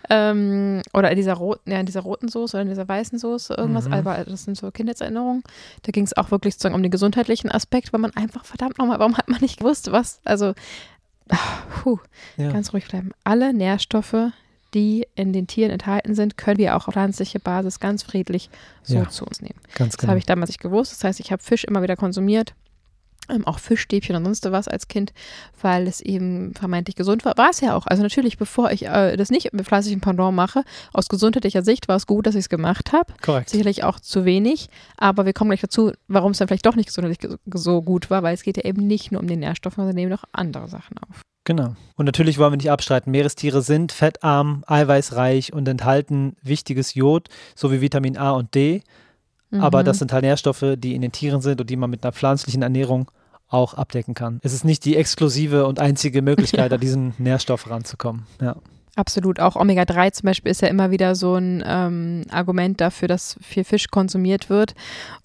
Ähm, 0.10 0.82
oder 0.94 1.10
in 1.12 1.16
dieser 1.16 1.34
roten, 1.36 1.72
ja, 1.72 1.80
in 1.80 1.86
dieser 1.86 2.02
roten 2.02 2.28
Soße 2.28 2.58
oder 2.58 2.64
in 2.64 2.68
dieser 2.70 2.88
weißen 2.88 3.18
Soße, 3.18 3.54
irgendwas, 3.54 3.86
Mhm. 3.88 3.94
aber 3.94 4.26
das 4.26 4.44
sind 4.44 4.58
so 4.58 4.70
Kindheitserinnerungen. 4.70 5.44
Da 5.84 5.92
ging 5.92 6.04
es 6.04 6.16
auch 6.18 6.30
wirklich 6.30 6.56
sozusagen 6.56 6.76
um 6.76 6.84
den 6.84 6.92
gesundheitlichen 6.92 7.50
Aspekt, 7.50 7.94
weil 7.94 8.02
man 8.02 8.12
einfach, 8.16 8.44
verdammt 8.44 8.78
nochmal, 8.78 9.00
warum 9.00 9.18
hat 9.18 9.30
man 9.30 9.40
nicht 9.40 9.60
gewusst, 9.60 9.94
was, 9.94 10.20
also, 10.26 10.54
ah, 11.30 11.38
puh, 11.82 12.00
Ja. 12.36 12.52
ganz 12.52 12.74
ruhig 12.74 12.86
bleiben. 12.90 13.12
Alle 13.24 13.54
Nährstoffe, 13.54 14.32
die 14.74 15.08
in 15.16 15.32
den 15.32 15.48
Tieren 15.48 15.72
enthalten 15.72 16.16
sind, 16.16 16.36
können 16.38 16.58
wir 16.58 16.76
auch 16.76 16.88
auf 16.90 16.94
pflanzliche 16.94 17.40
Basis 17.40 17.80
ganz 17.80 18.04
friedlich 18.04 18.50
so 18.84 18.96
Ja. 18.96 19.10
zu 19.10 19.26
uns 19.26 19.42
nehmen. 19.42 19.60
Ganz 19.76 19.94
Das 19.94 20.00
genau. 20.02 20.10
habe 20.12 20.20
ich 20.20 20.26
damals 20.26 20.50
nicht 20.50 20.60
gewusst. 20.62 20.92
Das 20.92 21.04
heißt, 21.06 21.20
ich 21.22 21.32
habe 21.32 21.42
Fisch 21.42 21.64
immer 21.64 21.82
wieder 21.82 21.96
konsumiert. 21.96 22.54
Ähm, 23.30 23.48
auch 23.48 23.60
Fischstäbchen 23.60 24.18
und 24.18 24.26
sonst 24.26 24.52
was 24.52 24.68
als 24.68 24.90
Kind, 24.90 25.14
weil 25.62 25.88
es 25.88 26.02
eben 26.02 26.54
vermeintlich 26.56 26.98
gesund 26.98 27.24
war. 27.24 27.38
War 27.38 27.52
es 27.52 27.62
ja 27.62 27.74
auch. 27.74 27.88
Also 27.88 28.04
natürlich, 28.04 28.38
bevor 28.38 28.72
ich 28.72 28.86
äh, 28.86 29.16
das 29.16 29.30
nicht 29.30 29.54
mit 29.54 29.66
fleißigem 29.66 30.02
Pendant 30.02 30.36
mache, 30.36 30.64
aus 30.92 31.08
gesundheitlicher 31.08 31.64
Sicht 31.64 31.88
war 31.88 31.96
es 31.96 32.06
gut, 32.06 32.28
dass 32.28 32.36
ich 32.36 32.42
es 32.42 32.50
gemacht 32.50 32.92
habe. 32.92 33.14
Korrekt. 33.22 33.50
Sicherlich 33.50 33.86
auch 33.86 34.02
zu 34.02 34.26
wenig, 34.26 34.68
aber 34.98 35.26
wir 35.26 35.32
kommen 35.32 35.52
gleich 35.52 35.62
dazu, 35.62 35.94
warum 36.10 36.32
es 36.32 36.40
dann 36.40 36.50
vielleicht 36.50 36.66
doch 36.66 36.76
nicht 36.76 36.88
gesundheitlich 36.88 37.20
ge- 37.20 37.38
so 37.54 37.82
gut 37.82 38.10
war, 38.10 38.24
weil 38.24 38.34
es 38.34 38.44
geht 38.44 38.58
ja 38.58 38.66
eben 38.66 38.86
nicht 38.88 39.14
nur 39.14 39.22
um 39.22 39.28
den 39.28 39.40
Nährstoff, 39.40 39.76
sondern 39.76 39.96
nehmen 39.96 40.12
noch 40.12 40.26
andere 40.34 40.68
Sachen 40.68 40.98
auf. 40.98 41.22
Genau. 41.46 41.76
Und 41.96 42.06
natürlich 42.06 42.38
wollen 42.38 42.52
wir 42.52 42.58
nicht 42.58 42.72
abstreiten, 42.72 43.12
Meerestiere 43.12 43.62
sind 43.62 43.94
fettarm, 43.94 44.64
eiweißreich 44.68 45.54
und 45.54 45.68
enthalten 45.68 46.36
wichtiges 46.42 46.94
Jod 46.94 47.30
sowie 47.56 47.80
Vitamin 47.80 48.18
A 48.18 48.32
und 48.32 48.54
D. 48.54 48.84
Aber 49.60 49.82
Mhm. 49.82 49.86
das 49.86 50.00
sind 50.00 50.12
halt 50.14 50.24
Nährstoffe, 50.24 50.64
die 50.78 50.96
in 50.96 51.02
den 51.02 51.12
Tieren 51.12 51.42
sind 51.42 51.62
und 51.62 51.70
die 51.70 51.76
man 51.76 51.90
mit 51.90 52.04
einer 52.04 52.12
pflanzlichen 52.14 52.62
Ernährung 52.62 53.10
auch 53.50 53.74
abdecken 53.76 54.14
kann. 54.16 54.40
Es 54.44 54.54
ist 54.54 54.66
nicht 54.66 54.84
die 54.86 54.96
exklusive 54.98 55.66
und 55.68 55.80
einzige 55.80 56.22
Möglichkeit, 56.22 56.72
an 56.74 56.80
diesen 56.80 57.14
Nährstoff 57.18 57.70
ranzukommen. 57.70 58.24
Ja. 58.42 58.56
Absolut. 58.96 59.40
Auch 59.40 59.56
Omega-3 59.56 60.12
zum 60.12 60.28
Beispiel 60.28 60.52
ist 60.52 60.62
ja 60.62 60.68
immer 60.68 60.92
wieder 60.92 61.16
so 61.16 61.34
ein 61.36 61.64
ähm, 61.66 62.26
Argument 62.30 62.80
dafür, 62.80 63.08
dass 63.08 63.38
viel 63.42 63.64
Fisch 63.64 63.88
konsumiert 63.90 64.52
wird. 64.52 64.76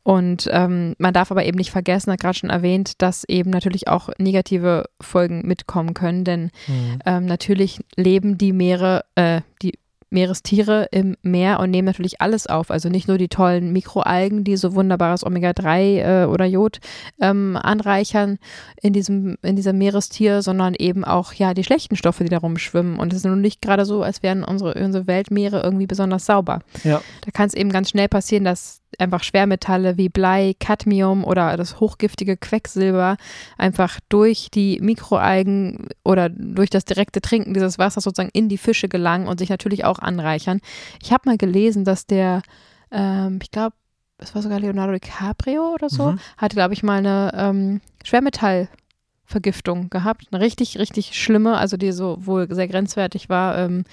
Und 0.03 0.49
ähm, 0.51 0.95
man 0.99 1.13
darf 1.13 1.31
aber 1.31 1.45
eben 1.45 1.59
nicht 1.59 1.71
vergessen, 1.71 2.11
hat 2.13 2.21
gerade 2.21 2.39
schon 2.39 2.49
erwähnt, 2.49 3.03
dass 3.03 3.25
eben 3.25 3.51
natürlich 3.51 3.87
auch 3.89 4.09
negative 4.19 4.85
Folgen 5.03 5.47
mitkommen 5.47 5.93
können. 5.93 6.25
Denn 6.25 6.51
Mhm. 6.67 6.99
ähm, 7.05 7.27
natürlich 7.27 7.81
leben 7.97 8.39
die 8.39 8.53
Meere, 8.55 9.05
äh, 9.17 9.43
die 9.61 9.75
Meerestiere 10.11 10.89
im 10.91 11.17
Meer 11.23 11.61
und 11.61 11.71
nehmen 11.71 11.87
natürlich 11.87 12.21
alles 12.21 12.47
auf. 12.47 12.71
Also 12.71 12.89
nicht 12.89 13.09
nur 13.09 13.19
die 13.19 13.29
tollen 13.29 13.73
Mikroalgen, 13.73 14.45
die 14.45 14.57
so 14.57 14.75
wunderbares 14.75 15.25
Omega-3 15.25 16.23
äh, 16.23 16.27
oder 16.27 16.45
Jod 16.47 16.81
ähm, 17.21 17.59
anreichern 17.61 18.39
in 18.81 18.93
diesem, 18.93 19.37
in 19.43 19.57
diesem 19.57 19.77
Meerestier, 19.79 20.43
sondern 20.43 20.75
eben 20.75 21.05
auch 21.05 21.33
ja 21.35 21.55
die 21.55 21.65
schlechten 21.65 21.97
Stoffe, 21.97 22.25
die 22.25 22.31
da 22.31 22.39
rumschwimmen. 22.39 22.99
Und 22.99 23.13
es 23.13 23.19
ist 23.19 23.27
nun 23.27 23.41
nicht 23.41 23.61
gerade 23.61 23.85
so, 23.85 24.03
als 24.03 24.23
wären 24.23 24.45
unsere, 24.45 24.75
unsere 24.75 25.07
Weltmeere 25.07 25.63
irgendwie 25.63 25.87
besonders 25.87 26.27
sauber. 26.27 26.61
Ja. 26.85 27.03
Da 27.25 27.31
kann 27.31 27.49
es 27.49 27.55
eben 27.55 27.71
ganz 27.71 27.91
schnell 27.91 28.09
passieren, 28.09 28.45
dass 28.45 28.78
einfach 28.99 29.23
Schwermetalle 29.23 29.97
wie 29.97 30.09
Blei, 30.09 30.55
Cadmium 30.59 31.25
oder 31.25 31.57
das 31.57 31.79
hochgiftige 31.81 32.37
Quecksilber 32.37 33.17
einfach 33.59 34.01
durch 34.09 34.49
die 34.53 34.79
Mikroalgen 34.81 35.89
oder 36.05 36.29
durch 36.29 36.71
das 36.71 36.85
direkte 36.85 37.21
Trinken 37.21 37.55
dieses 37.55 37.79
Wassers 37.79 38.05
sozusagen 38.05 38.31
in 38.33 38.49
die 38.49 38.59
Fische 38.59 38.89
gelangen 38.89 39.29
und 39.29 39.39
sich 39.39 39.51
natürlich 39.51 39.85
auch 39.85 39.99
anreichern. 39.99 40.61
Ich 41.03 41.13
habe 41.13 41.29
mal 41.29 41.37
gelesen, 41.39 41.85
dass 41.85 42.07
der, 42.07 42.43
ähm, 42.91 43.39
ich 43.43 43.51
glaube, 43.51 43.77
es 44.19 44.35
war 44.35 44.43
sogar 44.43 44.59
Leonardo 44.59 44.93
DiCaprio 44.95 45.75
oder 45.75 45.89
so, 45.89 46.13
Mhm. 46.13 46.21
hatte, 46.39 46.57
glaube 46.57 46.75
ich, 46.75 46.83
mal 46.83 46.99
eine 46.99 47.31
ähm, 47.37 47.81
Schwermetallvergiftung 48.03 49.91
gehabt. 49.91 50.27
Eine 50.33 50.43
richtig, 50.43 50.79
richtig 50.79 51.15
schlimme, 51.21 51.57
also 51.57 51.77
die 51.77 51.93
so 51.93 52.17
wohl 52.27 52.53
sehr 52.53 52.69
grenzwertig 52.69 53.29
war 53.29 53.57
ähm, 53.59 53.85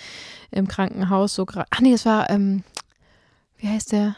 im 0.52 0.68
Krankenhaus. 0.68 1.36
So 1.36 1.46
Ach 1.70 1.80
nee, 1.82 1.94
es 1.94 2.06
war, 2.06 2.30
ähm, 2.30 2.64
wie 3.58 3.68
heißt 3.68 3.92
der? 3.92 4.16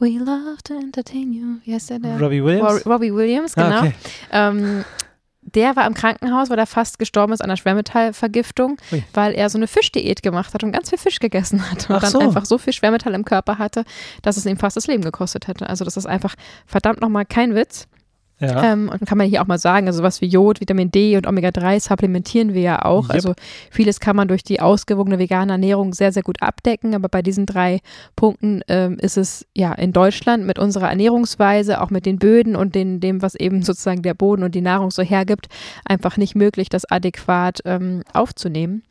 We 0.00 0.18
love 0.18 0.62
to 0.64 0.74
entertain 0.74 1.32
you. 1.32 1.58
Wie 1.64 1.74
heißt 1.74 1.90
der? 1.90 1.98
der? 1.98 2.18
Robbie 2.20 2.42
Williams? 2.42 2.86
Ro- 2.86 2.90
Robbie 2.92 3.14
Williams, 3.14 3.54
genau. 3.54 3.68
Ah, 3.68 3.78
okay. 3.80 3.94
Ähm, 4.32 4.84
der 5.42 5.74
war 5.76 5.86
im 5.86 5.94
Krankenhaus, 5.94 6.48
weil 6.50 6.58
er 6.58 6.66
fast 6.66 6.98
gestorben 6.98 7.32
ist 7.32 7.40
an 7.40 7.50
einer 7.50 7.56
Schwermetallvergiftung, 7.56 8.76
Ui. 8.92 9.02
weil 9.14 9.32
er 9.34 9.48
so 9.50 9.58
eine 9.58 9.66
Fischdiät 9.66 10.22
gemacht 10.22 10.54
hat 10.54 10.62
und 10.64 10.72
ganz 10.72 10.90
viel 10.90 10.98
Fisch 10.98 11.18
gegessen 11.18 11.70
hat 11.70 11.88
und 11.90 11.96
Ach 11.96 12.00
dann 12.02 12.10
so. 12.10 12.18
einfach 12.20 12.44
so 12.44 12.58
viel 12.58 12.72
Schwermetall 12.72 13.14
im 13.14 13.24
Körper 13.24 13.58
hatte, 13.58 13.84
dass 14.22 14.36
es 14.36 14.46
ihm 14.46 14.56
fast 14.58 14.76
das 14.76 14.86
Leben 14.86 15.02
gekostet 15.02 15.48
hätte. 15.48 15.68
Also 15.68 15.84
das 15.84 15.96
ist 15.96 16.06
einfach 16.06 16.34
verdammt 16.66 17.00
nochmal 17.00 17.24
kein 17.26 17.54
Witz. 17.54 17.88
Ja. 18.40 18.72
Ähm, 18.72 18.88
und 18.88 19.06
kann 19.06 19.18
man 19.18 19.28
hier 19.28 19.42
auch 19.42 19.46
mal 19.46 19.58
sagen, 19.58 19.86
also 19.86 20.02
was 20.02 20.20
wie 20.22 20.26
Jod, 20.26 20.60
Vitamin 20.60 20.90
D 20.90 21.16
und 21.16 21.26
Omega-3 21.26 21.80
supplementieren 21.80 22.54
wir 22.54 22.62
ja 22.62 22.84
auch. 22.84 23.04
Yep. 23.04 23.14
Also 23.14 23.34
vieles 23.70 24.00
kann 24.00 24.16
man 24.16 24.28
durch 24.28 24.42
die 24.42 24.60
ausgewogene 24.60 25.18
vegane 25.18 25.52
Ernährung 25.52 25.92
sehr, 25.92 26.10
sehr 26.12 26.22
gut 26.22 26.40
abdecken. 26.42 26.94
Aber 26.94 27.08
bei 27.08 27.20
diesen 27.20 27.44
drei 27.44 27.80
Punkten 28.16 28.62
ähm, 28.68 28.98
ist 28.98 29.18
es 29.18 29.46
ja 29.54 29.72
in 29.74 29.92
Deutschland 29.92 30.46
mit 30.46 30.58
unserer 30.58 30.88
Ernährungsweise, 30.88 31.82
auch 31.82 31.90
mit 31.90 32.06
den 32.06 32.18
Böden 32.18 32.56
und 32.56 32.74
den, 32.74 33.00
dem, 33.00 33.20
was 33.20 33.34
eben 33.34 33.62
sozusagen 33.62 34.02
der 34.02 34.14
Boden 34.14 34.42
und 34.42 34.54
die 34.54 34.62
Nahrung 34.62 34.90
so 34.90 35.02
hergibt, 35.02 35.48
einfach 35.84 36.16
nicht 36.16 36.34
möglich, 36.34 36.70
das 36.70 36.90
adäquat 36.90 37.60
ähm, 37.66 38.02
aufzunehmen. 38.12 38.82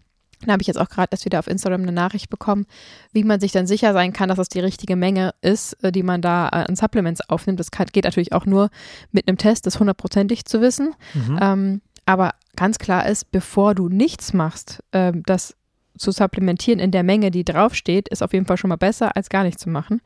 Da 0.46 0.54
habe 0.54 0.62
ich 0.62 0.68
jetzt 0.68 0.80
auch 0.80 0.90
gerade 0.90 1.10
erst 1.12 1.26
wieder 1.26 1.40
auf 1.40 1.48
Instagram 1.48 1.82
eine 1.82 1.92
Nachricht 1.92 2.30
bekommen, 2.30 2.66
wie 3.12 3.24
man 3.24 3.40
sich 3.40 3.52
dann 3.52 3.68
sicher 3.68 3.94
sein 3.94 4.14
kann, 4.14 4.30
dass 4.30 4.38
das 4.38 4.50
die 4.50 4.60
richtige 4.60 4.96
Menge 4.96 5.34
ist, 5.42 5.74
äh, 5.84 5.92
die 5.92 6.04
man 6.04 6.22
da 6.22 6.48
äh, 6.48 6.66
an 6.68 6.76
Supplements 6.76 7.22
aufnimmt. 7.30 7.60
Das 7.60 7.72
kann, 7.72 7.88
geht 7.88 8.06
natürlich 8.06 8.34
auch 8.34 8.46
nur 8.46 8.70
mit 9.12 9.28
einem 9.28 9.38
Test, 9.38 9.66
das 9.66 9.80
hundertprozentig 9.80 10.46
zu 10.46 10.62
wissen. 10.62 10.96
Mhm. 11.14 11.40
Ähm, 11.42 11.82
aber 12.06 12.34
ganz 12.56 12.80
klar 12.80 13.08
ist, 13.08 13.32
bevor 13.32 13.76
du 13.76 13.90
nichts 13.90 14.34
machst, 14.34 14.84
ähm, 14.94 15.24
das 15.26 15.56
zu 15.98 16.12
supplementieren 16.12 16.80
in 16.80 16.92
der 16.92 17.04
Menge, 17.04 17.30
die 17.30 17.44
draufsteht, 17.44 18.08
ist 18.08 18.24
auf 18.24 18.34
jeden 18.34 18.46
Fall 18.46 18.58
schon 18.58 18.70
mal 18.70 18.78
besser, 18.78 19.16
als 19.16 19.30
gar 19.30 19.44
nichts 19.44 19.62
zu 19.62 19.70
machen. 19.70 20.02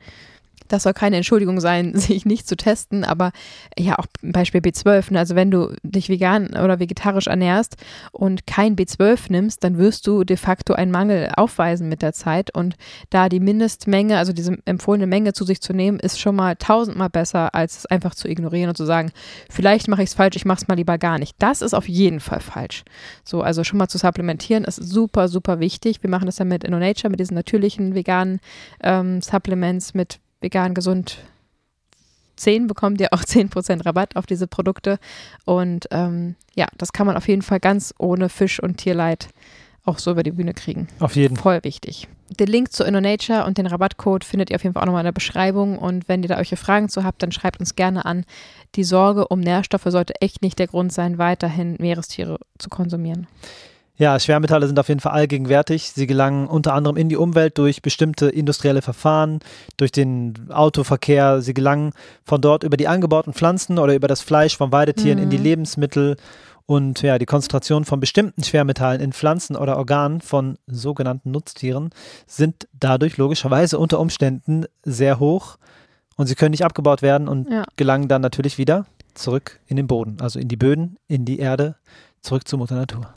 Das 0.68 0.84
soll 0.84 0.92
keine 0.92 1.16
Entschuldigung 1.16 1.60
sein, 1.60 1.94
sich 1.98 2.24
nicht 2.24 2.48
zu 2.48 2.56
testen, 2.56 3.04
aber 3.04 3.32
ja, 3.78 3.98
auch 3.98 4.06
Beispiel 4.22 4.60
B12. 4.60 5.12
Ne? 5.12 5.18
Also 5.18 5.34
wenn 5.34 5.50
du 5.50 5.74
dich 5.82 6.08
vegan 6.08 6.48
oder 6.48 6.80
vegetarisch 6.80 7.26
ernährst 7.26 7.76
und 8.12 8.46
kein 8.46 8.76
B12 8.76 9.30
nimmst, 9.30 9.64
dann 9.64 9.78
wirst 9.78 10.06
du 10.06 10.24
de 10.24 10.36
facto 10.36 10.74
einen 10.74 10.90
Mangel 10.90 11.30
aufweisen 11.36 11.88
mit 11.88 12.02
der 12.02 12.12
Zeit. 12.12 12.54
Und 12.54 12.76
da 13.10 13.28
die 13.28 13.40
Mindestmenge, 13.40 14.18
also 14.18 14.32
diese 14.32 14.56
empfohlene 14.64 15.06
Menge 15.06 15.32
zu 15.32 15.44
sich 15.44 15.60
zu 15.60 15.72
nehmen, 15.72 15.98
ist 15.98 16.20
schon 16.20 16.36
mal 16.36 16.56
tausendmal 16.56 17.10
besser, 17.10 17.54
als 17.54 17.78
es 17.78 17.86
einfach 17.86 18.14
zu 18.14 18.28
ignorieren 18.28 18.68
und 18.68 18.76
zu 18.76 18.84
sagen, 18.84 19.12
vielleicht 19.50 19.88
mache 19.88 20.02
ich 20.02 20.10
es 20.10 20.14
falsch, 20.14 20.36
ich 20.36 20.44
mache 20.44 20.62
es 20.62 20.68
mal 20.68 20.74
lieber 20.74 20.98
gar 20.98 21.18
nicht. 21.18 21.36
Das 21.38 21.62
ist 21.62 21.74
auf 21.74 21.88
jeden 21.88 22.20
Fall 22.20 22.40
falsch. 22.40 22.84
So, 23.24 23.42
also 23.42 23.64
schon 23.64 23.78
mal 23.78 23.88
zu 23.88 23.98
supplementieren 23.98 24.64
ist 24.64 24.76
super, 24.76 25.28
super 25.28 25.60
wichtig. 25.60 26.02
Wir 26.02 26.10
machen 26.10 26.26
das 26.26 26.38
ja 26.38 26.44
mit 26.44 26.64
InnoNature, 26.64 27.10
mit 27.10 27.20
diesen 27.20 27.34
natürlichen 27.34 27.94
veganen 27.94 28.40
ähm, 28.82 29.20
Supplements, 29.20 29.94
mit 29.94 30.20
vegan 30.44 30.74
gesund 30.74 31.18
10 32.36 32.66
bekommt 32.66 33.00
ihr 33.00 33.12
auch 33.12 33.22
10% 33.22 33.84
Rabatt 33.84 34.16
auf 34.16 34.26
diese 34.26 34.46
Produkte. 34.46 34.98
Und 35.44 35.86
ähm, 35.90 36.36
ja, 36.54 36.68
das 36.78 36.92
kann 36.92 37.06
man 37.06 37.16
auf 37.16 37.28
jeden 37.28 37.42
Fall 37.42 37.60
ganz 37.60 37.94
ohne 37.98 38.28
Fisch 38.28 38.60
und 38.62 38.76
Tierleid 38.76 39.28
auch 39.84 39.98
so 39.98 40.12
über 40.12 40.22
die 40.22 40.30
Bühne 40.30 40.54
kriegen. 40.54 40.88
Auf 40.98 41.14
jeden 41.14 41.36
Fall. 41.36 41.42
Voll 41.42 41.64
wichtig. 41.64 42.08
Den 42.30 42.48
Link 42.48 42.72
zu 42.72 42.84
InnoNature 42.84 43.44
und 43.44 43.58
den 43.58 43.66
Rabattcode 43.66 44.24
findet 44.24 44.48
ihr 44.48 44.56
auf 44.56 44.62
jeden 44.62 44.72
Fall 44.72 44.82
auch 44.82 44.86
nochmal 44.86 45.02
in 45.02 45.06
der 45.06 45.12
Beschreibung. 45.12 45.78
Und 45.78 46.08
wenn 46.08 46.22
ihr 46.22 46.28
da 46.30 46.38
euch 46.38 46.54
Fragen 46.56 46.88
zu 46.88 47.04
habt, 47.04 47.22
dann 47.22 47.32
schreibt 47.32 47.60
uns 47.60 47.76
gerne 47.76 48.04
an. 48.06 48.24
Die 48.76 48.84
Sorge 48.84 49.28
um 49.28 49.40
Nährstoffe 49.40 49.86
sollte 49.86 50.14
echt 50.22 50.40
nicht 50.40 50.58
der 50.58 50.68
Grund 50.68 50.92
sein, 50.92 51.18
weiterhin 51.18 51.76
Meerestiere 51.78 52.38
zu 52.58 52.70
konsumieren. 52.70 53.26
Ja, 53.96 54.18
Schwermetalle 54.18 54.66
sind 54.66 54.78
auf 54.80 54.88
jeden 54.88 55.00
Fall 55.00 55.12
allgegenwärtig. 55.12 55.92
Sie 55.92 56.08
gelangen 56.08 56.48
unter 56.48 56.74
anderem 56.74 56.96
in 56.96 57.08
die 57.08 57.16
Umwelt 57.16 57.58
durch 57.58 57.80
bestimmte 57.80 58.26
industrielle 58.28 58.82
Verfahren, 58.82 59.38
durch 59.76 59.92
den 59.92 60.34
Autoverkehr. 60.50 61.40
Sie 61.42 61.54
gelangen 61.54 61.92
von 62.24 62.40
dort 62.40 62.64
über 62.64 62.76
die 62.76 62.88
angebauten 62.88 63.32
Pflanzen 63.34 63.78
oder 63.78 63.94
über 63.94 64.08
das 64.08 64.20
Fleisch 64.20 64.56
von 64.56 64.72
Weidetieren 64.72 65.18
in 65.18 65.30
die 65.30 65.38
Mhm. 65.38 65.44
Lebensmittel. 65.44 66.16
Und 66.66 67.02
ja, 67.02 67.18
die 67.18 67.26
Konzentration 67.26 67.84
von 67.84 68.00
bestimmten 68.00 68.42
Schwermetallen 68.42 69.00
in 69.00 69.12
Pflanzen 69.12 69.54
oder 69.54 69.76
Organen 69.76 70.20
von 70.22 70.56
sogenannten 70.66 71.30
Nutztieren 71.30 71.90
sind 72.26 72.66
dadurch 72.72 73.16
logischerweise 73.16 73.78
unter 73.78 74.00
Umständen 74.00 74.64
sehr 74.82 75.20
hoch 75.20 75.56
und 76.16 76.26
sie 76.26 76.34
können 76.34 76.52
nicht 76.52 76.64
abgebaut 76.64 77.02
werden 77.02 77.28
und 77.28 77.48
Ja. 77.50 77.64
gelangen 77.76 78.08
dann 78.08 78.22
natürlich 78.22 78.56
wieder 78.58 78.86
zurück 79.12 79.60
in 79.66 79.76
den 79.76 79.86
Boden, 79.86 80.16
also 80.20 80.40
in 80.40 80.48
die 80.48 80.56
Böden, 80.56 80.96
in 81.06 81.24
die 81.26 81.38
Erde, 81.38 81.76
zurück 82.22 82.48
zur 82.48 82.58
Mutter 82.58 82.76
Natur. 82.76 83.12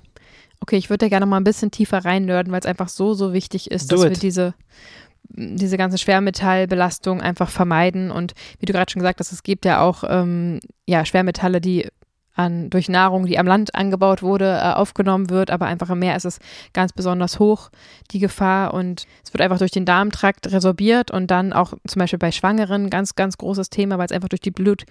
Okay, 0.60 0.78
ich 0.78 0.90
würde 0.90 1.06
da 1.06 1.10
gerne 1.10 1.26
mal 1.26 1.38
ein 1.38 1.44
bisschen 1.44 1.72
tiefer 1.72 2.04
reinnörden, 2.04 2.52
weil 2.52 2.60
es 2.60 2.66
einfach 2.66 2.90
so, 2.90 3.14
so 3.14 3.34
wichtig 3.34 3.72
ist, 3.72 3.92
Do 3.92 3.98
dass 3.98 4.06
it. 4.06 4.12
wir 4.12 4.18
diese, 4.18 4.54
diese 5.30 5.78
ganze 5.78 5.98
Schwermetallbelastung 5.98 7.22
einfach 7.22 7.50
vermeiden. 7.50 8.12
Und 8.12 8.34
wie 8.60 8.66
du 8.66 8.74
gerade 8.74 8.92
schon 8.92 9.02
gesagt 9.02 9.20
hast, 9.20 9.32
es 9.32 9.44
gibt 9.44 9.66
ja 9.66 9.82
auch 9.82 10.04
ähm, 10.08 10.60
ja, 10.88 11.06
Schwermetalle, 11.06 11.62
die 11.62 11.88
an, 12.38 12.70
durch 12.70 12.88
Nahrung, 12.88 13.26
die 13.26 13.40
am 13.40 13.48
Land 13.48 13.74
angebaut 13.76 14.22
wurde, 14.22 14.60
äh, 14.62 14.74
aufgenommen 14.74 15.30
wird, 15.30 15.50
aber 15.50 15.66
einfach 15.66 15.90
im 15.90 16.00
Meer 16.00 16.16
ist 16.16 16.26
es 16.26 16.40
ganz 16.72 16.94
besonders 16.94 17.40
hoch, 17.40 17.70
die 18.12 18.20
Gefahr. 18.20 18.74
Und 18.74 19.06
es 19.24 19.34
wird 19.34 19.42
einfach 19.42 19.58
durch 19.58 19.72
den 19.72 19.86
Darmtrakt 19.86 20.52
resorbiert 20.52 21.12
und 21.12 21.32
dann 21.32 21.52
auch 21.52 21.74
zum 21.88 22.00
Beispiel 22.00 22.20
bei 22.20 22.32
Schwangeren 22.32 22.90
ganz, 22.90 23.16
ganz 23.16 23.38
großes 23.38 23.70
Thema, 23.70 23.98
weil 23.98 24.06
es 24.06 24.12
einfach 24.12 24.30
durch 24.30 24.42
die 24.42 24.52
Blut, 24.52 24.86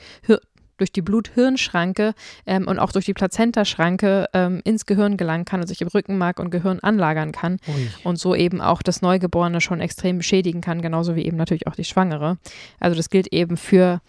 durch 0.79 0.93
die 0.93 1.03
Blut-Hirn-Schranke 1.03 2.15
ähm, 2.47 2.69
und 2.69 2.79
auch 2.79 2.93
durch 2.93 3.05
die 3.05 3.15
Plazentaschranke 3.15 4.27
ähm, 4.33 4.61
ins 4.65 4.87
Gehirn 4.87 5.17
gelangen 5.17 5.45
kann 5.45 5.61
und 5.61 5.67
sich 5.67 5.81
im 5.81 5.89
Rückenmark 5.89 6.39
und 6.39 6.51
Gehirn 6.51 6.81
anlagern 6.81 7.33
kann 7.33 7.59
Ui. 7.69 7.89
und 8.05 8.19
so 8.19 8.35
eben 8.35 8.61
auch 8.61 8.83
das 8.83 9.03
Neugeborene 9.03 9.61
schon 9.61 9.81
extrem 9.81 10.19
beschädigen 10.19 10.61
kann, 10.61 10.83
genauso 10.83 11.17
wie 11.17 11.25
eben 11.25 11.37
natürlich 11.37 11.67
auch 11.67 11.75
die 11.75 11.85
Schwangere. 11.85 12.39
Also 12.81 12.97
das 12.97 13.11
gilt 13.11 13.33
eben 13.33 13.57
für 13.57 14.01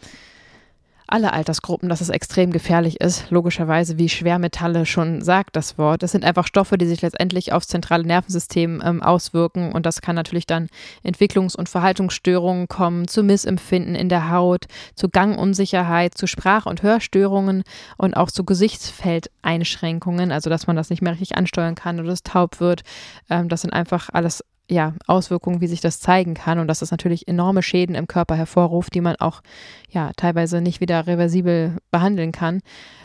alle 1.08 1.34
Altersgruppen, 1.34 1.89
dass 1.89 2.02
es 2.02 2.10
extrem 2.10 2.52
gefährlich 2.52 3.00
ist. 3.02 3.32
Logischerweise, 3.32 3.98
wie 3.98 4.10
Schwermetalle 4.10 4.86
schon 4.86 5.22
sagt 5.22 5.56
das 5.56 5.78
Wort. 5.78 6.04
Das 6.04 6.12
sind 6.12 6.26
einfach 6.26 6.46
Stoffe, 6.46 6.78
die 6.78 6.86
sich 6.86 7.02
letztendlich 7.02 7.54
aufs 7.54 7.67
zentrale 7.67 8.06
Nervensystem 8.06 8.82
ähm, 8.86 9.02
auswirken 9.02 9.72
und 9.72 9.86
das 9.86 10.02
kann 10.02 10.15
natürlich 10.15 10.46
dann 10.46 10.67
Entwicklungs- 11.04 11.56
und 11.56 11.70
Verhaltensstörungen 11.70 12.67
kommen, 12.67 13.08
zu 13.08 13.24
Missempfinden 13.24 13.96
in 13.96 14.10
der 14.10 14.30
Haut, 14.30 14.65
zu 14.96 15.10
Gangunsicherheit, 15.10 16.17
zu 16.17 16.28
Sprach- 16.28 16.65
und 16.65 16.84
Hörstörungen 16.84 17.63
und 17.98 18.15
auch 18.15 18.30
zu 18.30 18.43
Gesichtsfeldeinschränkungen, 18.43 20.32
also 20.32 20.50
dass 20.50 20.67
man 20.67 20.76
das 20.76 20.89
nicht 20.89 21.02
mehr 21.02 21.13
richtig 21.13 21.38
ansteuern 21.38 21.76
kann 21.76 22.00
oder 22.00 22.12
es 22.12 22.24
taub 22.24 22.60
wird. 22.60 22.84
Ähm, 23.30 23.50
das 23.50 23.62
sind 23.62 23.72
einfach 23.72 24.10
alles 24.12 24.43
ja, 24.69 24.93
Auswirkungen, 25.06 25.62
wie 25.62 25.67
sich 25.67 25.82
das 25.82 25.99
zeigen 25.99 26.34
kann 26.34 26.60
und 26.60 26.67
dass 26.67 26.80
das 26.80 26.91
natürlich 26.91 27.27
enorme 27.27 27.63
Schäden 27.63 27.95
im 27.95 28.08
Körper 28.08 28.36
hervorruft, 28.36 28.93
die 28.93 29.01
man 29.01 29.15
auch 29.15 29.41
ja 29.89 30.12
teilweise 30.17 30.62
nicht 30.62 30.82
wieder 30.82 31.08
reversibel 31.08 31.77
behandeln 31.89 32.32
kann. 32.32 32.62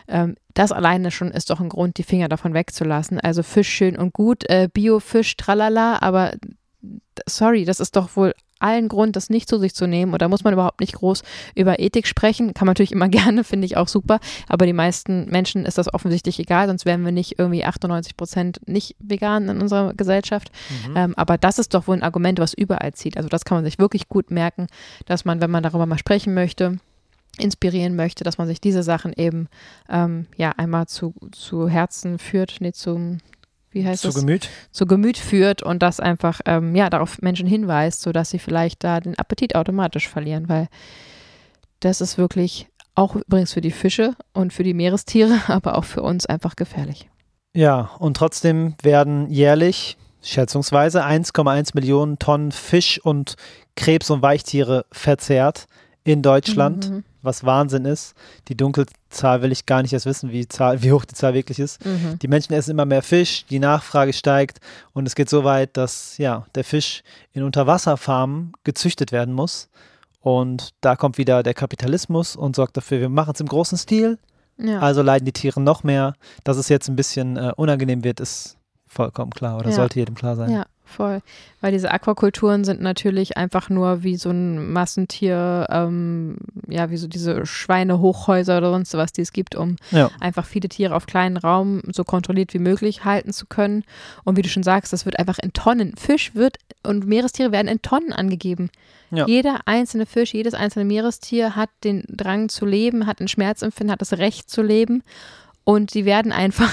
Ähm, 0.07 0.35
das 0.53 0.71
alleine 0.71 1.09
schon 1.11 1.31
ist 1.31 1.49
doch 1.49 1.61
ein 1.61 1.69
Grund, 1.69 1.97
die 1.97 2.03
Finger 2.03 2.27
davon 2.27 2.53
wegzulassen. 2.53 3.19
Also 3.19 3.43
Fisch 3.43 3.69
schön 3.69 3.97
und 3.97 4.13
gut, 4.13 4.47
äh, 4.49 4.67
Biofisch, 4.71 5.37
tralala, 5.37 6.01
aber 6.01 6.33
sorry, 7.27 7.65
das 7.65 7.79
ist 7.79 7.95
doch 7.95 8.15
wohl 8.15 8.33
allen 8.63 8.87
Grund, 8.87 9.15
das 9.15 9.29
nicht 9.29 9.49
zu 9.49 9.57
sich 9.57 9.73
zu 9.73 9.87
nehmen. 9.87 10.13
Und 10.13 10.21
da 10.21 10.27
muss 10.27 10.43
man 10.43 10.53
überhaupt 10.53 10.79
nicht 10.79 10.93
groß 10.93 11.23
über 11.55 11.79
Ethik 11.79 12.07
sprechen. 12.07 12.53
Kann 12.53 12.65
man 12.65 12.71
natürlich 12.71 12.91
immer 12.91 13.09
gerne, 13.09 13.43
finde 13.43 13.65
ich 13.65 13.77
auch 13.77 13.87
super. 13.87 14.19
Aber 14.47 14.65
die 14.65 14.73
meisten 14.73 15.29
Menschen 15.29 15.65
ist 15.65 15.77
das 15.77 15.93
offensichtlich 15.93 16.39
egal, 16.39 16.67
sonst 16.67 16.85
wären 16.85 17.03
wir 17.05 17.11
nicht 17.11 17.39
irgendwie 17.39 17.65
98 17.65 18.17
Prozent 18.17 18.59
nicht 18.65 18.95
vegan 18.99 19.49
in 19.49 19.61
unserer 19.61 19.93
Gesellschaft. 19.93 20.51
Mhm. 20.87 20.97
Ähm, 20.97 21.13
aber 21.17 21.37
das 21.37 21.59
ist 21.59 21.73
doch 21.73 21.87
wohl 21.87 21.97
ein 21.97 22.03
Argument, 22.03 22.39
was 22.39 22.53
überall 22.53 22.93
zieht. 22.93 23.17
Also 23.17 23.29
das 23.29 23.45
kann 23.45 23.57
man 23.57 23.65
sich 23.65 23.79
wirklich 23.79 24.09
gut 24.09 24.31
merken, 24.31 24.67
dass 25.05 25.25
man, 25.25 25.41
wenn 25.41 25.51
man 25.51 25.63
darüber 25.63 25.85
mal 25.85 25.97
sprechen 25.97 26.33
möchte, 26.33 26.77
inspirieren 27.39 27.95
möchte, 27.95 28.23
dass 28.23 28.37
man 28.37 28.47
sich 28.47 28.61
diese 28.61 28.83
Sachen 28.83 29.13
eben 29.13 29.47
ähm, 29.89 30.27
ja 30.37 30.51
einmal 30.51 30.87
zu, 30.87 31.13
zu 31.31 31.67
Herzen 31.67 32.19
führt, 32.19 32.57
nee, 32.59 32.73
zum 32.73 33.19
wie 33.73 33.85
heißt 33.85 34.01
zu 34.03 34.09
es? 34.09 34.15
Gemüt. 34.15 34.49
zu 34.71 34.85
Gemüt 34.85 35.17
führt 35.17 35.63
und 35.63 35.81
das 35.81 35.99
einfach 35.99 36.41
ähm, 36.45 36.75
ja 36.75 36.89
darauf 36.89 37.21
Menschen 37.21 37.47
hinweist, 37.47 38.01
sodass 38.01 38.29
sie 38.29 38.39
vielleicht 38.39 38.83
da 38.83 38.99
den 38.99 39.17
Appetit 39.17 39.55
automatisch 39.55 40.07
verlieren, 40.07 40.49
weil 40.49 40.67
das 41.79 42.01
ist 42.01 42.17
wirklich 42.17 42.67
auch 42.95 43.15
übrigens 43.15 43.53
für 43.53 43.61
die 43.61 43.71
Fische 43.71 44.15
und 44.33 44.53
für 44.53 44.63
die 44.63 44.73
Meerestiere, 44.73 45.41
aber 45.47 45.77
auch 45.77 45.85
für 45.85 46.01
uns 46.01 46.25
einfach 46.25 46.55
gefährlich. 46.55 47.09
Ja, 47.55 47.91
und 47.99 48.17
trotzdem 48.17 48.75
werden 48.81 49.29
jährlich 49.29 49.97
schätzungsweise 50.21 51.05
1,1 51.05 51.71
Millionen 51.73 52.17
Tonnen 52.17 52.51
Fisch 52.51 52.99
und 53.03 53.35
Krebs- 53.75 54.09
und 54.09 54.21
Weichtiere 54.21 54.85
verzehrt 54.91 55.65
in 56.03 56.21
Deutschland. 56.21 56.89
Mhm 56.89 57.03
was 57.23 57.43
Wahnsinn 57.43 57.85
ist. 57.85 58.13
Die 58.49 58.55
Dunkelzahl 58.55 59.41
will 59.41 59.51
ich 59.51 59.65
gar 59.65 59.81
nicht 59.81 59.93
erst 59.93 60.05
wissen, 60.05 60.31
wie, 60.31 60.47
Zahl, 60.47 60.83
wie 60.83 60.91
hoch 60.91 61.05
die 61.05 61.15
Zahl 61.15 61.33
wirklich 61.33 61.57
ist. 61.57 61.83
Mhm. 61.83 62.19
Die 62.19 62.27
Menschen 62.27 62.53
essen 62.53 62.71
immer 62.71 62.85
mehr 62.85 63.01
Fisch, 63.01 63.45
die 63.49 63.59
Nachfrage 63.59 64.13
steigt 64.13 64.59
und 64.93 65.07
es 65.07 65.15
geht 65.15 65.29
so 65.29 65.43
weit, 65.43 65.75
dass 65.77 66.17
ja, 66.17 66.45
der 66.53 66.63
Fisch 66.63 67.03
in 67.31 67.43
Unterwasserfarmen 67.43 68.53
gezüchtet 68.63 69.11
werden 69.11 69.33
muss. 69.33 69.69
Und 70.21 70.69
da 70.81 70.95
kommt 70.95 71.17
wieder 71.17 71.43
der 71.43 71.53
Kapitalismus 71.53 72.35
und 72.35 72.55
sorgt 72.55 72.77
dafür, 72.77 72.99
wir 72.99 73.09
machen 73.09 73.31
es 73.33 73.41
im 73.41 73.47
großen 73.47 73.77
Stil. 73.77 74.19
Ja. 74.57 74.79
Also 74.79 75.01
leiden 75.01 75.25
die 75.25 75.33
Tiere 75.33 75.59
noch 75.59 75.83
mehr. 75.83 76.13
Dass 76.43 76.57
es 76.57 76.69
jetzt 76.69 76.87
ein 76.87 76.95
bisschen 76.95 77.35
äh, 77.35 77.51
unangenehm 77.57 78.03
wird, 78.03 78.19
ist 78.19 78.57
vollkommen 78.85 79.31
klar 79.31 79.57
oder 79.57 79.71
ja. 79.71 79.75
sollte 79.75 79.99
jedem 79.99 80.15
klar 80.15 80.35
sein. 80.35 80.51
Ja 80.51 80.65
voll. 80.93 81.21
Weil 81.61 81.71
diese 81.71 81.91
Aquakulturen 81.91 82.63
sind 82.63 82.81
natürlich 82.81 83.37
einfach 83.37 83.69
nur 83.69 84.03
wie 84.03 84.15
so 84.17 84.29
ein 84.29 84.71
Massentier, 84.71 85.67
ähm, 85.69 86.37
ja, 86.67 86.89
wie 86.89 86.97
so 86.97 87.07
diese 87.07 87.45
Schweinehochhäuser 87.45 88.57
oder 88.57 88.71
sonst 88.71 88.93
was, 88.93 89.11
die 89.11 89.21
es 89.21 89.33
gibt, 89.33 89.55
um 89.55 89.75
ja. 89.91 90.09
einfach 90.19 90.45
viele 90.45 90.69
Tiere 90.69 90.95
auf 90.95 91.05
kleinen 91.05 91.37
Raum 91.37 91.81
so 91.91 92.03
kontrolliert 92.03 92.53
wie 92.53 92.59
möglich 92.59 93.05
halten 93.05 93.33
zu 93.33 93.45
können. 93.45 93.83
Und 94.23 94.37
wie 94.37 94.41
du 94.41 94.49
schon 94.49 94.63
sagst, 94.63 94.93
das 94.93 95.05
wird 95.05 95.19
einfach 95.19 95.39
in 95.39 95.53
Tonnen. 95.53 95.95
Fisch 95.97 96.35
wird 96.35 96.57
und 96.83 97.05
Meerestiere 97.05 97.51
werden 97.51 97.67
in 97.67 97.81
Tonnen 97.81 98.13
angegeben. 98.13 98.69
Ja. 99.11 99.27
Jeder 99.27 99.61
einzelne 99.65 100.05
Fisch, 100.05 100.33
jedes 100.33 100.53
einzelne 100.53 100.85
Meerestier 100.85 101.55
hat 101.55 101.69
den 101.83 102.03
Drang 102.07 102.49
zu 102.49 102.65
leben, 102.65 103.05
hat 103.05 103.19
ein 103.19 103.27
Schmerzempfinden, 103.27 103.91
hat 103.91 104.01
das 104.01 104.13
Recht 104.13 104.49
zu 104.49 104.61
leben. 104.61 105.03
Und 105.63 105.93
die 105.93 106.05
werden 106.05 106.31
einfach 106.31 106.71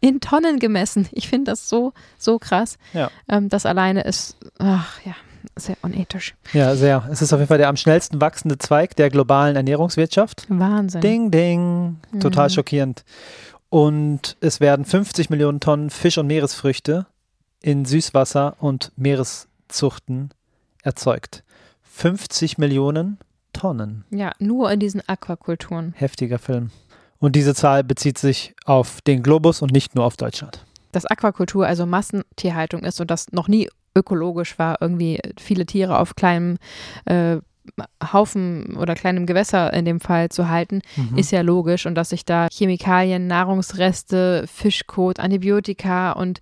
in 0.00 0.20
Tonnen 0.20 0.58
gemessen. 0.58 1.08
Ich 1.12 1.28
finde 1.28 1.50
das 1.50 1.68
so, 1.68 1.92
so 2.18 2.38
krass. 2.38 2.78
Ja. 2.92 3.10
Ähm, 3.28 3.48
das 3.48 3.66
alleine 3.66 4.02
ist, 4.02 4.36
ach 4.58 5.00
ja, 5.04 5.14
sehr 5.56 5.76
unethisch. 5.82 6.34
Ja, 6.52 6.74
sehr. 6.76 7.08
Es 7.10 7.22
ist 7.22 7.32
auf 7.32 7.38
jeden 7.38 7.48
Fall 7.48 7.58
der 7.58 7.68
am 7.68 7.76
schnellsten 7.76 8.20
wachsende 8.20 8.58
Zweig 8.58 8.96
der 8.96 9.10
globalen 9.10 9.56
Ernährungswirtschaft. 9.56 10.46
Wahnsinn. 10.48 11.00
Ding, 11.00 11.30
ding. 11.30 11.96
Total 12.20 12.48
mhm. 12.48 12.52
schockierend. 12.52 13.04
Und 13.68 14.36
es 14.40 14.60
werden 14.60 14.84
50 14.84 15.30
Millionen 15.30 15.60
Tonnen 15.60 15.90
Fisch- 15.90 16.18
und 16.18 16.26
Meeresfrüchte 16.26 17.06
in 17.62 17.84
Süßwasser- 17.84 18.54
und 18.60 18.92
Meereszuchten 18.96 20.30
erzeugt. 20.82 21.42
50 21.82 22.58
Millionen 22.58 23.18
Tonnen. 23.52 24.04
Ja, 24.10 24.32
nur 24.38 24.70
in 24.70 24.80
diesen 24.80 25.02
Aquakulturen. 25.08 25.94
Heftiger 25.96 26.38
Film. 26.38 26.70
Und 27.18 27.36
diese 27.36 27.54
Zahl 27.54 27.84
bezieht 27.84 28.18
sich 28.18 28.54
auf 28.64 29.00
den 29.00 29.22
Globus 29.22 29.62
und 29.62 29.72
nicht 29.72 29.94
nur 29.94 30.04
auf 30.04 30.16
Deutschland. 30.16 30.64
Dass 30.92 31.06
Aquakultur 31.06 31.66
also 31.66 31.86
Massentierhaltung 31.86 32.84
ist 32.84 33.00
und 33.00 33.10
das 33.10 33.32
noch 33.32 33.48
nie 33.48 33.68
ökologisch 33.94 34.58
war, 34.58 34.76
irgendwie 34.80 35.20
viele 35.38 35.66
Tiere 35.66 35.98
auf 35.98 36.14
kleinem 36.14 36.58
äh, 37.06 37.38
Haufen 38.12 38.76
oder 38.76 38.94
kleinem 38.94 39.26
Gewässer 39.26 39.72
in 39.72 39.84
dem 39.84 40.00
Fall 40.00 40.28
zu 40.28 40.48
halten, 40.48 40.82
mhm. 40.96 41.18
ist 41.18 41.32
ja 41.32 41.40
logisch. 41.40 41.86
Und 41.86 41.94
dass 41.94 42.10
sich 42.10 42.24
da 42.24 42.48
Chemikalien, 42.52 43.26
Nahrungsreste, 43.26 44.44
Fischkot, 44.46 45.18
Antibiotika 45.18 46.12
und 46.12 46.40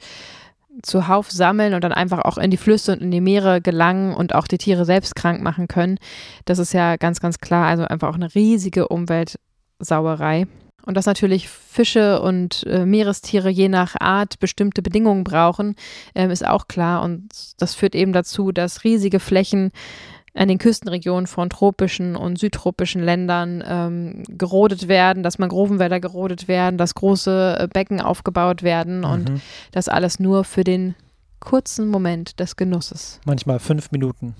zuhauf 0.82 1.30
sammeln 1.30 1.74
und 1.74 1.84
dann 1.84 1.92
einfach 1.92 2.20
auch 2.24 2.36
in 2.36 2.50
die 2.50 2.56
Flüsse 2.56 2.92
und 2.92 3.00
in 3.00 3.10
die 3.10 3.20
Meere 3.20 3.60
gelangen 3.60 4.12
und 4.12 4.34
auch 4.34 4.46
die 4.46 4.58
Tiere 4.58 4.84
selbst 4.84 5.14
krank 5.14 5.40
machen 5.40 5.68
können, 5.68 5.98
das 6.46 6.58
ist 6.58 6.74
ja 6.74 6.96
ganz, 6.96 7.20
ganz 7.20 7.38
klar. 7.38 7.66
Also 7.66 7.84
einfach 7.84 8.08
auch 8.08 8.16
eine 8.16 8.34
riesige 8.34 8.88
Umweltsauerei. 8.88 10.46
Und 10.86 10.96
dass 10.96 11.06
natürlich 11.06 11.48
Fische 11.48 12.20
und 12.20 12.64
äh, 12.66 12.84
Meerestiere 12.84 13.48
je 13.48 13.68
nach 13.68 13.94
Art 13.98 14.38
bestimmte 14.38 14.82
Bedingungen 14.82 15.24
brauchen, 15.24 15.76
ähm, 16.14 16.30
ist 16.30 16.46
auch 16.46 16.68
klar. 16.68 17.02
Und 17.02 17.28
das 17.58 17.74
führt 17.74 17.94
eben 17.94 18.12
dazu, 18.12 18.52
dass 18.52 18.84
riesige 18.84 19.20
Flächen 19.20 19.70
an 20.34 20.48
den 20.48 20.58
Küstenregionen 20.58 21.26
von 21.26 21.48
tropischen 21.48 22.16
und 22.16 22.38
südtropischen 22.38 23.02
Ländern 23.02 23.62
ähm, 23.66 24.24
gerodet 24.28 24.88
werden, 24.88 25.22
dass 25.22 25.38
Mangrovenwälder 25.38 26.00
gerodet 26.00 26.48
werden, 26.48 26.76
dass 26.76 26.94
große 26.94 27.56
äh, 27.60 27.68
Becken 27.68 28.00
aufgebaut 28.00 28.62
werden 28.62 28.98
mhm. 28.98 29.04
und 29.04 29.32
das 29.70 29.88
alles 29.88 30.18
nur 30.18 30.44
für 30.44 30.64
den 30.64 30.96
kurzen 31.38 31.88
Moment 31.88 32.40
des 32.40 32.56
Genusses. 32.56 33.20
Manchmal 33.24 33.60
fünf 33.60 33.92
Minuten. 33.92 34.34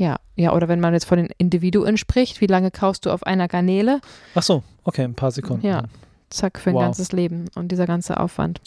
Ja, 0.00 0.16
ja, 0.34 0.54
oder 0.54 0.66
wenn 0.68 0.80
man 0.80 0.94
jetzt 0.94 1.04
von 1.04 1.18
den 1.18 1.28
Individuen 1.36 1.98
spricht, 1.98 2.40
wie 2.40 2.46
lange 2.46 2.70
kaust 2.70 3.04
du 3.04 3.10
auf 3.10 3.22
einer 3.22 3.48
Garnele? 3.48 4.00
Ach 4.34 4.42
so, 4.42 4.62
okay, 4.82 5.04
ein 5.04 5.12
paar 5.12 5.30
Sekunden. 5.30 5.66
Ja, 5.66 5.82
zack, 6.30 6.58
für 6.58 6.70
ein 6.70 6.76
wow. 6.76 6.84
ganzes 6.84 7.12
Leben 7.12 7.50
und 7.54 7.70
dieser 7.70 7.84
ganze 7.84 8.18
Aufwand. 8.18 8.62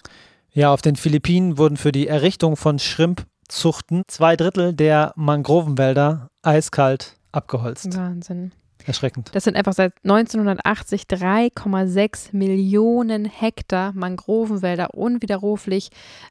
Ja, 0.52 0.72
auf 0.72 0.84
den 0.84 0.96
Philippinen 0.96 1.58
wurden 1.58 1.76
für 1.76 1.91
die 1.91 2.08
Errichtung 2.08 2.56
von 2.56 2.78
Schrimpzuchten 2.78 4.04
zwei 4.08 4.36
Drittel 4.36 4.74
der 4.74 5.12
Mangrovenwälder 5.15 6.30
eiskalt 6.43 7.17
abgeholzt. 7.32 7.98
Wahnsinn. 7.98 8.52
Erschreckend. 8.86 9.32
Das 9.34 9.46
sind 9.46 9.56
einfach 9.56 9.74
seit 9.74 9.93
1980 10.04 11.06
3,6 11.06 12.36
Millionen 12.36 13.26
Hektar 13.26 13.91
Mangrovenwälder 13.93 14.93
unwiderruflich 14.93 15.89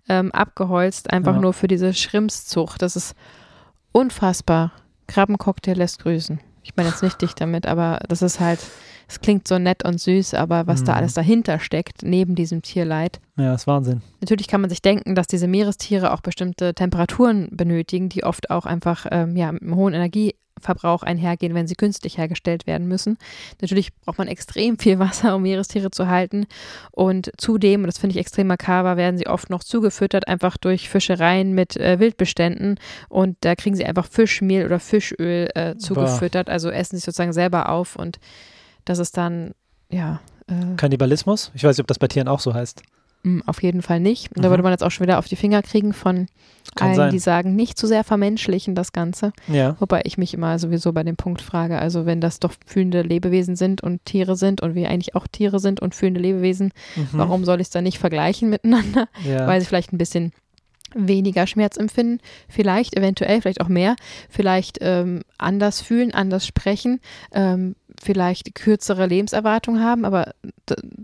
ähm, 0.09 0.31
abgeholzt, 0.31 1.13
einfach 1.13 1.35
ja. 1.35 1.41
nur 1.41 1.55
für 1.55 1.67
diese 1.67 1.93
Schrimpszucht. 1.93 2.83
Das 2.83 2.95
ist 2.95 3.17
unfassbar. 3.91 4.71
Krabbencocktail 5.13 5.77
lässt 5.77 5.99
grüßen. 6.01 6.41
Ich 6.63 6.75
meine 6.77 6.89
jetzt 6.89 7.03
nicht 7.03 7.21
dich 7.21 7.35
damit, 7.35 7.67
aber 7.67 8.01
das 8.09 8.23
ist 8.23 8.41
halt, 8.41 8.61
es 9.09 9.21
klingt 9.21 9.47
so 9.47 9.59
nett 9.59 9.85
und 9.85 10.01
süß, 10.01 10.33
aber 10.35 10.67
was 10.67 10.81
mhm. 10.81 10.85
da 10.87 10.93
alles 10.95 11.13
dahinter 11.13 11.59
steckt, 11.59 12.03
neben 12.03 12.35
diesem 12.35 12.63
Tierleid. 12.63 13.21
Ja, 13.37 13.55
ist 13.55 13.67
Wahnsinn. 13.67 14.01
Natürlich 14.21 14.49
kann 14.49 14.63
man 14.63 14.71
sich 14.71 14.81
denken, 14.81 15.15
dass 15.15 15.27
diese 15.27 15.49
Meerestiere 15.49 16.13
auch 16.13 16.21
bestimmte 16.21 16.73
Temperaturen 16.73 17.49
benötigen, 17.51 18.09
die 18.09 18.25
oft 18.25 18.51
auch 18.51 18.65
einfach 18.65 19.07
ähm, 19.11 19.37
ja, 19.37 19.53
mit 19.53 19.63
einem 19.63 19.77
hohen 19.77 19.93
Energie 19.93 20.35
Verbrauch 20.63 21.03
einhergehen, 21.03 21.55
wenn 21.55 21.67
sie 21.67 21.75
künstlich 21.75 22.19
hergestellt 22.19 22.67
werden 22.67 22.89
müssen. 22.89 23.19
Natürlich 23.61 23.95
braucht 23.95 24.19
man 24.19 24.29
extrem 24.29 24.79
viel 24.79 24.99
Wasser, 24.99 25.37
um 25.37 25.43
Meerestiere 25.43 25.91
zu 25.91 26.09
halten. 26.09 26.47
Und 26.91 27.31
zudem, 27.37 27.83
und 27.83 27.87
das 27.87 27.99
finde 27.99 28.15
ich 28.15 28.21
extrem 28.21 28.47
makaber, 28.47 28.97
werden 28.97 29.19
sie 29.19 29.27
oft 29.27 29.51
noch 29.51 29.65
zugefüttert, 29.65 30.29
einfach 30.29 30.57
durch 30.57 30.89
Fischereien 30.89 31.55
mit 31.55 31.77
äh, 31.77 31.99
Wildbeständen. 31.99 32.79
Und 33.09 33.37
da 33.41 33.55
kriegen 33.55 33.77
sie 33.77 33.85
einfach 33.85 34.07
Fischmehl 34.07 34.65
oder 34.65 34.81
Fischöl 34.81 35.51
äh, 35.55 35.77
zugefüttert, 35.77 36.49
also 36.49 36.71
essen 36.71 36.97
sich 36.97 37.05
sozusagen 37.05 37.33
selber 37.33 37.69
auf. 37.69 37.97
Und 37.97 38.19
das 38.85 38.99
ist 38.99 39.17
dann, 39.17 39.53
ja. 39.91 40.21
Äh, 40.47 40.77
Kannibalismus? 40.77 41.51
Ich 41.55 41.65
weiß 41.65 41.77
nicht, 41.77 41.83
ob 41.83 41.89
das 41.89 41.99
bei 41.99 42.09
Tieren 42.09 42.29
auch 42.29 42.41
so 42.41 42.55
heißt. 42.55 42.83
Hm, 43.25 43.43
auf 43.47 43.63
jeden 43.63 43.83
Fall 43.83 44.01
nicht. 44.01 44.31
Da 44.35 44.49
mhm. 44.49 44.51
würde 44.51 44.63
man 44.65 44.73
jetzt 44.73 44.83
auch 44.83 44.91
schon 44.91 45.07
wieder 45.07 45.19
auf 45.19 45.29
die 45.29 45.37
Finger 45.37 45.63
kriegen 45.63 45.93
von 45.93 46.27
Kann 46.75 46.89
allen, 46.89 46.97
sein. 46.97 47.11
die 47.13 47.19
sagen, 47.21 47.55
nicht 47.55 47.79
zu 47.79 47.87
sehr 47.87 48.03
vermenschlichen 48.03 48.75
das 48.75 48.93
Ganze. 48.93 49.33
Ja. 49.47 49.77
Wobei 49.79 50.03
ich 50.05 50.19
mich 50.19 50.35
immer 50.35 50.59
sowieso 50.59 50.93
bei 50.93 51.05
dem 51.05 51.17
Punkt 51.17 51.41
frage, 51.41 51.79
also 51.79 52.05
wenn 52.05 52.21
das 52.21 52.41
doch 52.41 52.53
fühlende 52.67 53.03
Lebewesen 53.03 53.55
sind 53.55 53.83
und 53.83 54.05
Tiere 54.05 54.35
sind 54.37 54.61
und 54.61 54.75
wir 54.75 54.89
eigentlich 54.89 55.15
auch 55.15 55.29
Tiere 55.29 55.61
sind 55.61 55.81
und 55.81 55.95
fühlende 55.95 56.21
Lebewesen, 56.21 56.73
mhm. 56.97 57.09
warum 57.13 57.45
soll 57.45 57.61
ich 57.61 57.69
es 57.69 57.71
dann 57.71 57.85
nicht 57.85 57.99
vergleichen 57.99 58.51
miteinander? 58.51 59.09
Ja. 59.25 59.47
Weil 59.47 59.61
sie 59.61 59.67
vielleicht 59.67 59.93
ein 59.93 59.99
bisschen 59.99 60.33
weniger 60.95 61.47
Schmerz 61.47 61.77
empfinden, 61.77 62.21
vielleicht 62.49 62.97
eventuell, 62.97 63.41
vielleicht 63.41 63.61
auch 63.61 63.69
mehr, 63.69 63.97
vielleicht 64.29 64.79
ähm, 64.81 65.23
anders 65.39 65.81
fühlen, 65.81 66.13
anders 66.13 66.47
sprechen, 66.47 67.01
ähm, 67.33 67.77
vielleicht 68.03 68.55
kürzere 68.55 69.07
Lebenserwartung 69.07 69.81
haben, 69.81 70.05
aber 70.05 70.35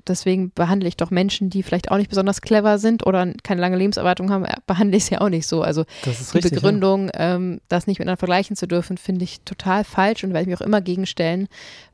deswegen 0.07 0.51
behandle 0.53 0.89
ich 0.89 0.97
doch 0.97 1.11
Menschen, 1.11 1.51
die 1.51 1.63
vielleicht 1.63 1.91
auch 1.91 1.97
nicht 1.97 2.11
besonders 2.11 2.41
clever 2.41 2.79
sind 2.79 3.07
oder 3.07 3.33
keine 3.43 3.61
lange 3.61 3.77
Lebenserwartung 3.77 4.31
haben, 4.31 4.45
behandle 4.67 4.97
ich 4.97 5.05
sie 5.05 5.19
auch 5.19 5.29
nicht 5.29 5.47
so. 5.47 5.63
Also 5.63 5.85
die 6.05 6.11
richtig, 6.11 6.53
Begründung, 6.53 7.07
ja. 7.07 7.37
ähm, 7.37 7.61
das 7.69 7.87
nicht 7.87 7.99
miteinander 7.99 8.19
vergleichen 8.19 8.57
zu 8.57 8.67
dürfen, 8.67 8.99
finde 8.99 9.25
ich 9.25 9.41
total 9.43 9.85
falsch 9.85 10.25
und 10.25 10.31
werde 10.31 10.43
ich 10.43 10.49
mich 10.49 10.57
auch 10.57 10.67
immer 10.67 10.81
gegenstellen, 10.81 11.49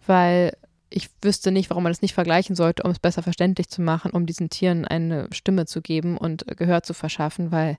weil 0.07 0.53
ich 0.91 1.11
wüsste 1.23 1.51
nicht, 1.51 1.71
warum 1.71 1.83
man 1.83 1.93
das 1.93 2.03
nicht 2.03 2.15
vergleichen 2.15 2.55
sollte, 2.55 2.85
um 2.85 2.91
es 2.91 3.01
besser 3.01 3.23
verständlich 3.23 3.69
zu 3.69 3.83
machen, 3.83 4.13
um 4.13 4.27
diesen 4.27 4.49
Tieren 4.49 4.85
eine 4.85 5.29
Stimme 5.33 5.67
zu 5.67 5.83
geben 5.83 6.17
und 6.17 6.47
Gehör 6.57 6.83
zu 6.83 6.95
verschaffen, 6.95 7.51
weil 7.51 7.79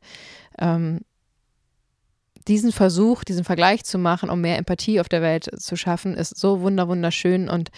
ähm, 0.59 0.99
diesen 2.47 2.71
Versuch, 2.71 3.23
diesen 3.23 3.43
Vergleich 3.43 3.83
zu 3.83 3.97
machen, 3.97 4.29
um 4.29 4.41
mehr 4.41 4.57
Empathie 4.57 4.99
auf 4.99 5.09
der 5.09 5.21
Welt 5.21 5.49
zu 5.59 5.75
schaffen, 5.75 6.15
ist 6.15 6.37
so 6.37 6.61
wunder 6.61 6.87
wunderschön 6.87 7.49
und 7.49 7.71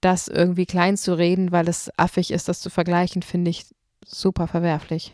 das 0.00 0.28
irgendwie 0.28 0.66
klein 0.66 0.96
zu 0.96 1.14
reden, 1.14 1.52
weil 1.52 1.68
es 1.68 1.90
affig 1.96 2.30
ist, 2.30 2.48
das 2.48 2.60
zu 2.60 2.70
vergleichen, 2.70 3.22
finde 3.22 3.50
ich 3.50 3.66
super 4.04 4.46
verwerflich. 4.46 5.12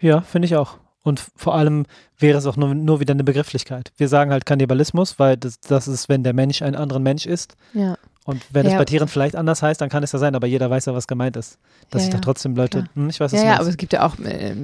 Ja, 0.00 0.20
finde 0.20 0.46
ich 0.46 0.56
auch. 0.56 0.78
Und 1.02 1.24
vor 1.36 1.54
allem 1.54 1.86
wäre 2.18 2.38
es 2.38 2.46
auch 2.46 2.56
nur, 2.56 2.74
nur, 2.74 3.00
wieder 3.00 3.14
eine 3.14 3.24
Begrifflichkeit. 3.24 3.92
Wir 3.96 4.08
sagen 4.08 4.30
halt 4.30 4.46
Kannibalismus, 4.46 5.18
weil 5.18 5.36
das, 5.36 5.60
das 5.60 5.88
ist, 5.88 6.08
wenn 6.08 6.22
der 6.22 6.34
Mensch 6.34 6.60
einen 6.62 6.76
anderen 6.76 7.02
Mensch 7.02 7.24
isst. 7.26 7.56
Ja. 7.72 7.96
Und 8.24 8.42
wenn 8.50 8.66
ja. 8.66 8.72
es 8.72 8.78
bei 8.78 8.84
Tieren 8.84 9.08
vielleicht 9.08 9.36
anders 9.36 9.62
heißt, 9.62 9.80
dann 9.80 9.88
kann 9.88 10.02
es 10.02 10.12
ja 10.12 10.18
sein, 10.18 10.34
aber 10.34 10.46
jeder 10.46 10.68
weiß 10.68 10.84
ja, 10.84 10.94
was 10.94 11.06
gemeint 11.06 11.36
ist. 11.36 11.58
Dass 11.90 12.02
ja, 12.02 12.06
sich 12.06 12.14
doch 12.14 12.20
trotzdem 12.20 12.54
Leute, 12.54 12.84
hm, 12.94 13.08
ich 13.08 13.18
weiß 13.20 13.32
Ja, 13.32 13.42
ja, 13.42 13.58
aber 13.58 13.68
es 13.68 13.78
gibt 13.78 13.94
ja 13.94 14.06
auch 14.06 14.18
äh, 14.18 14.54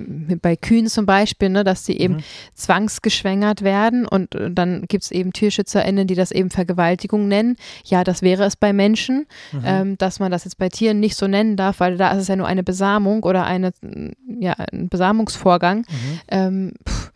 bei 0.43 0.55
Kühen 0.55 0.87
zum 0.87 1.07
Beispiel, 1.07 1.49
ne, 1.49 1.65
dass 1.65 1.87
sie 1.87 1.97
eben 1.97 2.17
mhm. 2.17 2.25
zwangsgeschwängert 2.55 3.63
werden 3.63 4.07
und 4.07 4.35
äh, 4.35 4.51
dann 4.51 4.83
gibt 4.87 5.05
es 5.05 5.11
eben 5.11 5.33
TierschützerInnen, 5.33 6.07
die 6.07 6.15
das 6.15 6.31
eben 6.31 6.51
Vergewaltigung 6.51 7.27
nennen. 7.27 7.57
Ja, 7.85 8.05
das 8.05 8.21
wäre 8.21 8.45
es 8.45 8.55
bei 8.55 8.75
Menschen, 8.75 9.27
mhm. 9.53 9.63
ähm, 9.65 9.99
dass 9.99 10.21
man 10.21 10.31
das 10.31 10.45
jetzt 10.45 10.59
bei 10.59 10.69
Tieren 10.69 11.01
nicht 11.01 11.17
so 11.17 11.27
nennen 11.27 11.57
darf, 11.57 11.81
weil 11.81 11.97
da 11.97 12.11
ist 12.13 12.21
es 12.21 12.29
ja 12.29 12.37
nur 12.37 12.47
eine 12.47 12.65
Besamung 12.65 13.23
oder 13.23 13.45
eine, 13.45 13.73
ja, 14.41 14.53
ein 14.53 14.91
Besamungsvorgang. 14.91 15.79
Mhm. 15.79 16.21
Ähm, 16.29 16.73
pff, 16.87 17.13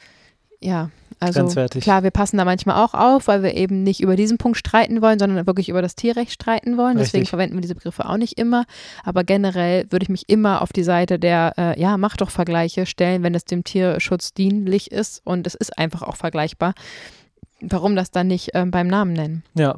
ja, 0.60 0.90
also 1.20 1.46
klar, 1.80 2.02
wir 2.02 2.10
passen 2.10 2.36
da 2.36 2.44
manchmal 2.44 2.82
auch 2.82 2.94
auf, 2.94 3.26
weil 3.26 3.42
wir 3.42 3.54
eben 3.54 3.82
nicht 3.82 4.00
über 4.00 4.16
diesen 4.16 4.38
Punkt 4.38 4.56
streiten 4.56 5.02
wollen, 5.02 5.18
sondern 5.18 5.46
wirklich 5.46 5.68
über 5.68 5.82
das 5.82 5.96
Tierrecht 5.96 6.32
streiten 6.32 6.76
wollen. 6.76 6.96
Richtig. 6.96 7.12
Deswegen 7.12 7.26
verwenden 7.26 7.54
wir 7.54 7.60
diese 7.60 7.74
Begriffe 7.74 8.08
auch 8.08 8.16
nicht 8.16 8.38
immer. 8.38 8.64
Aber 9.04 9.24
generell 9.24 9.86
würde 9.90 10.04
ich 10.04 10.08
mich 10.08 10.28
immer 10.28 10.62
auf 10.62 10.72
die 10.72 10.84
Seite 10.84 11.18
der, 11.18 11.54
äh, 11.56 11.80
ja, 11.80 11.96
mach 11.96 12.16
doch 12.16 12.30
Vergleiche 12.30 12.86
stellen, 12.86 13.22
wenn 13.22 13.34
es 13.34 13.44
dem 13.44 13.64
Tierschutz 13.64 14.32
dienlich 14.32 14.92
ist. 14.92 15.20
Und 15.24 15.46
es 15.46 15.54
ist 15.54 15.76
einfach 15.76 16.02
auch 16.02 16.16
vergleichbar. 16.16 16.74
Warum 17.60 17.96
das 17.96 18.12
dann 18.12 18.28
nicht 18.28 18.50
ähm, 18.54 18.70
beim 18.70 18.86
Namen 18.86 19.12
nennen? 19.12 19.42
Ja. 19.54 19.76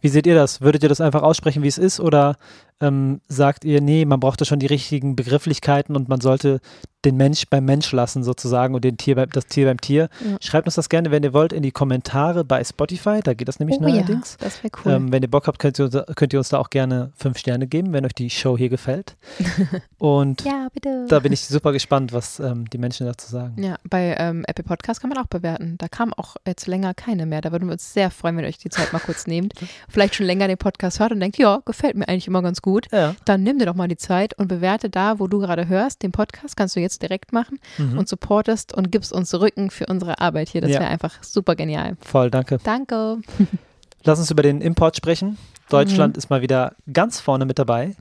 Wie 0.00 0.08
seht 0.08 0.26
ihr 0.26 0.34
das? 0.34 0.60
Würdet 0.60 0.82
ihr 0.82 0.88
das 0.88 1.00
einfach 1.00 1.22
aussprechen, 1.22 1.62
wie 1.62 1.68
es 1.68 1.78
ist? 1.78 2.00
Oder 2.00 2.36
ähm, 2.80 3.20
sagt 3.28 3.64
ihr, 3.64 3.80
nee, 3.80 4.04
man 4.04 4.20
braucht 4.20 4.40
da 4.40 4.44
schon 4.44 4.58
die 4.58 4.66
richtigen 4.66 5.16
Begrifflichkeiten 5.16 5.96
und 5.96 6.08
man 6.08 6.20
sollte 6.20 6.60
den 7.04 7.16
Mensch 7.16 7.44
beim 7.48 7.64
Mensch 7.64 7.92
lassen 7.92 8.22
sozusagen 8.22 8.74
und 8.74 8.84
den 8.84 8.96
Tier 8.96 9.14
beim, 9.14 9.30
das 9.30 9.46
Tier 9.46 9.66
beim 9.66 9.80
Tier. 9.80 10.08
Ja. 10.24 10.36
Schreibt 10.40 10.66
uns 10.66 10.74
das 10.74 10.88
gerne, 10.88 11.10
wenn 11.10 11.22
ihr 11.22 11.32
wollt, 11.32 11.52
in 11.52 11.62
die 11.62 11.70
Kommentare 11.70 12.44
bei 12.44 12.62
Spotify. 12.62 13.20
Da 13.22 13.34
geht 13.34 13.48
das 13.48 13.58
nämlich 13.58 13.78
oh, 13.78 13.82
neuerdings. 13.82 14.36
Ja, 14.38 14.44
das 14.44 14.62
wäre 14.62 14.72
cool. 14.84 14.92
Ähm, 14.92 15.12
wenn 15.12 15.22
ihr 15.22 15.30
Bock 15.30 15.46
habt, 15.46 15.58
könnt 15.58 15.78
ihr, 15.78 15.88
könnt 16.14 16.32
ihr, 16.32 16.38
uns 16.38 16.50
da 16.50 16.58
auch 16.58 16.70
gerne 16.70 17.12
fünf 17.16 17.38
Sterne 17.38 17.66
geben, 17.66 17.92
wenn 17.92 18.04
euch 18.04 18.14
die 18.14 18.28
Show 18.28 18.56
hier 18.56 18.68
gefällt. 18.68 19.16
Und 19.98 20.44
ja, 20.44 20.68
da 21.08 21.20
bin 21.20 21.32
ich 21.32 21.40
super 21.42 21.72
gespannt, 21.72 22.12
was 22.12 22.40
ähm, 22.40 22.68
die 22.70 22.78
Menschen 22.78 23.06
dazu 23.06 23.30
sagen. 23.30 23.62
Ja, 23.62 23.76
bei 23.88 24.16
ähm, 24.18 24.44
Apple 24.46 24.64
Podcast 24.64 25.00
kann 25.00 25.10
man 25.10 25.18
auch 25.18 25.26
bewerten. 25.26 25.76
Da 25.78 25.88
kam 25.88 26.12
auch 26.14 26.36
jetzt 26.46 26.66
länger 26.66 26.94
keine 26.94 27.26
mehr. 27.26 27.40
Da 27.40 27.52
würden 27.52 27.68
wir 27.68 27.72
uns 27.72 27.92
sehr 27.92 28.10
freuen, 28.10 28.36
wenn 28.36 28.44
ihr 28.44 28.48
euch 28.48 28.58
die 28.58 28.70
Zeit 28.70 28.92
mal 28.92 28.98
kurz 28.98 29.26
nehmt. 29.26 29.54
Vielleicht 29.88 30.14
schon 30.14 30.26
länger 30.26 30.48
den 30.48 30.58
Podcast 30.58 31.00
hört 31.00 31.12
und 31.12 31.20
denkt, 31.20 31.38
ja, 31.38 31.60
gefällt 31.64 31.96
mir 31.96 32.08
eigentlich 32.08 32.26
immer 32.26 32.42
ganz 32.42 32.60
gut. 32.60 32.69
Ja. 32.92 33.14
Dann 33.24 33.42
nimm 33.42 33.58
dir 33.58 33.66
doch 33.66 33.74
mal 33.74 33.88
die 33.88 33.96
Zeit 33.96 34.34
und 34.38 34.48
bewerte 34.48 34.90
da, 34.90 35.18
wo 35.18 35.28
du 35.28 35.38
gerade 35.38 35.68
hörst, 35.68 36.02
den 36.02 36.12
Podcast. 36.12 36.56
Kannst 36.56 36.76
du 36.76 36.80
jetzt 36.80 36.90
jetzt 36.90 37.02
direkt 37.02 37.32
machen 37.32 37.58
mhm. 37.78 37.98
und 37.98 38.08
supportest 38.08 38.74
und 38.74 38.90
gibst 38.90 39.12
uns 39.12 39.32
Rücken 39.34 39.70
für 39.70 39.86
unsere 39.86 40.20
Arbeit 40.20 40.48
hier. 40.48 40.60
Das 40.60 40.70
ja. 40.70 40.80
wäre 40.80 40.90
einfach 40.90 41.22
super 41.22 41.54
genial. 41.54 41.96
Voll, 42.00 42.30
danke. 42.30 42.58
Danke. 42.62 43.18
Lass 44.04 44.18
uns 44.18 44.30
über 44.30 44.42
den 44.42 44.60
Import 44.60 44.96
sprechen. 44.96 45.38
Deutschland 45.68 46.16
mhm. 46.16 46.18
ist 46.18 46.30
mal 46.30 46.42
wieder 46.42 46.74
ganz 46.92 47.20
vorne 47.20 47.44
mit 47.44 47.58
dabei. 47.58 47.94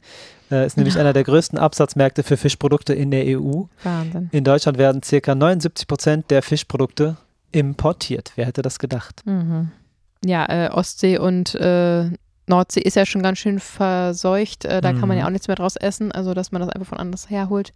Äh, 0.50 0.66
ist 0.66 0.78
nämlich 0.78 0.96
ja. 0.96 1.02
einer 1.02 1.14
der 1.14 1.24
größten 1.24 1.60
Absatzmärkte 1.60 2.24
für 2.24 2.38
Fischprodukte 2.38 2.94
in 2.94 3.12
der 3.12 3.26
EU. 3.40 3.64
Wahnsinn. 3.84 4.30
In 4.32 4.44
Deutschland 4.44 4.78
werden 4.78 5.02
ca. 5.02 5.36
79 5.36 5.88
Prozent 5.88 6.32
der 6.32 6.42
Fischprodukte 6.42 7.18
importiert. 7.52 8.32
Wer 8.36 8.46
hätte 8.48 8.62
das 8.62 8.80
gedacht? 8.80 9.22
Mhm. 9.26 9.72
Ja, 10.26 10.46
äh, 10.50 10.70
Ostsee 10.70 11.18
und 11.18 11.54
äh, 11.56 12.10
Nordsee 12.50 12.82
ist 12.82 12.96
ja 12.96 13.06
schon 13.06 13.22
ganz 13.22 13.40
schön 13.40 13.60
verseucht. 13.60 14.66
Äh, 14.66 14.82
da 14.82 14.92
mhm. 14.92 15.00
kann 15.00 15.08
man 15.08 15.18
ja 15.18 15.24
mhm. 15.24 15.28
auch 15.28 15.32
nichts 15.32 15.48
mehr 15.48 15.56
draus 15.56 15.76
essen. 15.76 16.12
Also, 16.12 16.34
dass 16.34 16.52
man 16.52 16.62
das 16.62 16.70
einfach 16.70 16.88
von 16.88 16.98
anders 16.98 17.30
herholt, 17.30 17.74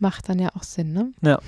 Macht 0.00 0.30
dann 0.30 0.38
ja 0.38 0.48
auch 0.56 0.62
Sinn, 0.62 0.94
ne? 0.94 1.12
Ja. 1.20 1.38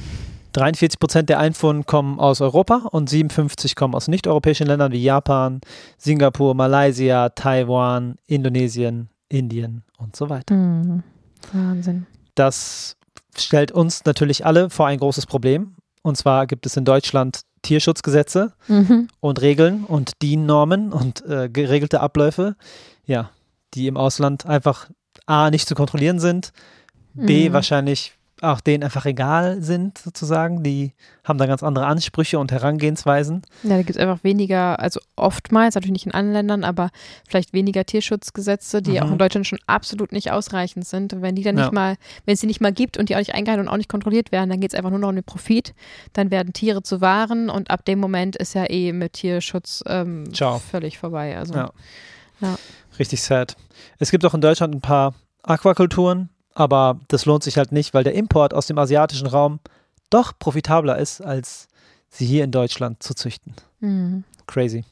43 0.52 1.00
Prozent 1.00 1.30
der 1.30 1.38
Einfuhren 1.38 1.86
kommen 1.86 2.20
aus 2.20 2.42
Europa 2.42 2.82
und 2.90 3.08
57 3.08 3.74
kommen 3.74 3.94
aus 3.94 4.08
nicht-europäischen 4.08 4.66
Ländern 4.66 4.92
wie 4.92 5.02
Japan, 5.02 5.62
Singapur, 5.96 6.54
Malaysia, 6.54 7.30
Taiwan, 7.30 8.16
Indonesien, 8.26 9.08
Indien 9.30 9.84
und 9.96 10.14
so 10.14 10.28
weiter. 10.28 10.54
Mhm. 10.54 11.02
Wahnsinn. 11.54 12.06
Das 12.34 12.98
stellt 13.34 13.72
uns 13.72 14.04
natürlich 14.04 14.44
alle 14.44 14.68
vor 14.68 14.86
ein 14.86 14.98
großes 14.98 15.24
Problem. 15.24 15.76
Und 16.02 16.18
zwar 16.18 16.46
gibt 16.46 16.66
es 16.66 16.76
in 16.76 16.84
Deutschland 16.84 17.40
Tierschutzgesetze 17.62 18.52
mhm. 18.68 19.08
und 19.20 19.40
Regeln 19.40 19.84
und 19.84 20.12
DIN-Normen 20.22 20.92
und 20.92 21.24
äh, 21.26 21.48
geregelte 21.48 22.00
Abläufe, 22.00 22.56
ja, 23.06 23.30
die 23.74 23.86
im 23.86 23.96
Ausland 23.96 24.46
einfach 24.46 24.88
A 25.26 25.50
nicht 25.50 25.68
zu 25.68 25.74
kontrollieren 25.74 26.18
sind, 26.18 26.52
B 27.14 27.48
mhm. 27.48 27.52
wahrscheinlich 27.52 28.14
auch 28.42 28.60
denen 28.60 28.82
einfach 28.82 29.06
egal 29.06 29.62
sind, 29.62 29.98
sozusagen. 29.98 30.64
Die 30.64 30.92
haben 31.22 31.38
da 31.38 31.46
ganz 31.46 31.62
andere 31.62 31.86
Ansprüche 31.86 32.40
und 32.40 32.50
Herangehensweisen. 32.50 33.42
Ja, 33.62 33.70
da 33.70 33.76
gibt 33.78 33.90
es 33.90 33.96
einfach 33.96 34.24
weniger, 34.24 34.80
also 34.80 35.00
oftmals, 35.14 35.76
natürlich 35.76 35.92
nicht 35.92 36.06
in 36.06 36.12
allen 36.12 36.32
Ländern, 36.32 36.64
aber 36.64 36.90
vielleicht 37.28 37.52
weniger 37.52 37.84
Tierschutzgesetze, 37.84 38.82
die 38.82 38.92
mhm. 38.92 38.98
auch 38.98 39.10
in 39.12 39.18
Deutschland 39.18 39.46
schon 39.46 39.60
absolut 39.66 40.10
nicht 40.10 40.32
ausreichend 40.32 40.86
sind. 40.86 41.12
Und 41.12 41.22
wenn 41.22 41.36
die 41.36 41.44
dann 41.44 41.56
ja. 41.56 41.64
nicht 41.64 41.72
mal, 41.72 41.96
wenn 42.24 42.34
es 42.34 42.40
die 42.40 42.48
nicht 42.48 42.60
mal 42.60 42.72
gibt 42.72 42.96
und 42.96 43.08
die 43.08 43.14
auch 43.14 43.20
nicht 43.20 43.34
eingehalten 43.34 43.66
und 43.66 43.72
auch 43.72 43.76
nicht 43.76 43.88
kontrolliert 43.88 44.32
werden, 44.32 44.50
dann 44.50 44.60
geht 44.60 44.72
es 44.72 44.76
einfach 44.76 44.90
nur 44.90 44.98
noch 44.98 45.10
um 45.10 45.14
den 45.14 45.24
Profit. 45.24 45.72
Dann 46.12 46.32
werden 46.32 46.52
Tiere 46.52 46.82
zu 46.82 47.00
Waren 47.00 47.48
und 47.48 47.70
ab 47.70 47.84
dem 47.84 48.00
Moment 48.00 48.34
ist 48.34 48.54
ja 48.54 48.68
eh 48.68 48.92
mit 48.92 49.12
Tierschutz 49.14 49.84
ähm, 49.86 50.24
völlig 50.68 50.98
vorbei. 50.98 51.38
Also, 51.38 51.54
ja. 51.54 51.70
ja. 52.40 52.58
Richtig 52.98 53.22
sad. 53.22 53.56
Es 53.98 54.10
gibt 54.10 54.24
auch 54.24 54.34
in 54.34 54.40
Deutschland 54.40 54.74
ein 54.74 54.80
paar 54.80 55.14
Aquakulturen, 55.44 56.28
aber 56.54 57.00
das 57.08 57.24
lohnt 57.24 57.42
sich 57.42 57.56
halt 57.56 57.72
nicht, 57.72 57.94
weil 57.94 58.04
der 58.04 58.14
Import 58.14 58.54
aus 58.54 58.66
dem 58.66 58.78
asiatischen 58.78 59.26
Raum 59.26 59.60
doch 60.10 60.32
profitabler 60.38 60.98
ist, 60.98 61.20
als 61.20 61.68
sie 62.10 62.26
hier 62.26 62.44
in 62.44 62.50
Deutschland 62.50 63.02
zu 63.02 63.14
züchten. 63.14 63.54
Mhm. 63.80 64.24
Crazy. 64.46 64.84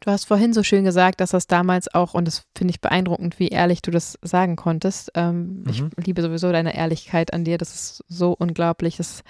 Du 0.00 0.10
hast 0.10 0.24
vorhin 0.24 0.52
so 0.52 0.64
schön 0.64 0.84
gesagt, 0.84 1.20
dass 1.20 1.30
das 1.30 1.46
damals 1.46 1.92
auch, 1.94 2.14
und 2.14 2.26
das 2.26 2.42
finde 2.56 2.72
ich 2.72 2.80
beeindruckend, 2.80 3.38
wie 3.38 3.48
ehrlich 3.48 3.82
du 3.82 3.92
das 3.92 4.18
sagen 4.22 4.56
konntest. 4.56 5.12
Ähm, 5.14 5.62
mhm. 5.62 5.90
Ich 5.96 6.06
liebe 6.06 6.22
sowieso 6.22 6.50
deine 6.50 6.74
Ehrlichkeit 6.74 7.32
an 7.32 7.44
dir. 7.44 7.56
Das 7.56 7.72
ist 7.72 8.04
so 8.08 8.34
unglaublich. 8.36 8.96
Das, 8.96 9.22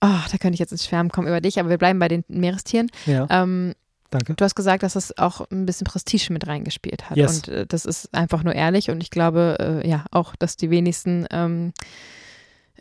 oh, 0.00 0.20
da 0.30 0.38
könnte 0.38 0.54
ich 0.54 0.60
jetzt 0.60 0.70
ins 0.70 0.86
Schwärmen 0.86 1.10
kommen 1.10 1.26
über 1.26 1.40
dich, 1.40 1.58
aber 1.58 1.70
wir 1.70 1.78
bleiben 1.78 1.98
bei 1.98 2.06
den 2.06 2.22
Meerestieren. 2.28 2.88
Ja. 3.06 3.26
Ähm, 3.30 3.74
Danke. 4.10 4.34
Du 4.34 4.44
hast 4.44 4.54
gesagt, 4.56 4.82
dass 4.82 4.96
es 4.96 5.16
auch 5.18 5.42
ein 5.50 5.66
bisschen 5.66 5.86
Prestige 5.86 6.32
mit 6.32 6.46
reingespielt 6.46 7.08
hat. 7.08 7.16
Yes. 7.16 7.36
Und 7.36 7.48
äh, 7.48 7.66
das 7.66 7.84
ist 7.84 8.12
einfach 8.12 8.42
nur 8.42 8.54
ehrlich. 8.54 8.90
Und 8.90 9.02
ich 9.02 9.10
glaube, 9.10 9.56
äh, 9.84 9.88
ja, 9.88 10.04
auch, 10.10 10.34
dass 10.36 10.56
die 10.56 10.70
wenigsten 10.70 11.26
ähm, 11.30 11.72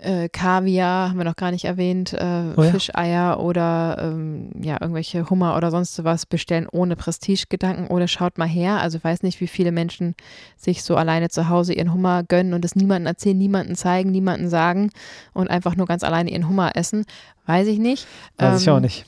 äh, 0.01 0.29
Kaviar, 0.29 1.09
haben 1.09 1.17
wir 1.17 1.25
noch 1.25 1.35
gar 1.35 1.51
nicht 1.51 1.65
erwähnt, 1.65 2.13
äh, 2.13 2.53
Oh 2.55 2.63
ja. 2.63 2.71
Fischeier 2.71 3.39
oder 3.39 3.97
ähm, 3.99 4.49
ja, 4.61 4.77
irgendwelche 4.79 5.29
Hummer 5.29 5.57
oder 5.57 5.71
sonst 5.71 6.03
was 6.03 6.25
bestellen 6.25 6.67
ohne 6.71 6.95
Prestigegedanken 6.95 7.87
oder 7.87 8.07
schaut 8.07 8.37
mal 8.37 8.47
her. 8.47 8.79
Also 8.79 8.97
ich 8.97 9.03
weiß 9.03 9.23
nicht, 9.23 9.41
wie 9.41 9.47
viele 9.47 9.71
Menschen 9.71 10.15
sich 10.57 10.83
so 10.83 10.95
alleine 10.95 11.29
zu 11.29 11.49
Hause 11.49 11.73
ihren 11.73 11.93
Hummer 11.93 12.23
gönnen 12.23 12.53
und 12.53 12.63
es 12.63 12.75
niemandem 12.75 13.07
erzählen, 13.07 13.37
niemandem 13.37 13.75
zeigen, 13.75 14.09
niemandem 14.11 14.47
sagen 14.49 14.89
und 15.33 15.49
einfach 15.49 15.75
nur 15.75 15.85
ganz 15.85 16.03
alleine 16.03 16.31
ihren 16.31 16.47
Hummer 16.47 16.75
essen. 16.75 17.05
Weiß 17.45 17.67
ich 17.67 17.77
nicht. 17.77 18.07
Weiß 18.37 18.61
ich 18.61 18.67
Ähm, 18.67 18.73
auch 18.75 18.79
nicht. 18.79 19.05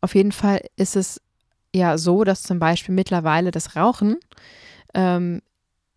Auf 0.00 0.14
jeden 0.14 0.32
Fall 0.32 0.62
ist 0.76 0.96
es 0.96 1.20
ja 1.74 1.98
so, 1.98 2.24
dass 2.24 2.42
zum 2.42 2.58
Beispiel 2.58 2.94
mittlerweile 2.94 3.50
das 3.50 3.76
Rauchen 3.76 4.16
ähm, 4.94 5.42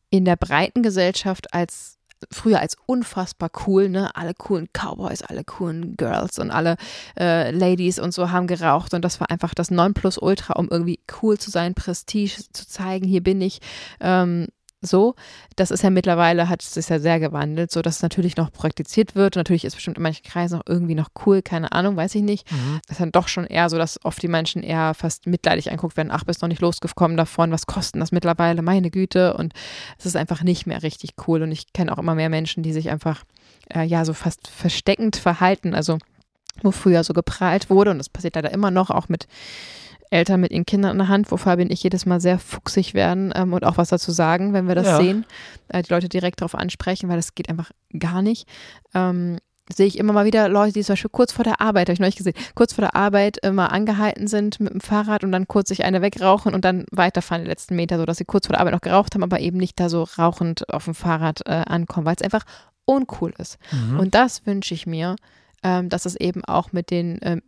in 0.10 0.26
der 0.26 0.36
breiten 0.36 0.84
Gesellschaft 0.84 1.54
als 1.54 1.98
früher 2.32 2.60
als 2.60 2.78
unfassbar 2.86 3.50
cool, 3.68 3.90
ne? 3.90 4.16
Alle 4.16 4.34
coolen 4.34 4.70
Cowboys, 4.72 5.22
alle 5.22 5.44
coolen 5.44 5.98
Girls 5.98 6.40
und 6.40 6.52
alle 6.52 6.78
äh, 7.20 7.52
Ladies 7.52 8.00
und 8.00 8.14
so 8.14 8.32
haben 8.32 8.48
geraucht 8.48 8.94
und 8.94 9.04
das 9.04 9.20
war 9.20 9.30
einfach 9.30 9.54
das 9.54 9.72
Nonplusultra, 9.72 10.54
um 10.54 10.70
irgendwie 10.70 11.00
cool 11.22 11.38
zu 11.38 11.52
sein, 11.52 11.74
Prestige 11.74 12.44
zu 12.54 12.68
zeigen, 12.68 13.06
hier 13.08 13.22
bin 13.22 13.42
ich. 13.42 13.60
Ähm, 14.00 14.48
so, 14.86 15.15
das 15.56 15.72
ist 15.72 15.84
ja 15.84 15.89
mittlerweile, 15.89 16.50
hat 16.50 16.62
es 16.62 16.74
sich 16.74 16.89
ja 16.89 17.00
sehr 17.00 17.19
gewandelt, 17.19 17.72
so 17.72 17.82
dass 17.82 17.98
es 17.98 18.02
natürlich 18.02 18.38
noch 18.38 18.52
praktiziert 18.52 19.15
wird. 19.15 19.36
Natürlich 19.36 19.65
ist 19.65 19.76
bestimmt 19.76 19.98
in 19.98 20.04
manchen 20.04 20.24
Kreisen 20.24 20.58
noch 20.58 20.65
irgendwie 20.67 20.96
noch 20.96 21.10
cool, 21.26 21.41
keine 21.41 21.72
Ahnung, 21.72 21.96
weiß 21.96 22.15
ich 22.15 22.22
nicht. 22.22 22.52
Mhm. 22.52 22.82
Es 22.86 22.93
ist 22.93 23.02
dann 23.02 23.12
doch 23.12 23.28
schon 23.28 23.46
eher 23.46 23.69
so, 23.69 23.78
dass 23.78 24.04
oft 24.04 24.22
die 24.22 24.28
Menschen 24.28 24.63
eher 24.63 24.93
fast 24.93 25.28
mitleidig 25.28 25.72
anguckt 25.72 25.98
werden. 25.98 26.10
Ach, 26.12 26.24
bist 26.24 26.41
noch 26.41 26.50
nicht 26.50 26.62
losgekommen 26.62 27.17
davon, 27.17 27.52
was 27.52 27.65
kostet 27.65 28.02
das 28.02 28.12
mittlerweile? 28.12 28.62
Meine 28.62 28.91
Güte. 28.91 29.36
Und 29.36 29.54
es 29.98 30.06
ist 30.06 30.15
einfach 30.15 30.43
nicht 30.43 30.65
mehr 30.65 30.84
richtig 30.84 31.12
cool. 31.28 31.41
Und 31.41 31.52
ich 31.52 31.74
kenne 31.74 31.91
auch 31.91 31.98
immer 31.98 32.15
mehr 32.15 32.30
Menschen, 32.30 32.63
die 32.63 32.74
sich 32.74 32.89
einfach, 32.89 33.24
äh, 33.74 33.84
ja, 33.84 34.06
so 34.06 34.13
fast 34.13 34.48
versteckend 34.48 35.15
verhalten. 35.15 35.74
Also, 35.74 35.98
wo 36.62 36.72
früher 36.72 37.04
so 37.04 37.13
geprahlt 37.13 37.69
wurde, 37.69 37.91
und 37.91 37.98
das 37.98 38.10
passiert 38.10 38.36
leider 38.36 38.52
immer 38.52 38.72
noch, 38.72 38.89
auch 38.89 39.10
mit 39.10 39.28
Eltern 40.13 40.39
mit 40.41 40.52
ihren 40.52 40.65
Kindern 40.65 40.91
in 40.91 40.97
der 40.99 41.08
Hand, 41.10 41.32
wo 41.32 41.38
Fabi 41.38 41.63
und 41.63 41.71
ich 41.71 41.84
jedes 41.84 42.06
Mal 42.06 42.21
sehr 42.21 42.39
fuchsig 42.39 42.93
werden 42.93 43.34
ähm, 43.36 43.52
und 43.54 43.65
auch 43.65 43.78
was 43.78 43.89
dazu 43.89 44.12
sagen, 44.12 44.54
wenn 44.54 44.67
wir 44.67 44.76
das 44.76 44.88
Ja. 44.88 44.97
sehen, 44.97 45.26
äh, 45.69 45.82
die 45.82 45.91
Leute 45.91 46.08
direkt 46.10 46.41
darauf 46.41 46.56
ansprechen, 46.56 47.10
weil 47.10 47.17
das 47.17 47.36
geht 47.36 47.49
einfach 47.49 47.71
gar 47.97 48.21
nicht. 48.21 48.47
Ähm, 48.93 49.38
sehe 49.73 49.88
ich 49.88 49.97
immer 49.97 50.12
mal 50.13 50.26
wieder 50.26 50.49
Leute, 50.49 50.73
die 50.73 50.84
zum 50.84 50.93
Beispiel 50.93 51.10
kurz 51.10 51.32
vor 51.32 51.43
der 51.45 51.62
Arbeit, 51.62 51.88
habe 51.88 51.93
ich 51.93 51.99
neulich 51.99 52.17
gesehen, 52.17 52.34
kurz 52.54 52.73
vor 52.73 52.82
der 52.82 52.95
Arbeit 52.95 53.38
immer 53.43 53.71
angehalten 53.71 54.28
sind 54.28 54.60
mit 54.60 54.73
dem 54.73 54.82
Fahrrad 54.82 55.23
und 55.23 55.32
dann 55.32 55.47
kurz 55.47 55.69
sich 55.69 55.86
eine 55.86 56.02
wegrauchen 56.02 56.54
und 56.54 56.65
dann 56.65 56.86
weiterfahren 56.91 57.43
die 57.43 57.49
letzten 57.49 57.76
Meter, 57.76 57.97
so 57.97 58.06
dass 58.06 58.17
sie 58.17 58.26
kurz 58.26 58.47
vor 58.47 58.54
der 58.54 58.60
Arbeit 58.60 58.73
noch 58.73 58.82
geraucht 58.82 59.15
haben, 59.15 59.23
aber 59.23 59.39
eben 59.39 59.58
nicht 59.58 59.80
da 59.80 59.89
so 59.89 60.04
rauchend 60.04 60.69
auf 60.73 60.86
dem 60.86 60.95
Fahrrad 60.95 61.41
äh, 61.45 61.52
ankommen, 61.65 62.06
weil 62.06 62.15
es 62.15 62.21
einfach 62.21 62.43
uncool 62.86 63.34
ist. 63.38 63.58
Mhm. 63.71 63.99
Und 63.99 64.15
das 64.15 64.45
wünsche 64.45 64.73
ich 64.73 64.86
mir, 64.86 65.15
ähm, 65.63 65.88
dass 65.88 66.06
es 66.06 66.17
eben 66.17 66.43
auch 66.43 66.73
mit 66.73 66.91
den 66.91 67.19
ähm, 67.21 67.41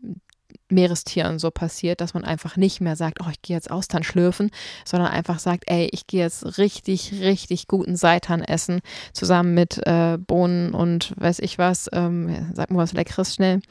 Meerestieren 0.69 1.37
so 1.37 1.51
passiert, 1.51 2.01
dass 2.01 2.13
man 2.13 2.23
einfach 2.23 2.57
nicht 2.57 2.81
mehr 2.81 2.95
sagt, 2.95 3.19
oh, 3.21 3.29
ich 3.29 3.41
gehe 3.41 3.55
jetzt 3.55 3.69
Austern 3.69 4.03
schlürfen, 4.03 4.49
sondern 4.83 5.09
einfach 5.09 5.39
sagt, 5.39 5.65
ey, 5.67 5.89
ich 5.91 6.07
gehe 6.07 6.21
jetzt 6.21 6.57
richtig, 6.57 7.13
richtig 7.21 7.67
guten 7.67 7.95
Seitan 7.95 8.41
essen, 8.41 8.81
zusammen 9.13 9.53
mit 9.53 9.79
äh, 9.85 10.17
Bohnen 10.17 10.73
und 10.73 11.13
weiß 11.17 11.39
ich 11.39 11.57
was, 11.57 11.87
ähm, 11.93 12.51
sag 12.53 12.71
mal 12.71 12.79
was 12.79 12.93
Leckeres 12.93 13.35
schnell. 13.35 13.61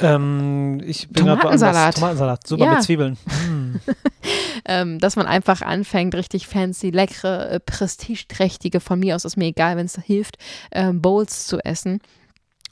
Ähm, 0.00 0.82
ich 0.84 1.08
bin 1.08 1.26
Tomatensalat. 1.26 1.94
Tomatensalat, 1.94 2.46
super 2.46 2.64
Ja. 2.64 2.74
mit 2.74 2.82
Zwiebeln. 2.82 3.16
Mm. 3.48 3.76
ähm, 4.66 4.98
dass 4.98 5.16
man 5.16 5.26
einfach 5.26 5.62
anfängt, 5.62 6.14
richtig 6.14 6.46
fancy, 6.46 6.90
leckere, 6.90 7.50
äh, 7.50 7.60
prestigeträchtige, 7.60 8.80
von 8.80 9.00
mir 9.00 9.16
aus 9.16 9.24
ist 9.24 9.36
mir 9.36 9.46
egal, 9.46 9.76
wenn 9.76 9.86
es 9.86 9.96
hilft, 9.96 10.36
ähm, 10.72 11.00
Bowls 11.00 11.46
zu 11.46 11.58
essen. 11.60 12.00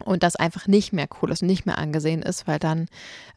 Und 0.05 0.23
das 0.25 0.35
einfach 0.35 0.67
nicht 0.67 0.93
mehr 0.93 1.07
cool 1.21 1.31
ist 1.31 1.43
und 1.43 1.49
nicht 1.49 1.65
mehr 1.65 1.79
angesehen 1.79 2.23
ist, 2.23 2.49
weil 2.49 2.59
dann 2.59 2.87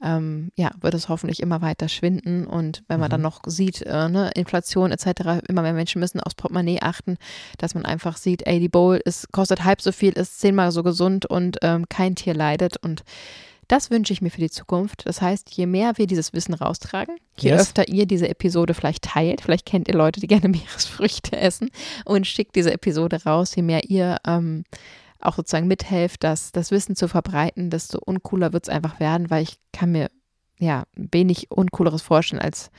ähm, 0.02 0.52
ja, 0.56 0.72
wird 0.82 0.94
es 0.96 1.10
hoffentlich 1.10 1.42
immer 1.42 1.62
weiter 1.62 1.90
schwinden. 1.90 2.48
Und 2.48 2.84
wenn 2.88 3.00
man 3.00 3.10
Mhm. 3.10 3.12
dann 3.12 3.22
noch 3.22 3.42
sieht, 3.46 3.82
äh, 3.84 4.10
ne, 4.10 4.32
Inflation 4.36 4.92
etc., 4.92 5.42
immer 5.48 5.62
mehr 5.62 5.74
Menschen 5.74 6.00
müssen 6.00 6.20
aufs 6.22 6.34
Portemonnaie 6.36 6.80
achten, 6.82 7.18
dass 7.60 7.76
man 7.76 7.86
einfach 7.86 8.18
sieht, 8.18 8.48
ey, 8.48 8.60
die 8.60 8.70
Bowl 8.70 9.00
ist, 9.04 9.32
kostet 9.32 9.64
halb 9.64 9.82
so 9.82 9.92
viel, 9.92 10.14
ist 10.14 10.40
zehnmal 10.40 10.72
so 10.72 10.82
gesund 10.82 11.26
und 11.28 11.58
ähm, 11.62 11.86
kein 11.88 12.16
Tier 12.16 12.34
leidet. 12.34 12.78
Und 12.78 13.04
das 13.68 13.92
wünsche 13.92 14.14
ich 14.14 14.22
mir 14.22 14.32
für 14.32 14.42
die 14.42 14.50
Zukunft. 14.50 15.04
Das 15.06 15.22
heißt, 15.22 15.52
je 15.52 15.66
mehr 15.68 15.98
wir 15.98 16.08
dieses 16.08 16.34
Wissen 16.34 16.54
raustragen, 16.56 17.18
je 17.38 17.50
Yes. 17.52 17.62
öfter 17.62 17.88
ihr 17.90 18.06
diese 18.08 18.28
Episode 18.30 18.74
vielleicht 18.74 19.04
teilt, 19.04 19.42
vielleicht 19.42 19.66
kennt 19.68 19.88
ihr 19.88 19.96
Leute, 19.96 20.20
die 20.20 20.28
gerne 20.28 20.48
Meeresfrüchte 20.50 21.36
essen 21.38 21.70
und 22.06 22.26
schickt 22.26 22.56
diese 22.56 22.72
Episode 22.74 23.24
raus, 23.24 23.56
je 23.56 23.62
mehr 23.62 23.84
ihr 23.90 24.18
ähm, 24.26 24.64
auch 25.26 25.36
sozusagen 25.36 25.68
mithelft, 25.68 26.24
das, 26.24 26.52
das 26.52 26.72
Wissen 26.72 26.96
zu 26.96 27.08
verbreiten, 27.08 27.70
desto 27.70 28.00
uncooler 28.00 28.54
wird 28.54 28.68
es 28.68 28.74
einfach 28.74 29.00
werden, 29.00 29.30
weil 29.30 29.44
ich 29.44 29.58
kann 29.74 29.92
mir 29.92 30.10
ja 30.60 30.84
wenig 30.96 31.52
uncooleres 31.52 32.02
vorstellen, 32.02 32.42
als 32.42 32.72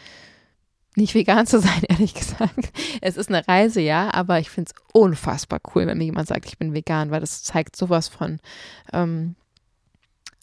nicht 0.96 1.14
vegan 1.14 1.46
zu 1.46 1.61
sein, 1.61 1.82
ehrlich 1.88 2.14
gesagt. 2.14 2.72
Es 3.00 3.16
ist 3.16 3.28
eine 3.28 3.46
Reise, 3.46 3.80
ja, 3.80 4.12
aber 4.12 4.38
ich 4.40 4.50
finde 4.50 4.72
es 4.74 4.82
unfassbar 4.92 5.61
cool, 5.74 5.87
wenn 5.87 5.98
mir 5.98 6.04
jemand 6.04 6.28
sagt, 6.28 6.46
ich 6.46 6.59
bin 6.59 6.74
vegan, 6.74 7.11
weil 7.11 7.20
das 7.20 7.42
zeigt 7.42 7.76
sowas 7.76 8.09
von 8.09 8.40
ähm, 8.92 9.37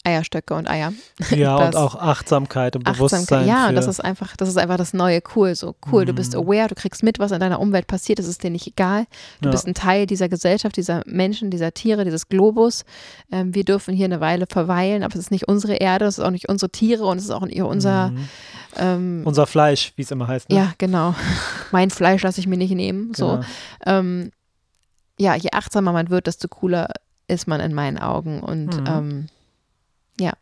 Eierstöcke 0.04 0.54
und 0.54 0.68
Eier. 0.68 0.92
Ja, 1.30 1.58
Das- 1.58 1.68
und 1.74 1.76
auch 1.76 1.94
Achtsamkeit 1.96 2.76
und 2.76 2.84
Bewusstsein. 2.84 3.22
Achtsamkeit. 3.22 3.48
Ja, 3.48 3.68
und 3.68 3.74
das 3.74 3.86
ist 3.86 4.00
einfach, 4.00 4.36
das 4.36 4.48
ist 4.48 4.58
einfach 4.58 4.76
das 4.76 4.92
neue 4.94 5.20
Cool. 5.34 5.54
So 5.54 5.74
cool, 5.90 6.04
du 6.04 6.12
bist 6.12 6.34
Mhm. 6.34 6.40
aware, 6.40 6.68
du 6.68 6.74
kriegst 6.74 7.02
mit, 7.02 7.18
was 7.18 7.32
in 7.32 7.40
deiner 7.40 7.58
Umwelt 7.60 7.86
passiert, 7.86 8.18
es 8.18 8.28
ist 8.28 8.42
dir 8.42 8.50
nicht 8.50 8.66
egal. 8.66 9.06
Du 9.40 9.46
Ja. 9.48 9.50
bist 9.52 9.66
ein 9.66 9.74
Teil 9.74 10.06
dieser 10.06 10.28
Gesellschaft, 10.28 10.76
dieser 10.76 11.02
Menschen, 11.06 11.50
dieser 11.50 11.72
Tiere, 11.72 12.04
dieses 12.04 12.28
Globus. 12.28 12.84
Ähm, 13.32 13.54
wir 13.54 13.64
dürfen 13.64 13.94
hier 13.94 14.04
eine 14.04 14.20
Weile 14.20 14.46
verweilen, 14.48 15.02
aber 15.02 15.14
es 15.14 15.20
ist 15.20 15.30
nicht 15.30 15.48
unsere 15.48 15.74
Erde, 15.74 16.04
es 16.04 16.18
ist 16.18 16.24
auch 16.24 16.30
nicht 16.30 16.48
unsere 16.48 16.70
Tiere 16.70 17.04
und 17.06 17.16
es 17.18 17.24
ist 17.24 17.30
auch 17.30 17.46
nicht 17.46 17.60
unser, 17.62 18.10
Mhm. 18.10 18.28
ähm, 18.76 19.22
unser 19.24 19.46
Fleisch, 19.46 19.92
wie 19.96 20.02
es 20.02 20.10
immer 20.10 20.28
heißt. 20.28 20.50
Ne? 20.50 20.56
ja, 20.56 20.72
genau. 20.78 21.14
mein 21.72 21.90
Fleisch 21.90 22.22
lasse 22.22 22.40
ich 22.40 22.46
mir 22.46 22.56
nicht 22.58 22.72
nehmen. 22.74 23.14
So. 23.14 23.26
Genau. 23.28 23.44
Ähm, 23.86 24.30
ja, 25.18 25.34
je 25.36 25.50
achtsamer 25.52 25.92
man 25.92 26.10
wird, 26.10 26.26
desto 26.26 26.48
cooler 26.48 26.88
ist 27.28 27.46
man 27.46 27.60
in 27.60 27.72
meinen 27.72 27.98
Augen. 27.98 28.40
Und 28.40 28.80
Mhm. 28.80 29.28
Ja, 30.20 30.32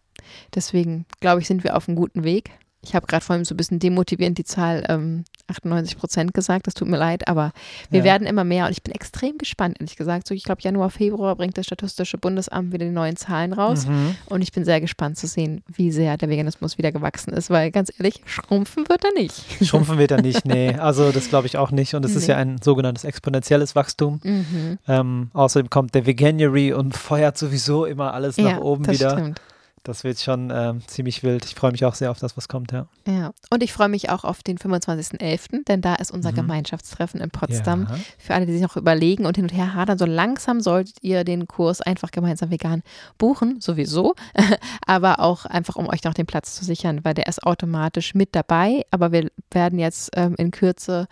deswegen 0.54 1.04
glaube 1.20 1.40
ich, 1.40 1.46
sind 1.46 1.64
wir 1.64 1.76
auf 1.76 1.88
einem 1.88 1.96
guten 1.96 2.24
Weg. 2.24 2.50
Ich 2.84 2.96
habe 2.96 3.06
gerade 3.06 3.24
vorhin 3.24 3.44
so 3.44 3.54
ein 3.54 3.56
bisschen 3.56 3.78
demotivierend 3.78 4.38
die 4.38 4.44
Zahl 4.44 4.84
ähm, 4.88 5.22
98 5.46 5.96
Prozent 5.96 6.34
gesagt, 6.34 6.66
das 6.66 6.74
tut 6.74 6.88
mir 6.88 6.96
leid, 6.96 7.28
aber 7.28 7.52
wir 7.90 8.00
Ja. 8.00 8.04
werden 8.04 8.26
immer 8.26 8.42
mehr 8.42 8.64
und 8.66 8.72
ich 8.72 8.82
bin 8.82 8.92
extrem 8.92 9.38
gespannt, 9.38 9.76
ehrlich 9.78 9.94
gesagt. 9.94 10.26
So, 10.26 10.34
ich 10.34 10.42
glaube, 10.42 10.62
Januar, 10.62 10.90
Februar 10.90 11.36
bringt 11.36 11.56
das 11.56 11.66
Statistische 11.66 12.18
Bundesamt 12.18 12.72
wieder 12.72 12.84
die 12.84 12.90
neuen 12.90 13.14
Zahlen 13.14 13.52
raus 13.52 13.86
Mhm. 13.86 14.16
und 14.26 14.42
ich 14.42 14.50
bin 14.50 14.64
sehr 14.64 14.80
gespannt 14.80 15.16
zu 15.16 15.28
sehen, 15.28 15.62
wie 15.72 15.92
sehr 15.92 16.16
der 16.16 16.28
Veganismus 16.28 16.76
wieder 16.76 16.90
gewachsen 16.90 17.32
ist, 17.32 17.50
weil 17.50 17.70
ganz 17.70 17.92
ehrlich, 17.96 18.20
schrumpfen 18.24 18.88
wird 18.88 19.04
er 19.04 19.12
nicht. 19.12 19.44
Schrumpfen 19.64 19.96
wird 19.98 20.10
er 20.10 20.20
nicht, 20.20 20.44
nee. 20.44 20.74
Also 20.74 21.12
das 21.12 21.28
glaube 21.28 21.46
ich 21.46 21.58
auch 21.58 21.70
nicht. 21.70 21.94
Und 21.94 22.04
es 22.04 22.16
ist 22.16 22.22
Nee. 22.26 22.32
ja 22.32 22.38
ein 22.38 22.60
sogenanntes 22.60 23.04
exponentielles 23.04 23.76
Wachstum. 23.76 24.18
Mhm. 24.24 24.78
Ähm, 24.88 25.30
außerdem 25.34 25.70
kommt 25.70 25.94
der 25.94 26.04
Veganuary 26.04 26.72
und 26.72 26.96
feuert 26.96 27.38
sowieso 27.38 27.84
immer 27.84 28.12
alles 28.12 28.38
nach 28.38 28.58
oben 28.58 28.82
das 28.82 28.98
wieder. 28.98 29.10
stimmt. 29.12 29.40
Das 29.84 30.04
wird 30.04 30.20
schon 30.20 30.52
ähm, 30.54 30.80
ziemlich 30.86 31.24
wild. 31.24 31.44
Ich 31.44 31.56
freue 31.56 31.72
mich 31.72 31.84
auch 31.84 31.94
sehr 31.96 32.12
auf 32.12 32.18
das, 32.20 32.36
was 32.36 32.46
kommt, 32.46 32.70
ja. 32.70 32.86
Ja, 33.06 33.32
und 33.50 33.64
ich 33.64 33.72
freue 33.72 33.88
mich 33.88 34.10
auch 34.10 34.22
auf 34.22 34.44
den 34.44 34.56
25.11., 34.56 35.64
denn 35.66 35.80
da 35.80 35.96
ist 35.96 36.12
unser 36.12 36.30
Mhm. 36.30 36.36
Gemeinschaftstreffen 36.36 37.20
in 37.20 37.30
Potsdam. 37.30 37.88
Ja. 37.90 37.96
Für 38.18 38.34
alle, 38.34 38.46
die 38.46 38.52
sich 38.52 38.62
noch 38.62 38.76
überlegen 38.76 39.26
und 39.26 39.34
hin 39.36 39.44
und 39.44 39.52
her 39.52 39.74
hadern, 39.74 39.98
so 39.98 40.04
langsam 40.06 40.60
solltet 40.60 40.98
ihr 41.02 41.24
den 41.24 41.48
Kurs 41.48 41.80
einfach 41.80 42.12
gemeinsam 42.12 42.50
vegan 42.52 42.82
buchen, 43.18 43.60
sowieso, 43.60 44.14
aber 44.86 45.18
auch 45.18 45.46
einfach, 45.46 45.74
um 45.74 45.88
euch 45.88 46.04
noch 46.04 46.14
den 46.14 46.26
Platz 46.26 46.54
zu 46.54 46.64
sichern, 46.64 47.00
weil 47.04 47.14
der 47.14 47.26
ist 47.26 47.42
automatisch 47.42 48.14
mit 48.14 48.36
dabei, 48.36 48.86
aber 48.92 49.10
wir 49.10 49.30
werden 49.50 49.80
jetzt 49.80 50.10
ähm, 50.14 50.36
in 50.38 50.52
Kürze 50.52 51.08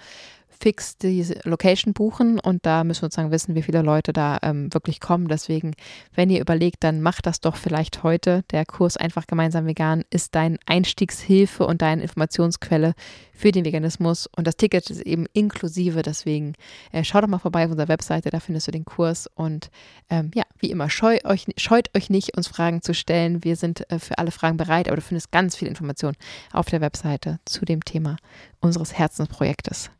fix 0.60 0.98
diese 0.98 1.40
Location 1.44 1.94
buchen 1.94 2.38
und 2.38 2.66
da 2.66 2.84
müssen 2.84 3.00
wir 3.02 3.06
sozusagen 3.06 3.30
wissen, 3.30 3.54
wie 3.54 3.62
viele 3.62 3.80
Leute 3.80 4.12
da 4.12 4.38
ähm, 4.42 4.72
wirklich 4.74 5.00
kommen. 5.00 5.28
Deswegen, 5.28 5.72
wenn 6.14 6.28
ihr 6.28 6.40
überlegt, 6.40 6.84
dann 6.84 7.00
macht 7.00 7.26
das 7.26 7.40
doch 7.40 7.56
vielleicht 7.56 8.02
heute. 8.02 8.42
Der 8.50 8.66
Kurs 8.66 8.98
einfach 8.98 9.26
gemeinsam 9.26 9.66
vegan 9.66 10.04
ist 10.10 10.34
dein 10.34 10.58
Einstiegshilfe 10.66 11.66
und 11.66 11.80
deine 11.80 12.02
Informationsquelle 12.02 12.94
für 13.32 13.52
den 13.52 13.64
Veganismus 13.64 14.26
und 14.36 14.46
das 14.46 14.56
Ticket 14.56 14.90
ist 14.90 15.00
eben 15.00 15.26
inklusive. 15.32 16.02
Deswegen 16.02 16.52
äh, 16.92 17.04
schau 17.04 17.22
doch 17.22 17.28
mal 17.28 17.38
vorbei 17.38 17.64
auf 17.64 17.70
unserer 17.70 17.88
Webseite, 17.88 18.28
da 18.28 18.38
findest 18.38 18.68
du 18.68 18.72
den 18.72 18.84
Kurs 18.84 19.28
und 19.34 19.70
ähm, 20.10 20.30
ja, 20.34 20.44
wie 20.58 20.70
immer, 20.70 20.90
scheu 20.90 21.18
euch, 21.24 21.46
scheut 21.56 21.88
euch 21.96 22.10
nicht, 22.10 22.36
uns 22.36 22.48
Fragen 22.48 22.82
zu 22.82 22.92
stellen. 22.92 23.42
Wir 23.44 23.56
sind 23.56 23.90
äh, 23.90 23.98
für 23.98 24.18
alle 24.18 24.30
Fragen 24.30 24.58
bereit, 24.58 24.88
aber 24.88 24.96
du 24.96 25.02
findest 25.02 25.32
ganz 25.32 25.56
viel 25.56 25.68
Informationen 25.68 26.16
auf 26.52 26.66
der 26.66 26.82
Webseite 26.82 27.40
zu 27.46 27.64
dem 27.64 27.82
Thema 27.82 28.16
unseres 28.60 28.92
Herzensprojektes 28.92 29.90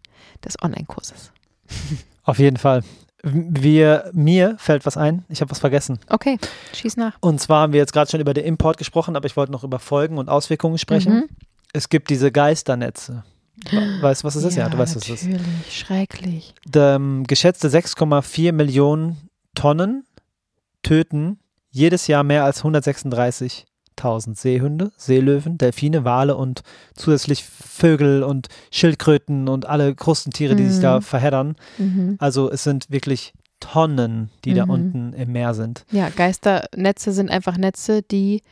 des 0.44 0.60
Online-Kurses. 0.62 1.32
Auf 2.24 2.38
jeden 2.38 2.56
Fall. 2.56 2.82
Wir, 3.22 4.10
mir 4.12 4.56
fällt 4.58 4.86
was 4.86 4.96
ein. 4.96 5.24
Ich 5.28 5.40
habe 5.40 5.50
was 5.50 5.58
vergessen. 5.58 5.98
Okay, 6.08 6.38
schieß 6.74 6.96
nach. 6.96 7.18
Und 7.20 7.40
zwar 7.40 7.62
haben 7.62 7.72
wir 7.72 7.80
jetzt 7.80 7.92
gerade 7.92 8.10
schon 8.10 8.20
über 8.20 8.32
den 8.32 8.44
Import 8.44 8.78
gesprochen, 8.78 9.14
aber 9.14 9.26
ich 9.26 9.36
wollte 9.36 9.52
noch 9.52 9.62
über 9.62 9.78
Folgen 9.78 10.16
und 10.16 10.28
Auswirkungen 10.28 10.78
sprechen. 10.78 11.14
Mhm. 11.14 11.28
Es 11.72 11.88
gibt 11.88 12.08
diese 12.08 12.32
Geisternetze. 12.32 13.24
Weißt 14.00 14.22
du, 14.22 14.26
was 14.26 14.36
es 14.36 14.44
ist? 14.44 14.56
Ja, 14.56 14.68
du 14.70 14.78
weißt, 14.78 14.96
was 14.96 15.02
es 15.02 15.22
ist. 15.22 15.28
Natürlich, 15.28 15.78
schrecklich. 15.78 16.54
Ähm, 16.74 17.24
geschätzte 17.26 17.68
6,4 17.68 18.52
Millionen 18.52 19.28
Tonnen 19.54 20.06
töten 20.82 21.38
jedes 21.70 22.06
Jahr 22.06 22.24
mehr 22.24 22.44
als 22.44 22.64
136.000 24.02 24.36
Seehunde, 24.36 24.92
Seelöwen, 24.96 25.58
Delfine, 25.58 26.04
Wale 26.04 26.36
und 26.36 26.62
zusätzlich 26.94 27.44
Vögel 27.44 28.22
und 28.22 28.48
Schildkröten 28.70 29.48
und 29.48 29.66
alle 29.66 29.94
Krustentiere, 29.94 30.56
die 30.56 30.66
sich 30.66 30.78
Mhm. 30.78 30.82
da 30.82 31.00
verheddern. 31.00 31.56
Mhm. 31.78 32.16
Also 32.18 32.50
es 32.50 32.64
sind 32.64 32.90
wirklich 32.90 33.32
Tonnen, 33.60 34.30
die 34.44 34.54
da 34.54 34.64
Mhm. 34.64 34.70
unten 34.70 35.12
im 35.12 35.32
Meer 35.32 35.54
sind. 35.54 35.84
Ja, 35.90 36.08
Geisternetze 36.08 37.12
sind 37.12 37.30
einfach 37.30 37.56
Netze, 37.58 38.02
die 38.02 38.42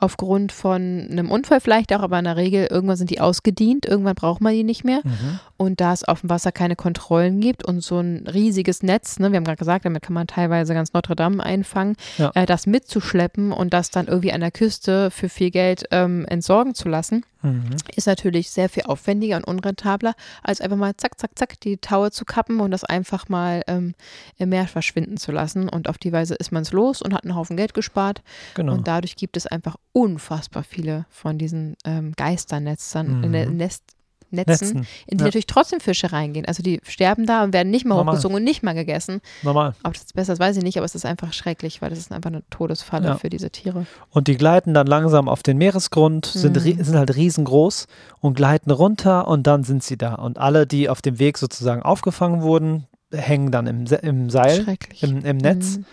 aufgrund 0.00 0.52
von 0.52 1.08
einem 1.10 1.30
Unfall 1.30 1.60
vielleicht 1.60 1.92
auch, 1.92 2.00
aber 2.02 2.18
in 2.18 2.24
der 2.26 2.36
Regel 2.36 2.68
irgendwann 2.70 2.96
sind 2.96 3.10
die 3.10 3.20
ausgedient, 3.20 3.84
irgendwann 3.84 4.14
braucht 4.14 4.40
man 4.40 4.52
die 4.52 4.62
nicht 4.62 4.84
mehr. 4.84 5.00
Mhm. 5.02 5.40
Und 5.58 5.80
da 5.80 5.92
es 5.92 6.04
auf 6.04 6.20
dem 6.22 6.30
Wasser 6.30 6.52
keine 6.52 6.76
Kontrollen 6.76 7.40
gibt 7.40 7.64
und 7.66 7.80
so 7.80 7.98
ein 7.98 8.26
riesiges 8.26 8.82
Netz, 8.82 9.18
ne, 9.18 9.30
wir 9.32 9.36
haben 9.36 9.44
gerade 9.44 9.58
gesagt, 9.58 9.84
damit 9.84 10.02
kann 10.02 10.14
man 10.14 10.26
teilweise 10.28 10.72
ganz 10.72 10.92
Notre 10.92 11.16
Dame 11.16 11.42
einfangen, 11.42 11.96
Ja. 12.16 12.30
äh, 12.34 12.46
das 12.46 12.66
mitzuschleppen 12.66 13.52
und 13.52 13.72
das 13.74 13.90
dann 13.90 14.06
irgendwie 14.06 14.32
an 14.32 14.40
der 14.40 14.52
Küste 14.52 15.10
für 15.10 15.28
viel 15.28 15.50
Geld 15.50 15.84
ähm, 15.90 16.24
entsorgen 16.26 16.74
zu 16.74 16.88
lassen, 16.88 17.24
Mhm. 17.42 17.70
ist 17.94 18.06
natürlich 18.06 18.50
sehr 18.50 18.68
viel 18.68 18.84
aufwendiger 18.84 19.36
und 19.36 19.44
unrentabler, 19.44 20.14
als 20.42 20.60
einfach 20.60 20.76
mal 20.76 20.96
zack, 20.96 21.18
zack, 21.20 21.32
zack 21.38 21.60
die 21.60 21.76
Taue 21.76 22.10
zu 22.10 22.24
kappen 22.24 22.58
und 22.60 22.70
das 22.72 22.82
einfach 22.84 23.28
mal 23.28 23.62
ähm, 23.68 23.94
im 24.38 24.48
Meer 24.48 24.66
verschwinden 24.68 25.16
zu 25.18 25.30
lassen. 25.32 25.68
Und 25.68 25.88
auf 25.88 25.98
die 25.98 26.12
Weise 26.12 26.34
ist 26.34 26.50
man 26.52 26.62
es 26.62 26.72
los 26.72 27.00
und 27.02 27.14
hat 27.14 27.24
einen 27.24 27.36
Haufen 27.36 27.56
Geld 27.56 27.74
gespart. 27.74 28.22
Genau. 28.54 28.72
Und 28.74 28.88
dadurch 28.88 29.14
gibt 29.16 29.36
es 29.36 29.46
einfach 29.46 29.76
unfassbar 29.92 30.64
viele 30.64 31.06
von 31.10 31.38
diesen 31.38 31.76
ähm, 31.84 32.12
Geisternetzern, 32.16 33.20
Mhm. 33.22 33.56
Nest, 33.56 33.82
Netzen, 34.30 34.50
Netzen. 34.50 34.86
in 35.06 35.18
die 35.18 35.22
Ja. 35.22 35.26
natürlich 35.26 35.46
trotzdem 35.46 35.80
Fische 35.80 36.12
reingehen. 36.12 36.44
Also 36.46 36.62
die 36.62 36.80
sterben 36.84 37.24
da 37.26 37.44
und 37.44 37.52
werden 37.52 37.70
nicht 37.70 37.84
mal 37.86 37.94
Normal. 37.96 38.14
hochgezogen 38.14 38.36
und 38.36 38.44
nicht 38.44 38.62
mal 38.62 38.74
gegessen. 38.74 39.20
Normal. 39.42 39.74
Ob 39.84 39.94
das 39.94 40.12
besser 40.12 40.34
ist, 40.34 40.38
weiß 40.38 40.56
ich 40.58 40.62
nicht, 40.62 40.76
aber 40.76 40.84
es 40.84 40.94
ist 40.94 41.06
einfach 41.06 41.32
schrecklich, 41.32 41.80
weil 41.82 41.90
das 41.90 41.98
ist 41.98 42.12
einfach 42.12 42.30
eine 42.30 42.42
Todesfalle 42.50 43.06
Ja. 43.08 43.16
für 43.16 43.30
diese 43.30 43.50
Tiere. 43.50 43.86
Und 44.10 44.28
die 44.28 44.36
gleiten 44.36 44.74
dann 44.74 44.86
langsam 44.86 45.28
auf 45.28 45.42
den 45.42 45.56
Meeresgrund, 45.58 46.26
sind, 46.26 46.56
Mhm. 46.56 46.84
sind 46.84 46.96
halt 46.96 47.16
riesengroß 47.16 47.86
und 48.20 48.34
gleiten 48.34 48.70
runter 48.70 49.26
und 49.28 49.46
dann 49.46 49.64
sind 49.64 49.82
sie 49.82 49.96
da. 49.96 50.14
Und 50.14 50.38
alle, 50.38 50.66
die 50.66 50.88
auf 50.88 51.02
dem 51.02 51.18
Weg 51.18 51.38
sozusagen 51.38 51.82
aufgefangen 51.82 52.42
wurden, 52.42 52.86
hängen 53.10 53.50
dann 53.50 53.66
im, 53.66 53.86
im 54.02 54.28
Seil, 54.30 54.76
im, 55.00 55.24
im 55.24 55.36
Netz. 55.38 55.78
Mhm. 55.78 55.84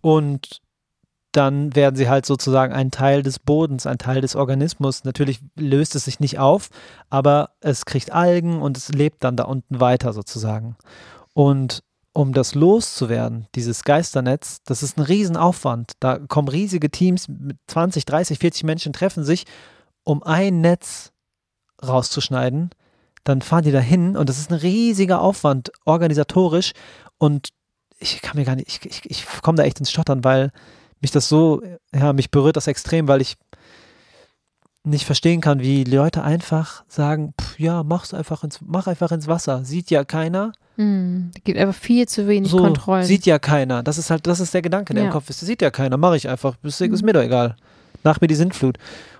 Und 0.00 0.61
dann 1.32 1.74
werden 1.74 1.96
sie 1.96 2.08
halt 2.08 2.26
sozusagen 2.26 2.72
ein 2.72 2.90
Teil 2.90 3.22
des 3.22 3.38
Bodens, 3.38 3.86
ein 3.86 3.98
Teil 3.98 4.20
des 4.20 4.36
Organismus. 4.36 5.04
Natürlich 5.04 5.40
löst 5.56 5.94
es 5.96 6.04
sich 6.04 6.20
nicht 6.20 6.38
auf, 6.38 6.68
aber 7.10 7.50
es 7.60 7.86
kriegt 7.86 8.12
Algen 8.12 8.60
und 8.60 8.76
es 8.76 8.90
lebt 8.90 9.24
dann 9.24 9.36
da 9.36 9.44
unten 9.44 9.80
weiter 9.80 10.12
sozusagen. 10.12 10.76
Und 11.32 11.82
um 12.12 12.34
das 12.34 12.54
loszuwerden, 12.54 13.46
dieses 13.54 13.84
Geisternetz, 13.84 14.62
das 14.64 14.82
ist 14.82 14.98
ein 14.98 15.02
Riesenaufwand. 15.02 15.92
Da 16.00 16.18
kommen 16.18 16.48
riesige 16.48 16.90
Teams 16.90 17.28
mit 17.28 17.56
20, 17.68 18.04
30, 18.04 18.38
40 18.38 18.64
Menschen 18.64 18.92
treffen 18.92 19.24
sich, 19.24 19.46
um 20.04 20.22
ein 20.22 20.60
Netz 20.60 21.12
rauszuschneiden. 21.82 22.70
Dann 23.24 23.40
fahren 23.40 23.64
die 23.64 23.72
da 23.72 23.80
hin 23.80 24.16
und 24.16 24.28
das 24.28 24.38
ist 24.38 24.50
ein 24.50 24.58
riesiger 24.58 25.22
Aufwand 25.22 25.72
organisatorisch 25.86 26.72
und 27.18 27.48
ich 27.98 28.20
kann 28.20 28.36
mir 28.36 28.44
gar 28.44 28.56
nicht, 28.56 28.68
ich, 28.68 28.84
ich, 28.84 29.10
ich 29.10 29.26
komme 29.42 29.56
da 29.56 29.62
echt 29.62 29.78
ins 29.78 29.90
Stottern, 29.90 30.24
weil 30.24 30.50
mich 31.02 31.10
das 31.10 31.28
so, 31.28 31.62
ja, 31.94 32.12
mich 32.12 32.30
berührt 32.30 32.56
das 32.56 32.66
extrem, 32.66 33.08
weil 33.08 33.20
ich 33.20 33.36
nicht 34.84 35.04
verstehen 35.06 35.40
kann, 35.40 35.60
wie 35.60 35.84
Leute 35.84 36.24
einfach 36.24 36.82
sagen, 36.88 37.34
pff, 37.40 37.58
ja, 37.60 37.84
mach's 37.84 38.12
einfach 38.14 38.42
ins, 38.42 38.58
mach 38.60 38.88
einfach 38.88 39.12
ins 39.12 39.28
Wasser. 39.28 39.64
Sieht 39.64 39.90
ja 39.90 40.04
keiner. 40.04 40.52
Es 40.76 41.44
gibt 41.44 41.58
einfach 41.58 41.78
viel 41.78 42.08
zu 42.08 42.26
wenig 42.26 42.50
so, 42.50 42.56
Kontrollen. 42.56 43.04
sieht 43.04 43.24
ja 43.26 43.38
keiner. 43.38 43.82
Das 43.84 43.98
ist 43.98 44.10
halt, 44.10 44.26
das 44.26 44.40
ist 44.40 44.54
der 44.54 44.62
Gedanke, 44.62 44.94
der 44.94 45.04
Ja. 45.04 45.08
im 45.08 45.12
Kopf 45.12 45.30
ist. 45.30 45.38
Sieht 45.40 45.62
ja 45.62 45.70
keiner, 45.70 45.98
mache 45.98 46.16
ich 46.16 46.28
einfach. 46.28 46.56
Ist, 46.62 46.80
ist 46.80 47.00
Mhm. 47.02 47.06
mir 47.06 47.12
doch 47.12 47.22
egal. 47.22 47.56
Nach 48.02 48.20
mir 48.20 48.26
die 48.26 48.34
Sintflut. 48.34 48.78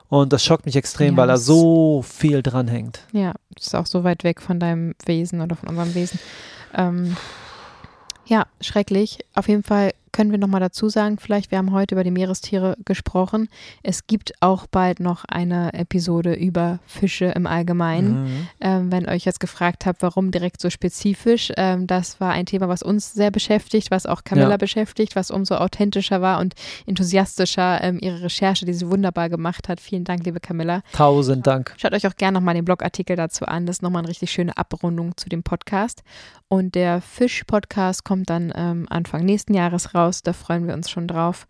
Und 0.09 0.33
das 0.33 0.45
schockt 0.45 0.67
mich 0.67 0.75
extrem, 0.77 1.15
Ja, 1.15 1.21
weil 1.21 1.29
da 1.29 1.37
so 1.37 2.03
viel 2.03 2.43
dranhängt. 2.43 3.01
Ja, 3.13 3.35
das 3.55 3.69
ist 3.69 3.75
auch 3.77 3.87
so 3.87 4.03
weit 4.03 4.25
weg 4.25 4.43
von 4.43 4.59
deinem 4.59 4.95
Wesen 5.07 5.41
oder 5.41 5.55
von 5.55 5.69
unserem 5.69 5.95
Wesen. 5.95 6.19
Ähm, 6.75 7.17
ja, 8.27 8.47
schrecklich. 8.61 9.19
Auf 9.35 9.47
jeden 9.49 9.63
Fall 9.63 9.93
können 10.13 10.31
wir 10.31 10.39
nochmal 10.39 10.61
dazu 10.61 10.89
sagen, 10.89 11.19
vielleicht, 11.19 11.51
wir 11.51 11.59
haben 11.59 11.73
heute 11.73 11.95
über 11.95 12.05
die 12.05 12.11
Meerestiere 12.11 12.77
gesprochen. 12.85 13.49
Es 13.83 14.07
gibt 14.07 14.33
auch 14.41 14.67
bald 14.67 15.01
noch 15.01 15.25
eine 15.25 15.73
Episode 15.73 16.35
über 16.35 16.79
Fische 16.87 17.27
im 17.27 17.47
Allgemeinen. 17.47 18.25
Mhm. 18.25 18.47
Ähm, 18.61 18.93
wenn 18.93 19.09
euch 19.09 19.25
jetzt 19.25 19.41
gefragt 19.41 19.87
habt, 19.87 20.03
warum 20.03 20.31
direkt 20.31 20.61
so 20.61 20.69
spezifisch, 20.71 21.51
ähm, 21.57 21.87
das 21.87 22.21
war 22.21 22.33
ein 22.33 22.47
Thema, 22.47 22.69
was 22.69 22.83
uns 22.83 23.13
sehr 23.15 23.31
beschäftigt, 23.31 23.91
was 23.91 24.07
auch 24.07 24.23
Camilla 24.25 24.51
Ja. 24.51 24.57
beschäftigt, 24.59 25.17
was 25.17 25.31
umso 25.31 25.55
authentischer 25.57 26.21
war 26.21 26.41
und 26.41 26.55
enthusiastischer 26.87 27.83
ähm, 27.83 27.99
ihre 28.01 28.23
Recherche, 28.23 28.67
die 28.67 28.75
sie 28.75 28.89
wunderbar 28.91 29.29
gemacht 29.29 29.69
hat. 29.69 29.81
Vielen 29.81 30.05
Dank, 30.05 30.25
liebe 30.25 30.41
Camilla. 30.41 30.83
Tausend 30.93 31.47
Dank. 31.47 31.75
Schaut 31.79 31.93
euch 31.95 32.07
auch 32.07 32.17
gerne 32.17 32.39
nochmal 32.39 32.55
den 32.55 32.65
Blogartikel 32.65 33.17
dazu 33.17 33.47
an. 33.47 33.67
Das 33.67 33.77
ist 33.77 33.83
nochmal 33.83 34.01
eine 34.03 34.09
richtig 34.09 34.31
schöne 34.31 34.57
Abrundung 34.57 35.17
zu 35.17 35.29
dem 35.29 35.43
Podcast. 35.43 36.03
Und 36.49 36.75
der 36.75 37.01
Fisch-Podcast 37.01 38.05
kommt 38.05 38.29
dann 38.29 38.53
ähm, 38.55 38.87
Anfang 38.91 39.25
nächsten 39.25 39.55
Jahres 39.55 39.95
raus. 39.95 40.02
Da 40.11 40.33
freuen 40.33 40.67
wir 40.67 40.75
uns 40.75 40.91
schon 40.91 41.07
drauf, 41.07 41.47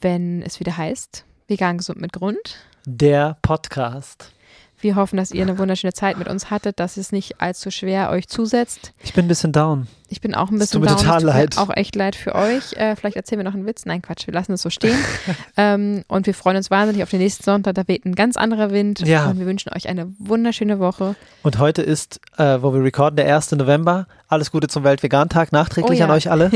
wenn 0.00 0.42
es 0.42 0.60
wieder 0.60 0.76
heißt, 0.76 1.24
vegan 1.48 1.78
gesund 1.78 2.00
mit 2.00 2.12
Grund. 2.12 2.58
Der 2.84 3.38
Podcast. 3.40 4.35
Wir 4.80 4.94
hoffen, 4.96 5.16
dass 5.16 5.30
ihr 5.30 5.42
eine 5.42 5.58
wunderschöne 5.58 5.92
Zeit 5.94 6.18
mit 6.18 6.28
uns 6.28 6.50
hattet, 6.50 6.78
dass 6.80 6.96
es 6.96 7.10
nicht 7.10 7.40
allzu 7.40 7.70
schwer 7.70 8.10
euch 8.10 8.28
zusetzt. 8.28 8.92
Ich 9.02 9.14
bin 9.14 9.24
ein 9.24 9.28
bisschen 9.28 9.52
down. 9.52 9.86
Ich 10.08 10.20
bin 10.20 10.34
auch 10.34 10.48
ein 10.50 10.50
tut 10.50 10.58
bisschen 10.60 10.80
mir 10.82 10.86
down. 10.88 10.98
total 10.98 11.20
tut 11.20 11.26
mir 11.26 11.32
leid. 11.32 11.58
Auch 11.58 11.70
echt 11.74 11.96
leid 11.96 12.14
für 12.14 12.34
euch. 12.34 12.74
Äh, 12.74 12.94
vielleicht 12.94 13.16
erzählen 13.16 13.40
wir 13.40 13.44
noch 13.44 13.54
einen 13.54 13.66
Witz. 13.66 13.86
Nein, 13.86 14.02
Quatsch, 14.02 14.26
wir 14.26 14.34
lassen 14.34 14.52
es 14.52 14.62
so 14.62 14.70
stehen. 14.70 14.96
ähm, 15.56 16.04
und 16.08 16.26
wir 16.26 16.34
freuen 16.34 16.56
uns 16.58 16.70
wahnsinnig 16.70 17.02
auf 17.02 17.10
den 17.10 17.20
nächsten 17.20 17.42
Sonntag. 17.42 17.74
Da 17.74 17.88
weht 17.88 18.04
ein 18.04 18.14
ganz 18.14 18.36
anderer 18.36 18.70
Wind. 18.70 19.00
Ja. 19.00 19.26
Und 19.30 19.38
wir 19.38 19.46
wünschen 19.46 19.72
euch 19.74 19.88
eine 19.88 20.12
wunderschöne 20.18 20.78
Woche. 20.78 21.16
Und 21.42 21.58
heute 21.58 21.82
ist, 21.82 22.20
äh, 22.36 22.58
wo 22.60 22.72
wir 22.72 22.84
recorden, 22.84 23.16
der 23.16 23.34
1. 23.34 23.52
November. 23.52 24.06
Alles 24.28 24.50
Gute 24.50 24.68
zum 24.68 24.84
Weltvegan-Tag. 24.84 25.52
Nachträglich 25.52 25.98
Oh 25.98 26.00
ja. 26.00 26.04
an 26.04 26.10
euch 26.12 26.30
alle. 26.30 26.50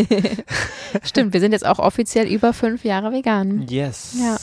Stimmt, 1.02 1.32
wir 1.32 1.40
sind 1.40 1.52
jetzt 1.52 1.66
auch 1.66 1.78
offiziell 1.78 2.26
über 2.26 2.52
fünf 2.52 2.84
Jahre 2.84 3.12
vegan. 3.12 3.66
Yes. 3.68 4.14
Ja. 4.20 4.36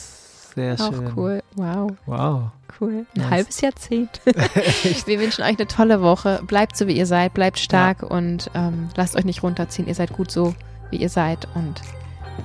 Sehr 0.58 0.74
Auch 0.74 0.92
schön. 0.92 1.14
cool. 1.16 1.44
Wow, 1.56 1.92
Wow. 2.08 2.42
cool. 2.82 3.06
Ein 3.16 3.22
Nice. 3.22 3.30
halbes 3.30 3.62
Jahrzehnt. 3.62 4.22
wir 5.06 5.20
wünschen 5.20 5.44
euch 5.44 5.56
eine 5.60 5.68
tolle 5.68 6.02
Woche. 6.02 6.42
Bleibt 6.48 6.76
so, 6.76 6.88
wie 6.88 6.98
ihr 6.98 7.06
seid. 7.06 7.36
Bleibt 7.36 7.60
stark 7.60 8.02
und 8.02 8.50
ähm, 8.56 8.90
lasst 8.96 9.16
euch 9.16 9.24
nicht 9.26 9.44
runterziehen. 9.44 9.88
Ihr 9.88 9.94
seid 9.96 10.14
gut 10.14 10.32
so, 10.32 10.56
wie 10.90 10.98
ihr 10.98 11.10
seid. 11.10 11.48
Und 11.54 11.80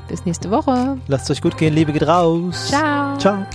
bis 0.09 0.27
nächste 0.27 0.51
Woche. 0.51 0.99
Lasst 1.07 1.31
euch 1.31 1.41
gut 1.41 1.57
gehen. 1.57 1.73
Liebe 1.75 1.93
geht 1.95 2.07
raus. 2.07 2.69
Ciao. 2.69 3.17
Ciao. 3.17 3.47